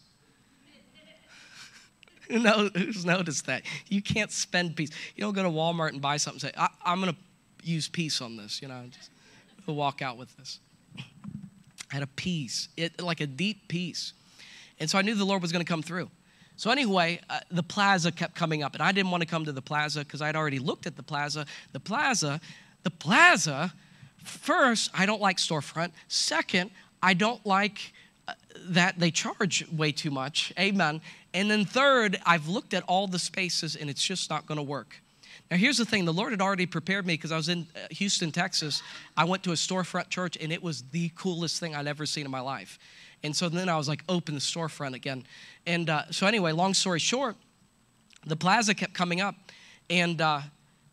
Who 2.30 2.38
knows, 2.38 2.70
who's 2.74 3.04
noticed 3.04 3.46
that? 3.46 3.62
You 3.88 4.02
can't 4.02 4.30
spend 4.30 4.76
peace. 4.76 4.90
You 5.14 5.22
don't 5.22 5.34
go 5.34 5.42
to 5.42 5.50
Walmart 5.50 5.90
and 5.90 6.00
buy 6.00 6.16
something 6.16 6.46
and 6.46 6.54
say, 6.54 6.60
I, 6.84 6.92
am 6.92 7.00
going 7.00 7.12
to 7.12 7.18
use 7.62 7.88
peace 7.88 8.20
on 8.20 8.36
this, 8.36 8.62
you 8.62 8.68
know, 8.68 8.84
just 8.90 9.10
walk 9.66 10.02
out 10.02 10.16
with 10.16 10.34
this. 10.36 10.60
I 10.98 11.94
had 11.94 12.02
a 12.02 12.08
peace, 12.08 12.68
it, 12.76 13.00
like 13.00 13.20
a 13.20 13.26
deep 13.26 13.68
peace. 13.68 14.12
And 14.80 14.90
so 14.90 14.98
I 14.98 15.02
knew 15.02 15.14
the 15.14 15.24
Lord 15.24 15.42
was 15.42 15.52
going 15.52 15.64
to 15.64 15.68
come 15.68 15.82
through. 15.82 16.10
So, 16.56 16.70
anyway, 16.70 17.20
uh, 17.28 17.40
the 17.50 17.64
plaza 17.64 18.12
kept 18.12 18.36
coming 18.36 18.62
up, 18.62 18.74
and 18.74 18.82
I 18.82 18.92
didn't 18.92 19.10
want 19.10 19.22
to 19.22 19.26
come 19.26 19.44
to 19.44 19.52
the 19.52 19.62
plaza 19.62 20.00
because 20.00 20.22
I'd 20.22 20.36
already 20.36 20.60
looked 20.60 20.86
at 20.86 20.96
the 20.96 21.02
plaza. 21.02 21.46
The 21.72 21.80
plaza, 21.80 22.40
the 22.84 22.90
plaza, 22.90 23.72
first, 24.22 24.90
I 24.94 25.04
don't 25.04 25.20
like 25.20 25.38
storefront. 25.38 25.90
Second, 26.06 26.70
I 27.02 27.14
don't 27.14 27.44
like 27.44 27.92
that 28.66 28.98
they 28.98 29.10
charge 29.10 29.66
way 29.70 29.92
too 29.92 30.10
much. 30.10 30.52
Amen. 30.58 31.00
And 31.32 31.50
then, 31.50 31.64
third, 31.64 32.18
I've 32.24 32.48
looked 32.48 32.74
at 32.74 32.82
all 32.84 33.06
the 33.06 33.18
spaces 33.18 33.76
and 33.76 33.90
it's 33.90 34.02
just 34.02 34.30
not 34.30 34.46
going 34.46 34.56
to 34.56 34.62
work. 34.62 34.96
Now, 35.50 35.56
here's 35.56 35.78
the 35.78 35.84
thing 35.84 36.04
the 36.04 36.12
Lord 36.12 36.32
had 36.32 36.40
already 36.40 36.66
prepared 36.66 37.06
me 37.06 37.14
because 37.14 37.32
I 37.32 37.36
was 37.36 37.48
in 37.48 37.66
uh, 37.74 37.86
Houston, 37.90 38.32
Texas. 38.32 38.82
I 39.16 39.24
went 39.24 39.42
to 39.44 39.50
a 39.50 39.54
storefront 39.54 40.08
church 40.08 40.38
and 40.40 40.52
it 40.52 40.62
was 40.62 40.82
the 40.90 41.10
coolest 41.16 41.60
thing 41.60 41.74
I'd 41.74 41.86
ever 41.86 42.06
seen 42.06 42.24
in 42.24 42.30
my 42.30 42.40
life. 42.40 42.78
And 43.22 43.34
so 43.34 43.48
then 43.48 43.68
I 43.68 43.76
was 43.76 43.88
like, 43.88 44.04
open 44.08 44.34
the 44.34 44.40
storefront 44.40 44.94
again. 44.94 45.24
And 45.66 45.90
uh, 45.90 46.10
so, 46.10 46.26
anyway, 46.26 46.52
long 46.52 46.74
story 46.74 46.98
short, 46.98 47.36
the 48.26 48.36
plaza 48.36 48.74
kept 48.74 48.94
coming 48.94 49.20
up. 49.20 49.34
And, 49.90 50.20
uh, 50.20 50.40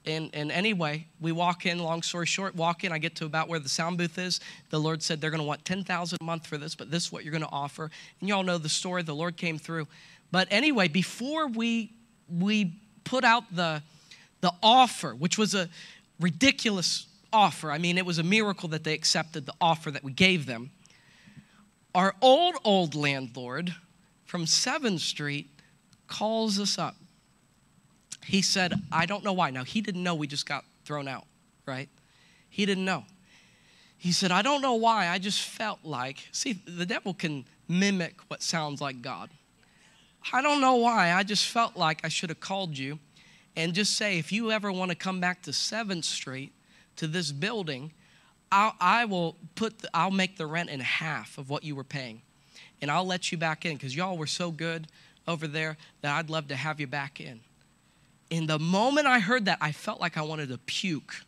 and, 0.06 0.30
and 0.34 0.52
anyway, 0.52 1.06
we 1.20 1.32
walk 1.32 1.66
in, 1.66 1.78
long 1.80 2.02
story 2.02 2.26
short, 2.26 2.56
walk 2.56 2.84
in. 2.84 2.92
I 2.92 2.98
get 2.98 3.16
to 3.18 3.26
about 3.26 3.48
where 3.48 3.60
the 3.60 3.70
sound 3.70 3.98
booth 3.98 4.18
is. 4.18 4.40
The 4.70 4.80
Lord 4.80 5.04
said 5.04 5.22
they're 5.22 5.30
going 5.30 5.42
to 5.42 5.48
want 5.48 5.64
10000 5.64 6.18
a 6.20 6.24
month 6.24 6.48
for 6.48 6.58
this, 6.58 6.74
but 6.74 6.90
this 6.90 7.06
is 7.06 7.12
what 7.12 7.24
you're 7.24 7.32
going 7.32 7.44
to 7.44 7.50
offer. 7.52 7.92
And 8.20 8.28
you 8.28 8.34
all 8.34 8.44
know 8.44 8.58
the 8.58 8.70
story. 8.70 9.04
The 9.04 9.14
Lord 9.14 9.38
came 9.38 9.60
through. 9.60 9.88
But 10.32 10.48
anyway, 10.50 10.88
before 10.88 11.48
we 11.48 11.92
we 12.30 12.74
put 13.04 13.24
out 13.24 13.44
the 13.56 13.84
the 14.42 14.54
offer, 14.64 15.14
which 15.14 15.38
was 15.38 15.54
a 15.54 15.70
ridiculous 16.20 17.06
offer. 17.32 17.72
I 17.72 17.78
mean, 17.78 17.98
it 17.98 18.06
was 18.06 18.18
a 18.18 18.24
miracle 18.24 18.70
that 18.70 18.84
they 18.84 18.94
accepted 18.94 19.46
the 19.46 19.54
offer 19.62 19.92
that 19.92 20.04
we 20.04 20.12
gave 20.12 20.46
them. 20.46 20.72
Our 21.94 22.16
old 22.22 22.56
old 22.64 22.96
landlord 22.96 23.76
from 24.26 24.46
7th 24.46 25.00
Street 25.00 25.50
calls 26.08 26.60
us 26.60 26.78
up. 26.78 26.96
He 28.26 28.42
said, 28.42 28.74
I 28.92 29.06
don't 29.06 29.24
know 29.24 29.34
why. 29.34 29.50
Now, 29.50 29.64
he 29.64 29.82
didn't 29.82 30.04
know 30.04 30.16
we 30.16 30.28
just 30.28 30.46
got 30.46 30.64
thrown 30.86 31.08
out, 31.08 31.26
right? 31.66 31.90
He 32.50 32.66
didn't 32.66 32.86
know. 32.86 33.06
He 33.98 34.12
said, 34.12 34.32
I 34.32 34.42
don't 34.42 34.62
know 34.62 34.74
why. 34.74 35.10
I 35.10 35.20
just 35.20 35.42
felt 35.42 35.80
like, 35.84 36.28
see, 36.32 36.54
the 36.54 36.86
devil 36.86 37.14
can 37.14 37.46
mimic 37.68 38.20
what 38.28 38.42
sounds 38.42 38.82
like 38.82 39.02
God. 39.02 39.30
I 40.34 40.42
don't 40.42 40.62
know 40.62 40.76
why. 40.76 41.14
I 41.14 41.24
just 41.24 41.46
felt 41.48 41.76
like 41.76 42.02
I 42.04 42.08
should 42.08 42.30
have 42.30 42.40
called 42.40 42.78
you 42.78 43.00
and 43.56 43.74
just 43.74 43.96
say, 43.96 44.18
if 44.18 44.32
you 44.32 44.52
ever 44.52 44.72
want 44.72 44.90
to 44.92 44.96
come 44.96 45.20
back 45.20 45.42
to 45.44 45.52
7th 45.52 46.04
Street 46.04 46.54
to 46.98 47.08
this 47.08 47.32
building, 47.32 47.92
I'll, 48.52 48.76
I 48.80 49.06
will 49.06 49.36
put, 49.56 49.80
the, 49.80 49.90
I'll 49.94 50.12
make 50.12 50.38
the 50.38 50.46
rent 50.46 50.70
in 50.70 50.80
half 50.80 51.38
of 51.38 51.50
what 51.50 51.64
you 51.64 51.76
were 51.76 51.84
paying. 51.84 52.22
And 52.82 52.90
I'll 52.90 53.06
let 53.06 53.32
you 53.32 53.38
back 53.38 53.66
in 53.66 53.76
because 53.76 53.96
y'all 53.96 54.18
were 54.18 54.28
so 54.28 54.52
good 54.52 54.88
over 55.28 55.48
there 55.48 55.78
that 56.02 56.18
I'd 56.18 56.30
love 56.30 56.48
to 56.50 56.56
have 56.56 56.80
you 56.80 56.88
back 56.88 57.22
in. 57.22 57.42
In 58.32 58.48
the 58.48 58.58
moment 58.58 59.08
I 59.08 59.20
heard 59.20 59.46
that, 59.46 59.58
I 59.60 59.74
felt 59.74 60.00
like 60.00 60.18
I 60.18 60.22
wanted 60.22 60.50
to 60.50 60.58
puke. 60.58 61.26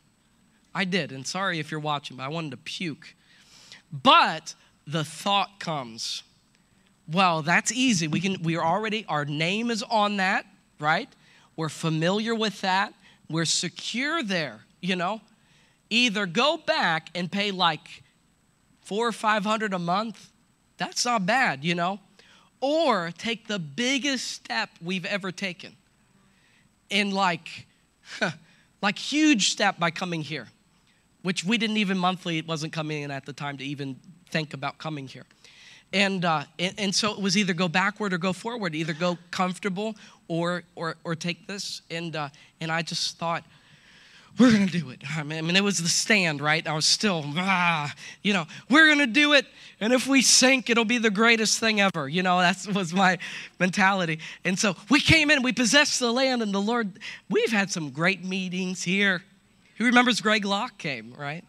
I 0.73 0.85
did, 0.85 1.11
and 1.11 1.27
sorry 1.27 1.59
if 1.59 1.69
you're 1.69 1.79
watching, 1.81 2.15
but 2.15 2.23
I 2.23 2.29
wanted 2.29 2.51
to 2.51 2.57
puke. 2.57 3.13
But 3.91 4.55
the 4.87 5.03
thought 5.03 5.59
comes, 5.59 6.23
well, 7.11 7.41
that's 7.41 7.73
easy. 7.73 8.07
We 8.07 8.21
can 8.21 8.41
we 8.41 8.55
are 8.55 8.65
already 8.65 9.05
our 9.09 9.25
name 9.25 9.69
is 9.69 9.83
on 9.83 10.17
that, 10.17 10.45
right? 10.79 11.09
We're 11.57 11.69
familiar 11.69 12.33
with 12.33 12.61
that. 12.61 12.93
We're 13.29 13.45
secure 13.45 14.23
there, 14.23 14.61
you 14.81 14.95
know? 14.95 15.19
Either 15.89 16.25
go 16.25 16.55
back 16.55 17.09
and 17.13 17.29
pay 17.29 17.51
like 17.51 18.01
four 18.81 19.09
or 19.09 19.11
500 19.11 19.73
a 19.73 19.79
month. 19.79 20.31
That's 20.77 21.03
not 21.03 21.25
bad, 21.25 21.65
you 21.65 21.75
know? 21.75 21.99
Or 22.61 23.11
take 23.17 23.47
the 23.47 23.59
biggest 23.59 24.31
step 24.31 24.69
we've 24.81 25.05
ever 25.05 25.31
taken 25.33 25.75
in 26.93 27.11
like, 27.11 27.65
like 28.81 28.97
huge 28.97 29.49
step 29.49 29.79
by 29.79 29.89
coming 29.91 30.21
here, 30.21 30.47
which 31.23 31.43
we 31.43 31.57
didn't 31.57 31.77
even 31.77 31.97
monthly, 31.97 32.37
it 32.37 32.47
wasn't 32.47 32.71
coming 32.71 33.01
in 33.01 33.11
at 33.11 33.25
the 33.25 33.33
time 33.33 33.57
to 33.57 33.63
even 33.63 33.97
think 34.29 34.53
about 34.53 34.77
coming 34.77 35.07
here. 35.07 35.25
And, 35.91 36.23
uh, 36.23 36.43
and, 36.57 36.73
and, 36.77 36.95
so 36.95 37.11
it 37.11 37.19
was 37.19 37.37
either 37.37 37.53
go 37.53 37.67
backward 37.67 38.13
or 38.13 38.17
go 38.17 38.33
forward, 38.33 38.73
either 38.73 38.93
go 38.93 39.17
comfortable 39.31 39.95
or, 40.27 40.63
or, 40.75 40.95
or 41.03 41.15
take 41.15 41.45
this. 41.45 41.81
And, 41.91 42.15
uh, 42.15 42.29
and 42.61 42.71
I 42.71 42.81
just 42.81 43.17
thought, 43.17 43.43
we're 44.39 44.51
going 44.51 44.67
to 44.67 44.79
do 44.79 44.89
it. 44.89 45.01
I 45.15 45.23
mean, 45.23 45.55
it 45.55 45.63
was 45.63 45.77
the 45.77 45.88
stand, 45.88 46.41
right? 46.41 46.65
I 46.67 46.73
was 46.73 46.86
still, 46.86 47.23
ah, 47.38 47.93
you 48.23 48.34
know, 48.34 48.45
we're 48.69 48.88
going 48.88 48.99
to 48.99 49.07
do 49.07 49.34
it. 49.34 49.45
And 49.79 49.93
if 49.93 50.07
we 50.07 50.21
sink, 50.21 50.69
it'll 50.69 50.86
be 50.86 50.97
the 50.97 51.11
greatest 51.11 51.59
thing 51.59 51.81
ever. 51.81 52.09
You 52.09 52.23
know, 52.23 52.39
that 52.39 52.65
was 52.73 52.93
my 52.93 53.19
mentality. 53.59 54.19
And 54.43 54.57
so 54.57 54.75
we 54.89 54.99
came 54.99 55.29
in, 55.29 55.43
we 55.43 55.51
possessed 55.51 55.99
the 55.99 56.11
land, 56.11 56.41
and 56.41 56.53
the 56.53 56.61
Lord, 56.61 56.99
we've 57.29 57.51
had 57.51 57.71
some 57.71 57.91
great 57.91 58.23
meetings 58.23 58.84
here. 58.84 59.23
Who 59.77 59.86
remembers 59.86 60.21
Greg 60.21 60.45
Locke 60.45 60.77
came, 60.77 61.13
right? 61.17 61.43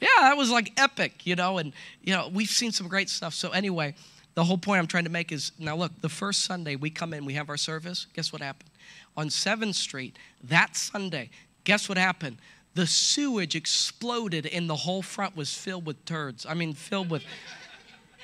Yeah, 0.00 0.08
that 0.20 0.36
was 0.36 0.50
like 0.50 0.72
epic, 0.78 1.26
you 1.26 1.36
know, 1.36 1.58
and, 1.58 1.72
you 2.02 2.14
know, 2.14 2.28
we've 2.32 2.48
seen 2.48 2.72
some 2.72 2.88
great 2.88 3.08
stuff. 3.10 3.34
So, 3.34 3.50
anyway, 3.50 3.94
the 4.34 4.44
whole 4.44 4.58
point 4.58 4.78
I'm 4.78 4.86
trying 4.86 5.04
to 5.04 5.10
make 5.10 5.30
is 5.32 5.52
now 5.58 5.76
look, 5.76 5.92
the 6.00 6.08
first 6.08 6.44
Sunday 6.44 6.76
we 6.76 6.90
come 6.90 7.12
in, 7.12 7.24
we 7.24 7.34
have 7.34 7.48
our 7.48 7.56
service. 7.56 8.06
Guess 8.14 8.32
what 8.32 8.40
happened? 8.42 8.70
On 9.16 9.28
7th 9.28 9.74
Street, 9.74 10.16
that 10.44 10.76
Sunday, 10.76 11.30
guess 11.70 11.88
what 11.88 11.98
happened? 11.98 12.36
The 12.74 12.84
sewage 12.84 13.54
exploded 13.54 14.44
and 14.44 14.68
the 14.68 14.74
whole 14.74 15.02
front 15.02 15.36
was 15.36 15.54
filled 15.54 15.86
with 15.86 16.04
turds. 16.04 16.44
I 16.44 16.54
mean, 16.54 16.74
filled 16.74 17.10
with 17.10 17.22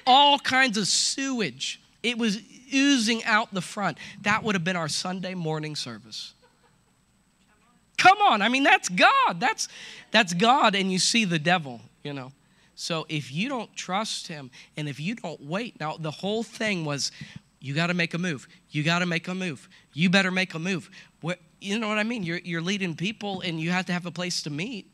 all 0.04 0.40
kinds 0.40 0.76
of 0.76 0.88
sewage. 0.88 1.80
It 2.02 2.18
was 2.18 2.40
oozing 2.74 3.22
out 3.22 3.54
the 3.54 3.60
front. 3.60 3.98
That 4.22 4.42
would 4.42 4.56
have 4.56 4.64
been 4.64 4.74
our 4.74 4.88
Sunday 4.88 5.34
morning 5.34 5.76
service. 5.76 6.34
Come 7.98 8.18
on. 8.20 8.42
I 8.42 8.48
mean, 8.48 8.64
that's 8.64 8.88
God. 8.88 9.38
That's 9.38 9.68
that's 10.10 10.34
God 10.34 10.74
and 10.74 10.90
you 10.90 10.98
see 10.98 11.24
the 11.24 11.38
devil, 11.38 11.80
you 12.02 12.12
know. 12.12 12.32
So 12.74 13.06
if 13.08 13.32
you 13.32 13.48
don't 13.48 13.72
trust 13.76 14.26
him 14.26 14.50
and 14.76 14.88
if 14.88 14.98
you 14.98 15.14
don't 15.14 15.40
wait, 15.40 15.78
now 15.78 15.96
the 15.96 16.10
whole 16.10 16.42
thing 16.42 16.84
was 16.84 17.12
you 17.60 17.74
got 17.74 17.86
to 17.86 17.94
make 17.94 18.12
a 18.12 18.18
move. 18.18 18.48
You 18.70 18.82
got 18.82 18.98
to 18.98 19.06
make 19.06 19.28
a 19.28 19.34
move. 19.34 19.68
You 19.92 20.10
better 20.10 20.32
make 20.32 20.54
a 20.54 20.58
move. 20.58 20.90
You 21.60 21.78
know 21.78 21.88
what 21.88 21.98
I 21.98 22.02
mean? 22.02 22.22
You're, 22.22 22.38
you're 22.38 22.62
leading 22.62 22.94
people 22.94 23.40
and 23.40 23.58
you 23.60 23.70
have 23.70 23.86
to 23.86 23.92
have 23.92 24.06
a 24.06 24.10
place 24.10 24.42
to 24.42 24.50
meet, 24.50 24.86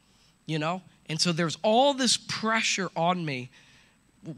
you 0.46 0.58
know? 0.58 0.82
And 1.08 1.20
so 1.20 1.32
there's 1.32 1.58
all 1.62 1.94
this 1.94 2.16
pressure 2.16 2.90
on 2.96 3.24
me. 3.24 3.50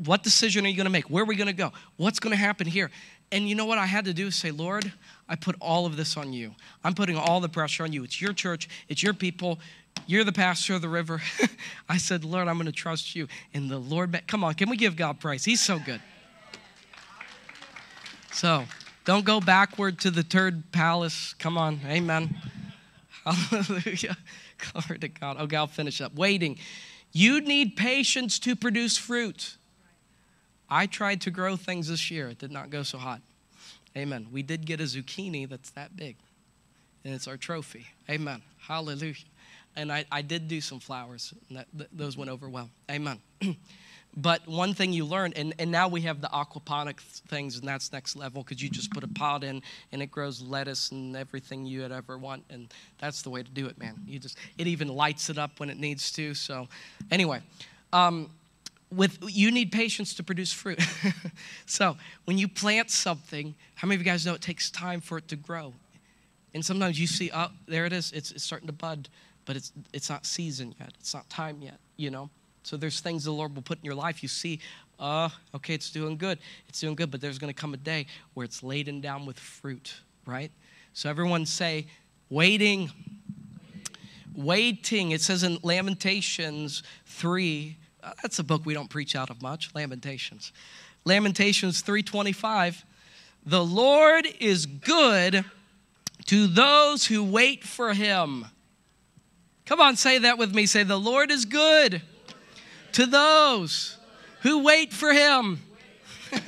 What 0.04 0.22
decision 0.22 0.64
are 0.64 0.68
you 0.68 0.76
going 0.76 0.86
to 0.86 0.90
make? 0.90 1.10
Where 1.10 1.22
are 1.22 1.26
we 1.26 1.36
going 1.36 1.48
to 1.48 1.52
go? 1.52 1.72
What's 1.96 2.18
going 2.18 2.30
to 2.30 2.38
happen 2.38 2.66
here? 2.66 2.90
And 3.30 3.48
you 3.48 3.54
know 3.54 3.66
what 3.66 3.78
I 3.78 3.86
had 3.86 4.04
to 4.06 4.14
do 4.14 4.30
say, 4.30 4.50
Lord, 4.50 4.90
I 5.28 5.36
put 5.36 5.56
all 5.60 5.86
of 5.86 5.96
this 5.96 6.16
on 6.16 6.32
you. 6.32 6.54
I'm 6.82 6.94
putting 6.94 7.16
all 7.16 7.40
the 7.40 7.48
pressure 7.48 7.82
on 7.82 7.92
you. 7.92 8.04
It's 8.04 8.20
your 8.20 8.32
church, 8.32 8.68
it's 8.88 9.02
your 9.02 9.14
people. 9.14 9.58
You're 10.06 10.24
the 10.24 10.32
pastor 10.32 10.74
of 10.74 10.82
the 10.82 10.88
river. 10.88 11.22
I 11.88 11.98
said, 11.98 12.24
Lord, 12.24 12.48
I'm 12.48 12.56
going 12.56 12.66
to 12.66 12.72
trust 12.72 13.14
you. 13.14 13.28
And 13.54 13.70
the 13.70 13.78
Lord, 13.78 14.20
come 14.26 14.44
on, 14.44 14.54
can 14.54 14.68
we 14.68 14.76
give 14.76 14.96
God 14.96 15.20
praise? 15.20 15.44
He's 15.44 15.62
so 15.62 15.78
good. 15.78 16.00
So 18.32 18.64
don't 19.04 19.24
go 19.24 19.40
backward 19.40 19.98
to 20.00 20.10
the 20.10 20.22
third 20.22 20.72
palace. 20.72 21.34
Come 21.38 21.58
on, 21.58 21.80
amen. 21.86 22.36
Hallelujah. 23.24 24.16
Glory 24.72 24.98
to 24.98 25.08
God. 25.08 25.38
Okay, 25.38 25.56
I'll 25.56 25.66
finish 25.66 26.00
up. 26.00 26.14
Waiting. 26.14 26.58
You 27.12 27.40
need 27.40 27.76
patience 27.76 28.38
to 28.40 28.56
produce 28.56 28.96
fruit. 28.96 29.56
I 30.68 30.86
tried 30.86 31.20
to 31.22 31.30
grow 31.30 31.56
things 31.56 31.88
this 31.88 32.10
year. 32.10 32.28
It 32.28 32.38
did 32.38 32.50
not 32.50 32.70
go 32.70 32.82
so 32.82 32.98
hot. 32.98 33.20
Amen. 33.96 34.26
We 34.32 34.42
did 34.42 34.66
get 34.66 34.80
a 34.80 34.84
zucchini 34.84 35.48
that's 35.48 35.70
that 35.70 35.96
big, 35.96 36.16
and 37.04 37.14
it's 37.14 37.28
our 37.28 37.36
trophy. 37.36 37.86
Amen. 38.10 38.42
Hallelujah. 38.58 39.14
And 39.76 39.92
I, 39.92 40.04
I 40.10 40.22
did 40.22 40.48
do 40.48 40.60
some 40.60 40.80
flowers, 40.80 41.32
and 41.48 41.58
that, 41.58 41.66
th- 41.76 41.90
those 41.92 42.16
went 42.16 42.30
over 42.30 42.48
well. 42.48 42.70
Amen. 42.90 43.20
but 44.16 44.46
one 44.46 44.74
thing 44.74 44.92
you 44.92 45.04
learn, 45.04 45.32
and, 45.34 45.54
and 45.58 45.70
now 45.70 45.88
we 45.88 46.02
have 46.02 46.20
the 46.20 46.28
aquaponic 46.28 47.00
things, 47.00 47.58
and 47.58 47.66
that's 47.66 47.92
next 47.92 48.14
level 48.14 48.42
because 48.42 48.62
you 48.62 48.68
just 48.68 48.92
put 48.92 49.02
a 49.02 49.08
pot 49.08 49.42
in 49.42 49.60
and 49.90 50.02
it 50.02 50.10
grows 50.10 50.40
lettuce 50.40 50.92
and 50.92 51.16
everything 51.16 51.66
you 51.66 51.80
would 51.82 51.92
ever 51.92 52.16
want. 52.16 52.44
And 52.48 52.72
that's 52.98 53.22
the 53.22 53.30
way 53.30 53.42
to 53.42 53.50
do 53.50 53.66
it, 53.66 53.76
man. 53.76 53.96
You 54.06 54.18
just, 54.20 54.38
it 54.56 54.66
even 54.68 54.88
lights 54.88 55.30
it 55.30 55.38
up 55.38 55.58
when 55.58 55.68
it 55.68 55.78
needs 55.78 56.12
to. 56.12 56.34
So, 56.34 56.68
anyway. 57.10 57.40
Um, 57.92 58.30
with 58.92 59.18
you 59.28 59.50
need 59.50 59.72
patience 59.72 60.14
to 60.14 60.22
produce 60.22 60.52
fruit. 60.52 60.80
so 61.66 61.96
when 62.26 62.38
you 62.38 62.46
plant 62.46 62.90
something, 62.90 63.54
how 63.74 63.88
many 63.88 63.96
of 63.96 64.00
you 64.02 64.04
guys 64.04 64.24
know 64.24 64.34
it 64.34 64.40
takes 64.40 64.70
time 64.70 65.00
for 65.00 65.18
it 65.18 65.28
to 65.28 65.36
grow? 65.36 65.72
And 66.52 66.64
sometimes 66.64 67.00
you 67.00 67.08
see, 67.08 67.30
oh, 67.34 67.48
there 67.66 67.86
it 67.86 67.92
is, 67.92 68.12
it's, 68.12 68.30
it's 68.30 68.44
starting 68.44 68.68
to 68.68 68.72
bud, 68.72 69.08
but 69.44 69.56
it's 69.56 69.72
it's 69.92 70.08
not 70.08 70.24
season 70.24 70.74
yet, 70.78 70.92
it's 71.00 71.12
not 71.12 71.28
time 71.28 71.60
yet, 71.60 71.78
you 71.96 72.10
know. 72.10 72.30
So 72.64 72.76
there's 72.76 73.00
things 73.00 73.24
the 73.24 73.30
Lord 73.30 73.54
will 73.54 73.62
put 73.62 73.78
in 73.78 73.84
your 73.84 73.94
life. 73.94 74.22
You 74.22 74.28
see, 74.28 74.58
uh, 74.98 75.28
okay, 75.54 75.74
it's 75.74 75.90
doing 75.90 76.16
good, 76.16 76.38
it's 76.68 76.80
doing 76.80 76.94
good, 76.94 77.10
but 77.10 77.20
there's 77.20 77.38
going 77.38 77.52
to 77.52 77.58
come 77.58 77.74
a 77.74 77.78
day 77.78 78.06
where 78.32 78.44
it's 78.44 78.62
laden 78.62 79.00
down 79.00 79.26
with 79.26 79.38
fruit, 79.38 79.94
right? 80.26 80.50
So 80.94 81.08
everyone 81.08 81.46
say, 81.46 81.86
waiting. 82.30 82.90
Waiting. 84.34 85.12
It 85.12 85.20
says 85.20 85.44
in 85.44 85.58
Lamentations 85.62 86.82
3 87.06 87.76
uh, 88.04 88.12
that's 88.22 88.38
a 88.38 88.44
book 88.44 88.66
we 88.66 88.74
don't 88.74 88.90
preach 88.90 89.16
out 89.16 89.30
of 89.30 89.40
much, 89.40 89.70
Lamentations. 89.74 90.52
Lamentations 91.06 91.82
3:25. 91.82 92.84
The 93.46 93.64
Lord 93.64 94.26
is 94.40 94.66
good 94.66 95.44
to 96.26 96.46
those 96.46 97.06
who 97.06 97.24
wait 97.24 97.64
for 97.64 97.94
him. 97.94 98.46
Come 99.64 99.80
on, 99.80 99.96
say 99.96 100.18
that 100.18 100.36
with 100.36 100.54
me. 100.54 100.66
Say, 100.66 100.82
The 100.82 101.00
Lord 101.00 101.30
is 101.30 101.46
good 101.46 102.02
to 102.94 103.06
those 103.06 103.96
who 104.40 104.64
wait 104.64 104.92
for 104.92 105.12
him. 105.12 105.60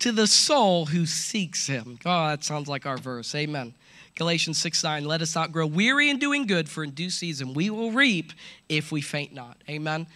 to 0.00 0.12
the 0.12 0.26
soul 0.26 0.86
who 0.86 1.06
seeks 1.06 1.66
him. 1.66 1.98
Oh, 2.04 2.28
that 2.28 2.44
sounds 2.44 2.68
like 2.68 2.86
our 2.86 2.98
verse. 2.98 3.34
Amen. 3.34 3.74
Galatians 4.16 4.58
6 4.58 4.82
9, 4.82 5.04
let 5.04 5.22
us 5.22 5.34
not 5.34 5.52
grow 5.52 5.66
weary 5.66 6.10
in 6.10 6.18
doing 6.18 6.46
good, 6.46 6.68
for 6.68 6.84
in 6.84 6.90
due 6.90 7.10
season 7.10 7.54
we 7.54 7.70
will 7.70 7.92
reap 7.92 8.32
if 8.68 8.90
we 8.92 9.00
faint 9.00 9.32
not. 9.32 9.56
Amen. 9.68 10.06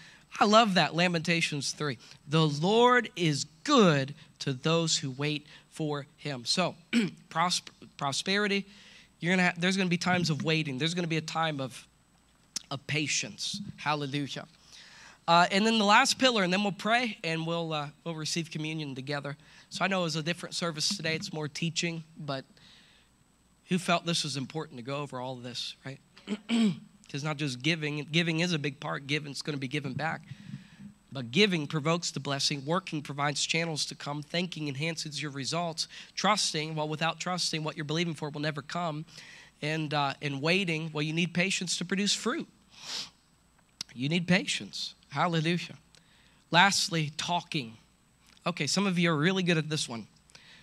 I 0.40 0.46
love 0.46 0.74
that. 0.74 0.94
Lamentations 0.94 1.72
3. 1.72 1.96
The 2.28 2.46
Lord 2.46 3.08
is 3.16 3.44
good 3.62 4.14
to 4.40 4.52
those 4.52 4.98
who 4.98 5.12
wait 5.12 5.46
for 5.70 6.06
him. 6.16 6.44
So, 6.44 6.74
prosper, 7.28 7.72
prosperity, 7.96 8.66
you're 9.20 9.32
gonna 9.32 9.44
have, 9.44 9.60
there's 9.60 9.76
going 9.76 9.86
to 9.86 9.90
be 9.90 9.96
times 9.96 10.28
of 10.28 10.44
waiting, 10.44 10.78
there's 10.78 10.94
going 10.94 11.04
to 11.04 11.08
be 11.08 11.16
a 11.16 11.22
time 11.22 11.60
of, 11.60 11.86
of 12.74 12.86
patience. 12.86 13.60
Hallelujah. 13.76 14.46
Uh, 15.26 15.46
and 15.50 15.66
then 15.66 15.78
the 15.78 15.84
last 15.84 16.18
pillar, 16.18 16.42
and 16.42 16.52
then 16.52 16.62
we'll 16.62 16.72
pray 16.72 17.16
and 17.24 17.46
we'll, 17.46 17.72
uh, 17.72 17.88
we'll 18.04 18.14
receive 18.14 18.50
communion 18.50 18.94
together. 18.94 19.36
So 19.70 19.84
I 19.84 19.88
know 19.88 20.00
it 20.00 20.04
was 20.04 20.16
a 20.16 20.22
different 20.22 20.54
service 20.54 20.94
today, 20.94 21.14
it's 21.14 21.32
more 21.32 21.48
teaching, 21.48 22.04
but 22.18 22.44
who 23.68 23.78
felt 23.78 24.04
this 24.04 24.24
was 24.24 24.36
important 24.36 24.76
to 24.78 24.84
go 24.84 24.96
over 24.96 25.18
all 25.18 25.34
of 25.34 25.42
this, 25.42 25.76
right? 25.86 26.00
Because 27.06 27.22
not 27.22 27.36
just 27.36 27.62
giving, 27.62 28.08
giving 28.10 28.40
is 28.40 28.52
a 28.54 28.58
big 28.58 28.80
part, 28.80 29.06
giving's 29.06 29.40
going 29.40 29.54
to 29.54 29.60
be 29.60 29.68
given 29.68 29.92
back. 29.92 30.22
But 31.12 31.30
giving 31.30 31.68
provokes 31.68 32.10
the 32.10 32.18
blessing, 32.18 32.64
working 32.66 33.02
provides 33.02 33.46
channels 33.46 33.84
to 33.86 33.94
come, 33.94 34.20
thinking 34.20 34.66
enhances 34.66 35.22
your 35.22 35.30
results, 35.30 35.86
trusting, 36.16 36.74
well, 36.74 36.88
without 36.88 37.20
trusting, 37.20 37.62
what 37.62 37.76
you're 37.76 37.84
believing 37.84 38.14
for 38.14 38.30
will 38.30 38.40
never 38.40 38.62
come, 38.62 39.04
and, 39.62 39.94
uh, 39.94 40.14
and 40.22 40.42
waiting, 40.42 40.90
well, 40.92 41.02
you 41.02 41.12
need 41.12 41.32
patience 41.34 41.76
to 41.76 41.84
produce 41.84 42.12
fruit. 42.12 42.48
You 43.94 44.08
need 44.08 44.26
patience. 44.26 44.94
Hallelujah. 45.10 45.76
Lastly, 46.50 47.12
talking. 47.16 47.76
Okay, 48.46 48.66
some 48.66 48.86
of 48.86 48.98
you 48.98 49.10
are 49.10 49.16
really 49.16 49.42
good 49.42 49.56
at 49.56 49.68
this 49.68 49.88
one. 49.88 50.06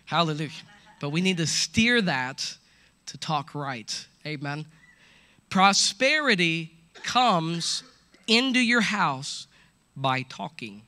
Hallelujah. 0.05 0.51
But 0.99 1.09
we 1.09 1.21
need 1.21 1.37
to 1.37 1.47
steer 1.47 2.01
that 2.01 2.57
to 3.07 3.17
talk 3.17 3.55
right. 3.55 4.05
Amen. 4.25 4.65
Prosperity 5.49 6.73
comes 7.03 7.83
into 8.27 8.59
your 8.59 8.81
house 8.81 9.47
by 9.95 10.21
talking. 10.23 10.83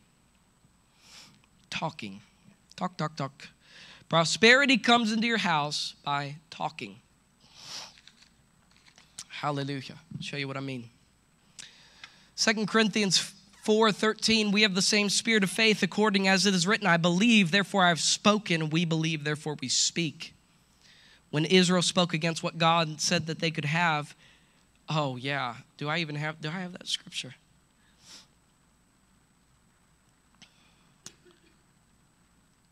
Talking. 1.70 2.22
Talk, 2.76 2.98
talk, 2.98 3.16
talk. 3.16 3.48
Prosperity 4.10 4.78
comes 4.78 5.12
into 5.12 5.28
your 5.28 5.38
house 5.38 5.96
by 6.04 6.36
talking. 6.50 6.98
Hallelujah. 9.28 9.96
I'll 10.16 10.22
show 10.22 10.38
you 10.38 10.48
what 10.48 10.58
I 10.58 10.62
mean. 10.62 10.90
Second 12.44 12.68
Corinthians 12.68 13.34
4:13 13.66 14.52
we 14.52 14.64
have 14.64 14.76
the 14.76 14.82
same 14.82 15.10
spirit 15.10 15.46
of 15.46 15.50
faith 15.50 15.82
according 15.82 16.28
as 16.28 16.46
it 16.46 16.54
is 16.54 16.68
written 16.68 16.86
I 16.86 16.98
believe 16.98 17.52
therefore 17.52 17.86
I 17.86 17.88
have 17.88 18.02
spoken 18.02 18.70
we 18.70 18.84
believe 18.84 19.24
therefore 19.24 19.56
we 19.62 19.70
speak. 19.70 20.34
When 21.30 21.46
Israel 21.46 21.82
spoke 21.82 22.14
against 22.14 22.44
what 22.44 22.58
God 22.58 23.00
said 23.00 23.28
that 23.28 23.40
they 23.40 23.50
could 23.50 23.64
have, 23.64 24.14
oh 24.90 25.16
yeah, 25.16 25.56
do 25.78 25.88
I 25.88 26.00
even 26.00 26.16
have 26.16 26.42
do 26.42 26.50
I 26.50 26.60
have 26.60 26.74
that 26.74 26.86
scripture? 26.86 27.34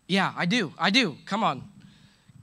Yeah, 0.06 0.34
I 0.36 0.48
do. 0.48 0.74
I 0.78 0.90
do. 0.90 1.16
Come 1.26 1.46
on. 1.46 1.64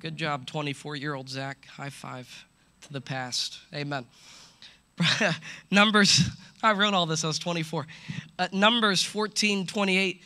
Good 0.01 0.17
job 0.17 0.47
24-year-old 0.47 1.29
Zach. 1.29 1.67
High 1.77 1.91
five 1.91 2.47
to 2.81 2.91
the 2.91 3.03
past. 3.03 3.59
Amen. 3.75 4.07
Numbers, 5.71 6.29
I 6.63 6.73
wrote 6.73 6.95
all 6.95 7.07
this, 7.07 7.25
I 7.25 7.29
was 7.29 7.39
24. 7.39 7.87
Uh, 8.39 8.49
Numbers 8.53 9.03
14, 9.03 9.67
28. 9.67 10.23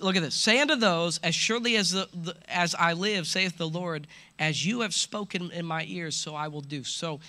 Look 0.00 0.16
at 0.16 0.22
this. 0.22 0.34
Say 0.34 0.60
unto 0.60 0.76
those, 0.76 1.18
as 1.18 1.34
surely 1.34 1.76
as, 1.76 1.90
the, 1.90 2.08
the, 2.12 2.36
as 2.48 2.74
I 2.74 2.92
live, 2.92 3.26
saith 3.26 3.56
the 3.58 3.68
Lord, 3.68 4.06
as 4.38 4.64
you 4.64 4.82
have 4.82 4.94
spoken 4.94 5.50
in 5.50 5.66
my 5.66 5.84
ears, 5.88 6.14
so 6.14 6.34
I 6.34 6.48
will 6.48 6.60
do. 6.60 6.84
So 6.84 7.20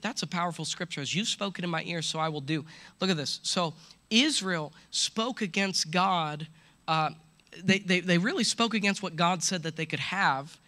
that's 0.00 0.22
a 0.22 0.26
powerful 0.26 0.64
scripture. 0.64 1.00
As 1.00 1.14
you've 1.14 1.28
spoken 1.28 1.64
in 1.64 1.70
my 1.70 1.82
ears, 1.84 2.06
so 2.06 2.18
I 2.18 2.28
will 2.28 2.40
do. 2.40 2.64
Look 3.00 3.10
at 3.10 3.16
this. 3.16 3.40
So 3.42 3.74
Israel 4.10 4.72
spoke 4.90 5.42
against 5.42 5.90
God. 5.90 6.46
Uh, 6.88 7.10
they, 7.62 7.80
they, 7.80 8.00
they 8.00 8.18
really 8.18 8.44
spoke 8.44 8.74
against 8.74 9.02
what 9.02 9.16
God 9.16 9.42
said 9.42 9.62
that 9.64 9.76
they 9.76 9.86
could 9.86 10.00
have, 10.00 10.58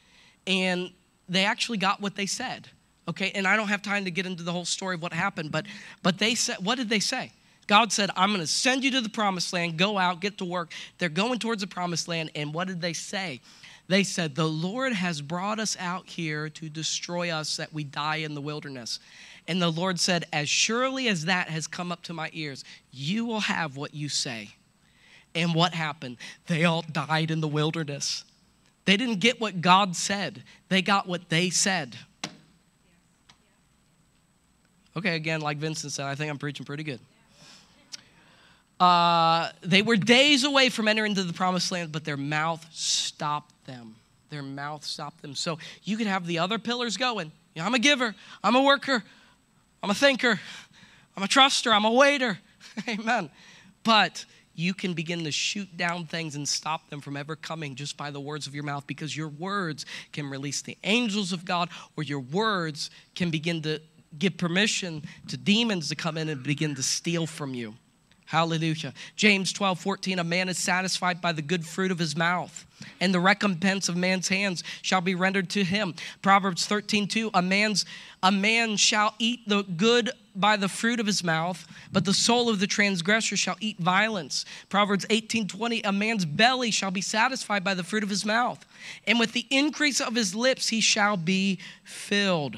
and 0.46 0.90
they 1.28 1.44
actually 1.44 1.78
got 1.78 2.00
what 2.00 2.16
they 2.16 2.26
said. 2.26 2.68
Okay, 3.06 3.32
and 3.34 3.46
I 3.46 3.56
don't 3.56 3.68
have 3.68 3.82
time 3.82 4.04
to 4.04 4.10
get 4.10 4.24
into 4.24 4.42
the 4.42 4.52
whole 4.52 4.64
story 4.64 4.94
of 4.94 5.02
what 5.02 5.12
happened, 5.12 5.52
but 5.52 5.66
but 6.02 6.18
they 6.18 6.34
said, 6.34 6.56
what 6.64 6.76
did 6.76 6.88
they 6.88 7.00
say? 7.00 7.32
God 7.66 7.92
said, 7.92 8.10
I'm 8.16 8.30
going 8.30 8.40
to 8.40 8.46
send 8.46 8.84
you 8.84 8.90
to 8.92 9.00
the 9.00 9.08
promised 9.08 9.52
land. 9.52 9.78
Go 9.78 9.98
out, 9.98 10.20
get 10.20 10.38
to 10.38 10.44
work. 10.44 10.72
They're 10.98 11.08
going 11.08 11.38
towards 11.38 11.62
the 11.62 11.66
promised 11.66 12.08
land. 12.08 12.30
And 12.34 12.52
what 12.52 12.68
did 12.68 12.80
they 12.80 12.92
say? 12.92 13.40
They 13.88 14.04
said, 14.04 14.34
The 14.34 14.48
Lord 14.48 14.92
has 14.92 15.20
brought 15.20 15.58
us 15.58 15.76
out 15.78 16.08
here 16.08 16.48
to 16.50 16.68
destroy 16.68 17.30
us 17.30 17.56
that 17.56 17.72
we 17.72 17.84
die 17.84 18.16
in 18.16 18.34
the 18.34 18.40
wilderness. 18.40 18.98
And 19.46 19.60
the 19.60 19.70
Lord 19.70 20.00
said, 20.00 20.26
As 20.32 20.48
surely 20.48 21.08
as 21.08 21.26
that 21.26 21.48
has 21.48 21.66
come 21.66 21.92
up 21.92 22.02
to 22.04 22.14
my 22.14 22.30
ears, 22.32 22.64
you 22.90 23.24
will 23.24 23.40
have 23.40 23.76
what 23.76 23.94
you 23.94 24.08
say. 24.08 24.50
And 25.34 25.54
what 25.54 25.74
happened? 25.74 26.16
They 26.46 26.64
all 26.64 26.82
died 26.82 27.30
in 27.30 27.40
the 27.40 27.48
wilderness. 27.48 28.24
They 28.84 28.96
didn't 28.96 29.20
get 29.20 29.40
what 29.40 29.60
God 29.60 29.96
said, 29.96 30.42
they 30.68 30.82
got 30.82 31.08
what 31.08 31.28
they 31.28 31.50
said. 31.50 31.96
Okay, 34.96 35.16
again, 35.16 35.40
like 35.40 35.58
Vincent 35.58 35.92
said, 35.92 36.06
I 36.06 36.14
think 36.14 36.30
I'm 36.30 36.38
preaching 36.38 36.64
pretty 36.64 36.84
good. 36.84 37.00
Uh, 38.78 39.50
they 39.62 39.82
were 39.82 39.96
days 39.96 40.44
away 40.44 40.68
from 40.68 40.88
entering 40.88 41.10
into 41.10 41.24
the 41.24 41.32
promised 41.32 41.70
land, 41.72 41.90
but 41.92 42.04
their 42.04 42.16
mouth 42.16 42.64
stopped 42.72 43.52
them. 43.66 43.96
Their 44.30 44.42
mouth 44.42 44.84
stopped 44.84 45.22
them. 45.22 45.34
So 45.34 45.58
you 45.84 45.96
could 45.96 46.06
have 46.06 46.26
the 46.26 46.38
other 46.38 46.58
pillars 46.58 46.96
going. 46.96 47.32
You 47.54 47.62
know, 47.62 47.66
I'm 47.66 47.74
a 47.74 47.78
giver, 47.78 48.14
I'm 48.42 48.56
a 48.56 48.62
worker, 48.62 49.02
I'm 49.82 49.90
a 49.90 49.94
thinker, 49.94 50.40
I'm 51.16 51.22
a 51.22 51.28
truster, 51.28 51.72
I'm 51.72 51.84
a 51.84 51.92
waiter. 51.92 52.38
Amen. 52.88 53.30
But 53.84 54.24
you 54.56 54.74
can 54.74 54.94
begin 54.94 55.24
to 55.24 55.32
shoot 55.32 55.76
down 55.76 56.06
things 56.06 56.36
and 56.36 56.48
stop 56.48 56.88
them 56.90 57.00
from 57.00 57.16
ever 57.16 57.36
coming 57.36 57.74
just 57.74 57.96
by 57.96 58.10
the 58.10 58.20
words 58.20 58.46
of 58.46 58.54
your 58.54 58.64
mouth 58.64 58.86
because 58.86 59.16
your 59.16 59.28
words 59.28 59.84
can 60.12 60.28
release 60.30 60.62
the 60.62 60.78
angels 60.84 61.32
of 61.32 61.44
God 61.44 61.68
or 61.96 62.04
your 62.04 62.20
words 62.20 62.90
can 63.14 63.30
begin 63.30 63.62
to 63.62 63.80
give 64.18 64.36
permission 64.36 65.02
to 65.28 65.36
demons 65.36 65.88
to 65.88 65.94
come 65.94 66.16
in 66.16 66.28
and 66.28 66.42
begin 66.42 66.74
to 66.74 66.82
steal 66.82 67.26
from 67.26 67.54
you. 67.54 67.74
Hallelujah. 68.26 68.94
James 69.16 69.52
12, 69.52 69.78
14, 69.78 70.18
a 70.18 70.24
man 70.24 70.48
is 70.48 70.58
satisfied 70.58 71.20
by 71.20 71.32
the 71.32 71.42
good 71.42 71.64
fruit 71.64 71.90
of 71.90 71.98
his 71.98 72.16
mouth, 72.16 72.66
and 73.00 73.12
the 73.12 73.20
recompense 73.20 73.88
of 73.88 73.96
man's 73.96 74.28
hands 74.28 74.64
shall 74.80 75.02
be 75.02 75.14
rendered 75.14 75.50
to 75.50 75.62
him. 75.62 75.94
Proverbs 76.22 76.66
13, 76.66 77.06
2, 77.06 77.30
a 77.34 77.42
man's 77.42 77.84
a 78.22 78.32
man 78.32 78.76
shall 78.76 79.14
eat 79.18 79.46
the 79.46 79.62
good 79.62 80.10
by 80.34 80.56
the 80.56 80.68
fruit 80.68 81.00
of 81.00 81.06
his 81.06 81.22
mouth, 81.22 81.66
but 81.92 82.06
the 82.06 82.14
soul 82.14 82.48
of 82.48 82.58
the 82.58 82.66
transgressor 82.66 83.36
shall 83.36 83.56
eat 83.60 83.78
violence. 83.78 84.46
Proverbs 84.70 85.04
18, 85.10 85.46
20, 85.46 85.82
a 85.82 85.92
man's 85.92 86.24
belly 86.24 86.70
shall 86.70 86.90
be 86.90 87.02
satisfied 87.02 87.62
by 87.62 87.74
the 87.74 87.84
fruit 87.84 88.02
of 88.02 88.08
his 88.08 88.24
mouth, 88.24 88.64
and 89.06 89.20
with 89.20 89.32
the 89.32 89.46
increase 89.50 90.00
of 90.00 90.14
his 90.14 90.34
lips 90.34 90.68
he 90.68 90.80
shall 90.80 91.18
be 91.18 91.58
filled. 91.84 92.56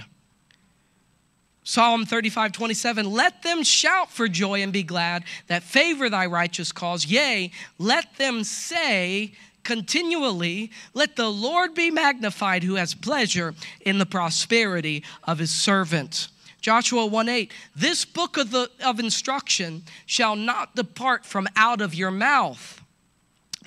Psalm 1.69 2.07
35, 2.07 2.53
27, 2.53 3.11
let 3.11 3.43
them 3.43 3.65
shout 3.65 4.09
for 4.09 4.29
joy 4.29 4.63
and 4.63 4.73
be 4.73 4.85
glad 4.85 5.25
that 5.49 5.65
favor 5.65 6.09
thy 6.09 6.25
righteous 6.25 6.71
cause. 6.71 7.07
Yea, 7.07 7.51
let 7.77 8.17
them 8.19 8.45
say 8.45 9.33
continually, 9.65 10.71
let 10.95 11.17
the 11.17 11.29
Lord 11.29 11.75
be 11.75 11.91
magnified 11.91 12.63
who 12.63 12.77
has 12.77 12.95
pleasure 12.95 13.53
in 13.81 13.99
the 13.99 14.07
prosperity 14.07 15.03
of 15.25 15.41
his 15.41 15.51
servant. 15.51 16.29
Joshua 16.61 17.05
1 17.05 17.29
8, 17.29 17.53
this 17.75 18.05
book 18.05 18.37
of, 18.37 18.53
the, 18.53 18.71
of 18.85 19.01
instruction 19.01 19.83
shall 20.07 20.37
not 20.37 20.77
depart 20.77 21.27
from 21.27 21.49
out 21.57 21.81
of 21.81 21.97
your 21.97 22.13
mouth. 22.13 22.81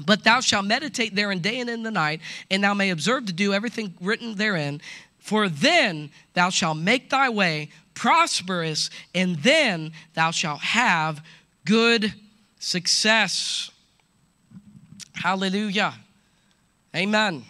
But 0.05 0.23
thou 0.23 0.39
shalt 0.39 0.65
meditate 0.65 1.15
therein 1.15 1.39
day 1.39 1.59
and 1.59 1.69
in 1.69 1.83
the 1.83 1.91
night, 1.91 2.21
and 2.49 2.63
thou 2.63 2.73
may 2.73 2.91
observe 2.91 3.25
to 3.25 3.33
do 3.33 3.53
everything 3.53 3.93
written 3.99 4.35
therein. 4.35 4.79
For 5.19 5.49
then 5.49 6.11
thou 6.33 6.49
shalt 6.49 6.77
make 6.77 7.09
thy 7.09 7.27
way 7.27 7.69
prosperous, 7.99 8.89
and 9.13 9.35
then 9.39 9.91
thou 10.13 10.31
shalt 10.31 10.61
have 10.61 11.21
good 11.65 12.13
success. 12.57 13.69
Hallelujah. 15.13 15.93
Amen. 16.95 17.43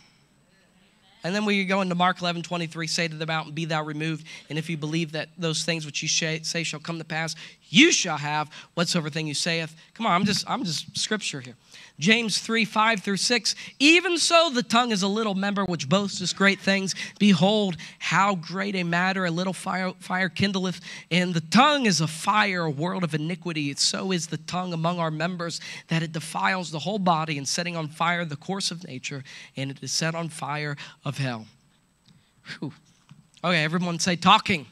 And 1.24 1.36
then 1.36 1.46
we 1.46 1.64
go 1.66 1.82
into 1.82 1.94
Mark 1.94 2.20
11, 2.20 2.42
23, 2.42 2.88
say 2.88 3.08
to 3.08 3.16
the 3.16 3.28
mountain, 3.28 3.54
Be 3.54 3.66
thou 3.66 3.84
removed. 3.84 4.26
And 4.50 4.58
if 4.58 4.72
you 4.72 4.78
believe 4.78 5.12
that 5.12 5.30
those 5.38 5.64
things 5.64 5.86
which 5.86 6.02
you 6.02 6.08
say 6.08 6.64
shall 6.64 6.80
come 6.80 6.98
to 6.98 7.06
pass, 7.06 7.36
you 7.70 7.92
shall 7.92 8.18
have 8.18 8.50
whatsoever 8.74 9.12
thing 9.12 9.28
you 9.28 9.36
saith. 9.36 9.76
Come 9.94 10.08
on, 10.08 10.14
I'm 10.14 10.26
just, 10.26 10.50
I'm 10.50 10.64
just 10.64 10.98
scripture 10.98 11.42
here. 11.42 11.56
James 12.00 12.40
3 12.40 12.64
5 12.64 13.02
through 13.02 13.18
6. 13.18 13.56
Even 13.78 14.18
so, 14.18 14.50
the 14.50 14.64
tongue 14.64 14.92
is 14.92 15.04
a 15.04 15.08
little 15.08 15.36
member 15.36 15.66
which 15.66 15.90
boasteth 15.90 16.36
great 16.36 16.60
things. 16.60 16.96
Behold, 17.20 17.76
how 18.00 18.36
great 18.36 18.76
a 18.76 18.84
matter 18.84 19.26
a 19.26 19.32
little 19.32 19.54
fire, 19.54 19.92
fire 20.00 20.30
kindleth. 20.30 20.80
And 21.12 21.34
the 21.34 21.42
tongue 21.42 21.86
is 21.86 22.00
a 22.00 22.08
fire, 22.08 22.64
a 22.64 22.70
world 22.70 23.04
of 23.04 23.14
iniquity. 23.14 23.76
So 23.76 24.14
is 24.14 24.28
the 24.28 24.38
tongue 24.38 24.72
among 24.72 25.00
our 25.00 25.12
members, 25.12 25.60
that 25.90 26.02
it 26.02 26.14
defiles 26.14 26.72
the 26.72 26.80
whole 26.80 27.00
body, 27.00 27.38
and 27.38 27.48
setting 27.48 27.76
on 27.76 27.90
fire 27.90 28.24
the 28.24 28.38
course 28.38 28.72
of 28.72 28.88
nature, 28.88 29.24
and 29.58 29.70
it 29.70 29.84
is 29.84 29.92
set 29.92 30.16
on 30.16 30.30
fire 30.30 30.78
of 31.04 31.18
hell. 31.18 31.48
Whew. 32.60 32.74
Okay, 33.44 33.64
everyone 33.64 34.00
say 34.00 34.16
talking 34.16 34.66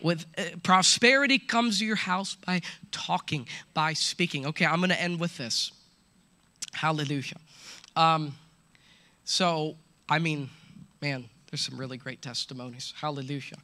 with 0.00 0.26
uh, 0.36 0.42
prosperity 0.62 1.38
comes 1.38 1.80
to 1.80 1.86
your 1.86 1.96
house 1.96 2.36
by 2.46 2.60
talking 2.92 3.48
by 3.74 3.92
speaking 3.92 4.46
okay 4.46 4.64
i'm 4.64 4.78
going 4.78 4.90
to 4.90 5.00
end 5.00 5.18
with 5.18 5.36
this 5.38 5.72
Hallelujah. 6.72 7.38
Um, 7.96 8.34
so, 9.24 9.76
I 10.08 10.18
mean, 10.18 10.48
man, 11.00 11.24
there's 11.50 11.60
some 11.60 11.78
really 11.78 11.96
great 11.96 12.22
testimonies. 12.22 12.94
Hallelujah. 13.00 13.58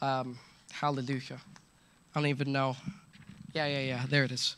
Um, 0.00 0.38
hallelujah. 0.70 1.38
I 2.14 2.20
don't 2.20 2.26
even 2.26 2.52
know. 2.52 2.76
Yeah, 3.54 3.66
yeah, 3.66 3.80
yeah. 3.80 4.02
There 4.08 4.24
it 4.24 4.32
is. 4.32 4.56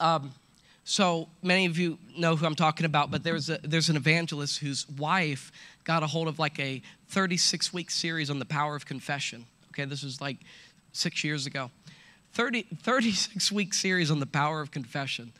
Um, 0.00 0.32
so 0.84 1.28
many 1.42 1.66
of 1.66 1.78
you 1.78 1.98
know 2.16 2.34
who 2.34 2.46
I'm 2.46 2.54
talking 2.54 2.86
about, 2.86 3.10
but 3.10 3.22
there's 3.22 3.48
a, 3.48 3.58
there's 3.62 3.88
an 3.90 3.96
evangelist 3.96 4.58
whose 4.58 4.88
wife 4.88 5.52
got 5.84 6.02
a 6.02 6.06
hold 6.06 6.26
of 6.26 6.38
like 6.38 6.58
a 6.58 6.82
36 7.08 7.72
week 7.72 7.90
series 7.90 8.30
on 8.30 8.38
the 8.38 8.44
power 8.44 8.74
of 8.74 8.86
confession. 8.86 9.44
Okay, 9.72 9.84
this 9.84 10.02
was 10.02 10.20
like 10.20 10.38
six 10.92 11.22
years 11.22 11.46
ago. 11.46 11.70
30, 12.32 12.66
36 12.82 13.52
week 13.52 13.74
series 13.74 14.10
on 14.10 14.20
the 14.20 14.26
power 14.26 14.60
of 14.60 14.70
confession. 14.70 15.32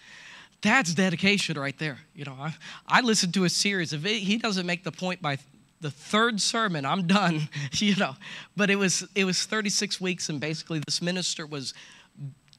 That's 0.62 0.92
dedication 0.94 1.58
right 1.58 1.78
there. 1.78 1.98
You 2.14 2.24
know, 2.24 2.36
I, 2.38 2.54
I 2.86 3.00
listened 3.00 3.34
to 3.34 3.44
a 3.44 3.48
series. 3.48 3.92
If 3.92 4.04
he 4.04 4.36
doesn't 4.36 4.66
make 4.66 4.84
the 4.84 4.92
point 4.92 5.22
by 5.22 5.38
the 5.80 5.90
third 5.90 6.40
sermon, 6.40 6.84
I'm 6.84 7.06
done. 7.06 7.48
You 7.72 7.96
know, 7.96 8.16
but 8.56 8.68
it 8.68 8.76
was 8.76 9.06
it 9.14 9.24
was 9.24 9.44
36 9.44 10.00
weeks, 10.00 10.28
and 10.28 10.38
basically 10.40 10.80
this 10.80 11.00
minister 11.00 11.46
was 11.46 11.72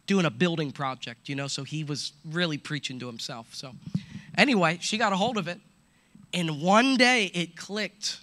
doing 0.08 0.26
a 0.26 0.32
building 0.32 0.72
project. 0.72 1.30
You 1.30 1.36
know, 1.36 1.48
so 1.48 1.64
he 1.64 1.84
was 1.84 2.14
really 2.26 2.58
preaching 2.58 2.98
to 3.00 3.08
himself. 3.08 3.54
So, 3.54 3.74
anyway, 4.38 4.80
she 4.82 4.98
got 4.98 5.14
a 5.14 5.16
hold 5.16 5.38
of 5.38 5.48
it, 5.48 5.60
and 6.34 6.62
one 6.62 6.98
day 6.98 7.26
it 7.34 7.56
clicked. 7.56 8.20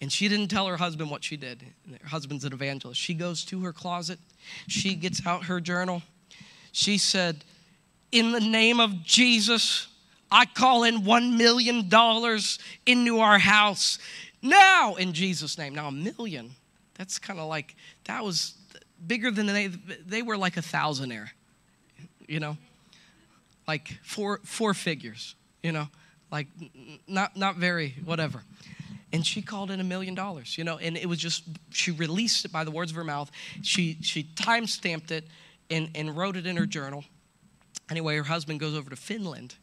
And 0.00 0.12
she 0.12 0.28
didn't 0.28 0.46
tell 0.46 0.68
her 0.68 0.76
husband 0.76 1.10
what 1.10 1.24
she 1.24 1.36
did. 1.36 1.64
Her 1.90 2.08
husband's 2.08 2.44
an 2.44 2.52
evangelist. 2.52 3.00
She 3.00 3.14
goes 3.14 3.44
to 3.46 3.62
her 3.62 3.72
closet. 3.72 4.20
She 4.68 4.94
gets 4.94 5.26
out 5.26 5.44
her 5.44 5.60
journal. 5.60 6.02
She 6.70 6.98
said, 6.98 7.44
in 8.12 8.32
the 8.32 8.40
name 8.40 8.80
of 8.80 9.02
Jesus, 9.04 9.88
I 10.30 10.46
call 10.46 10.84
in 10.84 11.02
$1 11.02 11.36
million 11.36 11.90
into 12.86 13.18
our 13.20 13.38
house 13.38 13.98
now 14.42 14.94
in 14.94 15.12
Jesus' 15.12 15.58
name. 15.58 15.74
Now, 15.74 15.88
a 15.88 15.92
million, 15.92 16.52
that's 16.94 17.18
kind 17.18 17.38
of 17.38 17.48
like, 17.48 17.74
that 18.04 18.24
was 18.24 18.54
bigger 19.06 19.30
than 19.30 19.46
they, 19.46 19.66
they 19.66 20.22
were 20.22 20.36
like 20.36 20.56
a 20.56 20.60
thousandaire, 20.60 21.30
you 22.26 22.40
know, 22.40 22.56
like 23.66 23.98
four, 24.02 24.40
four 24.44 24.74
figures, 24.74 25.34
you 25.62 25.72
know, 25.72 25.88
like 26.30 26.46
not, 27.06 27.36
not 27.36 27.56
very, 27.56 27.94
whatever. 28.04 28.42
And 29.12 29.26
she 29.26 29.40
called 29.40 29.70
in 29.70 29.80
a 29.80 29.84
million 29.84 30.14
dollars, 30.14 30.58
you 30.58 30.64
know, 30.64 30.78
and 30.78 30.96
it 30.96 31.06
was 31.06 31.18
just, 31.18 31.44
she 31.70 31.90
released 31.90 32.44
it 32.44 32.52
by 32.52 32.64
the 32.64 32.70
words 32.70 32.90
of 32.90 32.96
her 32.96 33.04
mouth. 33.04 33.30
She, 33.62 33.96
she 34.02 34.24
time 34.36 34.66
stamped 34.66 35.10
it 35.10 35.24
and, 35.70 35.90
and 35.94 36.14
wrote 36.16 36.36
it 36.36 36.46
in 36.46 36.56
her 36.56 36.66
journal 36.66 37.04
Anyway, 37.90 38.16
her 38.16 38.24
husband 38.24 38.60
goes 38.60 38.74
over 38.74 38.90
to 38.90 38.96
Finland 38.96 39.54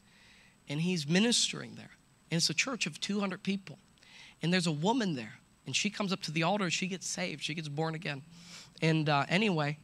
and 0.67 0.81
he's 0.81 1.07
ministering 1.07 1.75
there. 1.75 1.91
And 2.31 2.37
it's 2.37 2.49
a 2.49 2.53
church 2.53 2.87
of 2.87 2.99
200 2.99 3.43
people. 3.43 3.77
And 4.41 4.51
there's 4.51 4.67
a 4.67 4.71
woman 4.71 5.15
there, 5.15 5.39
and 5.65 5.75
she 5.75 5.89
comes 5.89 6.11
up 6.11 6.21
to 6.23 6.31
the 6.31 6.43
altar, 6.43 6.69
she 6.69 6.87
gets 6.87 7.07
saved, 7.07 7.43
she 7.43 7.53
gets 7.53 7.67
born 7.67 7.95
again. 7.95 8.21
And 8.81 9.07
uh, 9.07 9.25
anyway, 9.29 9.77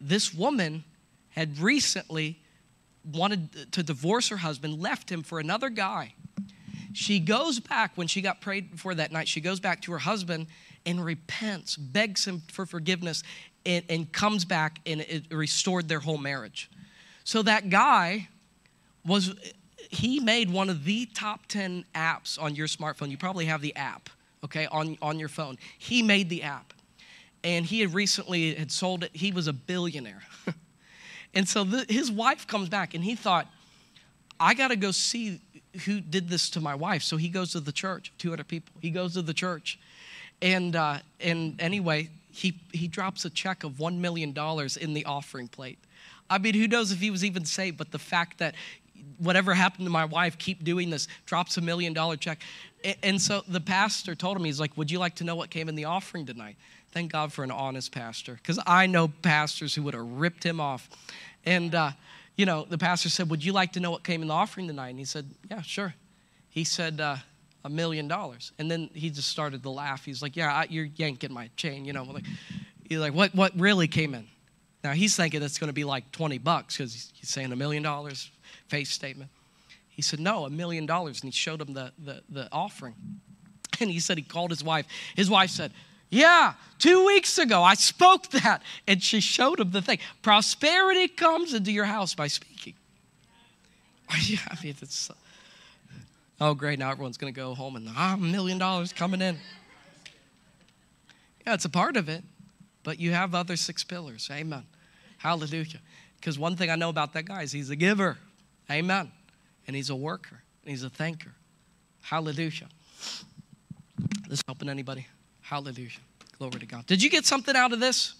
this 0.00 0.32
woman 0.32 0.84
had 1.30 1.58
recently 1.58 2.40
wanted 3.04 3.72
to 3.72 3.82
divorce 3.82 4.28
her 4.28 4.38
husband, 4.38 4.80
left 4.80 5.10
him 5.10 5.22
for 5.22 5.38
another 5.38 5.68
guy. 5.68 6.14
She 6.92 7.20
goes 7.20 7.60
back 7.60 7.92
when 7.96 8.08
she 8.08 8.22
got 8.22 8.40
prayed 8.40 8.80
for 8.80 8.94
that 8.94 9.12
night, 9.12 9.28
she 9.28 9.40
goes 9.40 9.60
back 9.60 9.82
to 9.82 9.92
her 9.92 9.98
husband 9.98 10.46
and 10.86 11.04
repents, 11.04 11.76
begs 11.76 12.24
him 12.24 12.42
for 12.50 12.64
forgiveness, 12.64 13.22
and, 13.66 13.84
and 13.88 14.10
comes 14.12 14.44
back 14.44 14.80
and 14.86 15.02
it 15.02 15.26
restored 15.30 15.88
their 15.88 16.00
whole 16.00 16.16
marriage. 16.16 16.70
So 17.26 17.42
that 17.42 17.70
guy 17.70 18.28
was, 19.04 19.34
he 19.90 20.20
made 20.20 20.48
one 20.48 20.70
of 20.70 20.84
the 20.84 21.06
top 21.06 21.46
10 21.48 21.84
apps 21.92 22.40
on 22.40 22.54
your 22.54 22.68
smartphone. 22.68 23.10
You 23.10 23.18
probably 23.18 23.46
have 23.46 23.60
the 23.60 23.74
app, 23.74 24.08
okay, 24.44 24.66
on, 24.66 24.96
on 25.02 25.18
your 25.18 25.28
phone. 25.28 25.58
He 25.76 26.04
made 26.04 26.28
the 26.28 26.44
app. 26.44 26.72
And 27.42 27.66
he 27.66 27.80
had 27.80 27.92
recently 27.92 28.54
had 28.54 28.70
sold 28.70 29.02
it. 29.02 29.10
He 29.12 29.32
was 29.32 29.48
a 29.48 29.52
billionaire. 29.52 30.22
and 31.34 31.48
so 31.48 31.64
the, 31.64 31.84
his 31.88 32.12
wife 32.12 32.46
comes 32.46 32.68
back 32.68 32.94
and 32.94 33.02
he 33.02 33.16
thought, 33.16 33.48
I 34.38 34.54
got 34.54 34.68
to 34.68 34.76
go 34.76 34.92
see 34.92 35.40
who 35.84 36.00
did 36.00 36.28
this 36.28 36.48
to 36.50 36.60
my 36.60 36.76
wife. 36.76 37.02
So 37.02 37.16
he 37.16 37.28
goes 37.28 37.50
to 37.52 37.60
the 37.60 37.72
church, 37.72 38.12
200 38.18 38.46
people. 38.46 38.72
He 38.80 38.90
goes 38.90 39.14
to 39.14 39.22
the 39.22 39.34
church. 39.34 39.80
And, 40.40 40.76
uh, 40.76 40.98
and 41.18 41.60
anyway, 41.60 42.08
he, 42.30 42.56
he 42.72 42.86
drops 42.86 43.24
a 43.24 43.30
check 43.30 43.64
of 43.64 43.72
$1 43.72 43.98
million 43.98 44.32
in 44.80 44.94
the 44.94 45.04
offering 45.06 45.48
plate. 45.48 45.80
I 46.28 46.38
mean, 46.38 46.54
who 46.54 46.66
knows 46.68 46.92
if 46.92 47.00
he 47.00 47.10
was 47.10 47.24
even 47.24 47.44
saved, 47.44 47.76
but 47.76 47.92
the 47.92 47.98
fact 47.98 48.38
that 48.38 48.54
whatever 49.18 49.54
happened 49.54 49.86
to 49.86 49.90
my 49.90 50.04
wife, 50.04 50.38
keep 50.38 50.64
doing 50.64 50.90
this, 50.90 51.08
drops 51.24 51.56
a 51.56 51.60
million 51.60 51.92
dollar 51.92 52.16
check. 52.16 52.42
And 53.02 53.20
so 53.20 53.42
the 53.48 53.60
pastor 53.60 54.14
told 54.14 54.36
him, 54.36 54.44
he's 54.44 54.60
like, 54.60 54.76
Would 54.76 54.90
you 54.90 54.98
like 54.98 55.16
to 55.16 55.24
know 55.24 55.36
what 55.36 55.50
came 55.50 55.68
in 55.68 55.74
the 55.74 55.84
offering 55.84 56.26
tonight? 56.26 56.56
Thank 56.92 57.12
God 57.12 57.32
for 57.32 57.44
an 57.44 57.50
honest 57.50 57.92
pastor, 57.92 58.34
because 58.34 58.58
I 58.66 58.86
know 58.86 59.08
pastors 59.08 59.74
who 59.74 59.82
would 59.82 59.94
have 59.94 60.06
ripped 60.06 60.44
him 60.44 60.60
off. 60.60 60.88
And, 61.44 61.74
uh, 61.74 61.92
you 62.36 62.46
know, 62.46 62.66
the 62.68 62.78
pastor 62.78 63.08
said, 63.08 63.30
Would 63.30 63.44
you 63.44 63.52
like 63.52 63.72
to 63.72 63.80
know 63.80 63.90
what 63.90 64.02
came 64.02 64.22
in 64.22 64.28
the 64.28 64.34
offering 64.34 64.66
tonight? 64.66 64.90
And 64.90 64.98
he 64.98 65.04
said, 65.04 65.30
Yeah, 65.50 65.62
sure. 65.62 65.94
He 66.50 66.64
said, 66.64 67.00
uh, 67.00 67.16
a 67.64 67.68
million 67.68 68.06
dollars. 68.06 68.52
And 68.58 68.70
then 68.70 68.88
he 68.94 69.10
just 69.10 69.28
started 69.28 69.62
to 69.64 69.70
laugh. 69.70 70.04
He's 70.04 70.22
like, 70.22 70.36
Yeah, 70.36 70.52
I, 70.52 70.66
you're 70.70 70.88
yanking 70.96 71.32
my 71.32 71.50
chain, 71.56 71.84
you 71.84 71.92
know. 71.92 72.04
Like, 72.04 72.24
he's 72.88 72.98
like, 72.98 73.14
what, 73.14 73.34
what 73.34 73.52
really 73.58 73.88
came 73.88 74.14
in? 74.14 74.26
Now 74.86 74.92
he's 74.92 75.16
thinking 75.16 75.42
it's 75.42 75.58
going 75.58 75.66
to 75.66 75.74
be 75.74 75.82
like 75.82 76.12
20 76.12 76.38
bucks 76.38 76.76
because 76.76 77.10
he's 77.12 77.28
saying 77.28 77.50
a 77.50 77.56
million 77.56 77.82
dollars, 77.82 78.30
face 78.68 78.88
statement. 78.88 79.32
He 79.88 80.00
said, 80.00 80.20
No, 80.20 80.44
a 80.44 80.50
million 80.50 80.86
dollars. 80.86 81.22
And 81.22 81.32
he 81.32 81.36
showed 81.36 81.60
him 81.60 81.74
the, 81.74 81.90
the, 81.98 82.22
the 82.28 82.48
offering. 82.52 82.94
And 83.80 83.90
he 83.90 83.98
said 83.98 84.16
he 84.16 84.22
called 84.22 84.50
his 84.50 84.64
wife. 84.64 84.86
His 85.16 85.28
wife 85.28 85.50
said, 85.50 85.70
yeah, 86.08 86.54
two 86.78 87.04
weeks 87.04 87.36
ago 87.36 87.62
I 87.62 87.74
spoke 87.74 88.28
that. 88.28 88.62
And 88.86 89.02
she 89.02 89.20
showed 89.20 89.60
him 89.60 89.72
the 89.72 89.82
thing. 89.82 89.98
Prosperity 90.22 91.08
comes 91.08 91.52
into 91.52 91.72
your 91.72 91.84
house 91.84 92.14
by 92.14 92.28
speaking. 92.28 92.72
I 94.08 94.56
mean, 94.62 94.76
it's, 94.80 95.10
oh, 96.40 96.54
great. 96.54 96.78
Now 96.78 96.90
everyone's 96.90 97.18
going 97.18 97.34
to 97.34 97.38
go 97.38 97.54
home 97.54 97.76
and, 97.76 97.88
ah, 97.94 98.14
a 98.14 98.16
million 98.16 98.56
dollars 98.56 98.94
coming 98.94 99.20
in. 99.20 99.36
Yeah, 101.44 101.52
it's 101.52 101.66
a 101.66 101.70
part 101.70 101.98
of 101.98 102.08
it, 102.08 102.22
but 102.82 102.98
you 102.98 103.12
have 103.12 103.34
other 103.34 103.56
six 103.56 103.84
pillars. 103.84 104.30
Amen. 104.32 104.62
Hallelujah. 105.18 105.80
Because 106.16 106.38
one 106.38 106.56
thing 106.56 106.70
I 106.70 106.76
know 106.76 106.88
about 106.88 107.12
that 107.12 107.24
guy 107.24 107.42
is 107.42 107.52
he's 107.52 107.70
a 107.70 107.76
giver. 107.76 108.18
Amen. 108.70 109.12
And 109.66 109.76
he's 109.76 109.90
a 109.90 109.96
worker. 109.96 110.42
And 110.62 110.70
he's 110.70 110.82
a 110.82 110.90
thinker. 110.90 111.32
Hallelujah. 112.02 112.68
This 114.28 114.42
helping 114.46 114.68
anybody? 114.68 115.06
Hallelujah. 115.40 115.90
Glory 116.38 116.58
to 116.60 116.66
God. 116.66 116.86
Did 116.86 117.02
you 117.02 117.10
get 117.10 117.24
something 117.24 117.54
out 117.54 117.72
of 117.72 117.80
this? 117.80 118.14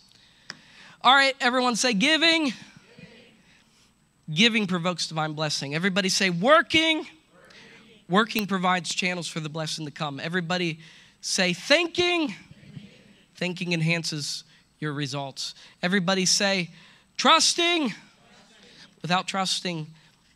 All 1.03 1.14
right, 1.14 1.34
everyone 1.40 1.76
say 1.76 1.92
giving. 1.92 2.44
Giving, 2.44 2.55
giving 4.32 4.66
provokes 4.66 5.09
divine 5.09 5.32
blessing. 5.32 5.74
Everybody 5.74 6.09
say 6.09 6.30
working. 6.30 6.99
working. 6.99 7.11
Working 8.09 8.47
provides 8.47 8.94
channels 8.94 9.28
for 9.28 9.40
the 9.40 9.49
blessing 9.49 9.84
to 9.84 9.90
come. 9.90 10.20
Everybody 10.20 10.78
say 11.20 11.53
thinking. 11.53 12.28
Thinking, 12.28 12.88
thinking 13.34 13.72
enhances 13.72 14.44
your 14.78 14.92
results. 14.92 15.55
Everybody 15.82 16.24
say. 16.24 16.70
Trusting. 17.16 17.92
Without 19.02 19.28
trusting 19.28 19.86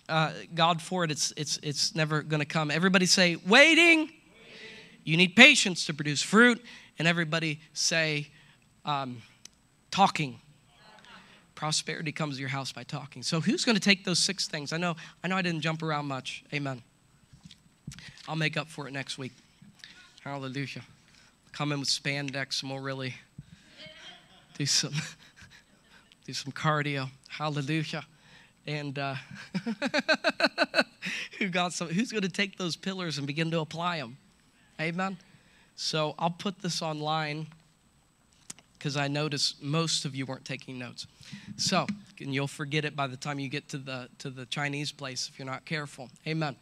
uh, 0.08 0.32
God 0.54 0.80
for 0.80 1.04
it, 1.04 1.10
it's, 1.10 1.32
it's, 1.36 1.58
it's 1.62 1.94
never 1.94 2.22
going 2.22 2.40
to 2.40 2.46
come. 2.46 2.70
Everybody 2.70 3.06
say 3.06 3.36
waiting. 3.36 3.98
waiting. 3.98 4.10
You 5.04 5.16
need 5.16 5.34
patience 5.34 5.86
to 5.86 5.94
produce 5.94 6.22
fruit 6.22 6.62
and 6.98 7.08
everybody 7.08 7.60
say, 7.72 8.28
um, 8.84 9.22
talking. 9.90 10.38
Prosperity 11.54 12.12
comes 12.12 12.36
to 12.36 12.40
your 12.40 12.48
house 12.48 12.72
by 12.72 12.84
talking. 12.84 13.22
So 13.22 13.40
who's 13.40 13.64
going 13.64 13.76
to 13.76 13.82
take 13.82 14.04
those 14.04 14.18
six 14.18 14.48
things? 14.48 14.72
I 14.72 14.78
know, 14.78 14.96
I 15.22 15.28
know 15.28 15.36
I 15.36 15.42
didn't 15.42 15.60
jump 15.60 15.82
around 15.82 16.06
much. 16.06 16.42
Amen. 16.54 16.82
I'll 18.28 18.36
make 18.36 18.56
up 18.56 18.68
for 18.68 18.88
it 18.88 18.92
next 18.92 19.18
week. 19.18 19.32
Hallelujah. 20.22 20.82
Come 21.52 21.72
in 21.72 21.80
with 21.80 21.88
spandex 21.88 22.62
and 22.62 22.70
we'll 22.70 22.80
really 22.80 23.14
do 24.56 24.64
some 24.66 24.92
do 26.30 26.34
some 26.34 26.52
cardio. 26.52 27.10
Hallelujah. 27.28 28.04
And 28.64 28.96
uh, 28.96 29.16
who 31.38 31.48
got 31.48 31.72
some? 31.72 31.88
Who's 31.88 32.12
going 32.12 32.22
to 32.22 32.28
take 32.28 32.56
those 32.56 32.76
pillars 32.76 33.18
and 33.18 33.26
begin 33.26 33.50
to 33.50 33.58
apply 33.58 33.98
them? 33.98 34.16
Amen. 34.80 35.16
So 35.74 36.14
I'll 36.20 36.30
put 36.30 36.62
this 36.62 36.82
online 36.82 37.48
because 38.78 38.96
I 38.96 39.08
noticed 39.08 39.60
most 39.60 40.04
of 40.04 40.14
you 40.14 40.24
weren't 40.24 40.44
taking 40.44 40.78
notes. 40.78 41.08
So, 41.56 41.88
and 42.20 42.32
you'll 42.32 42.46
forget 42.46 42.84
it 42.84 42.94
by 42.94 43.08
the 43.08 43.16
time 43.16 43.40
you 43.40 43.48
get 43.48 43.68
to 43.70 43.78
the 43.78 44.08
to 44.18 44.30
the 44.30 44.46
Chinese 44.46 44.92
place 44.92 45.28
if 45.28 45.36
you're 45.36 45.46
not 45.46 45.64
careful. 45.64 46.10
Amen. 46.28 46.54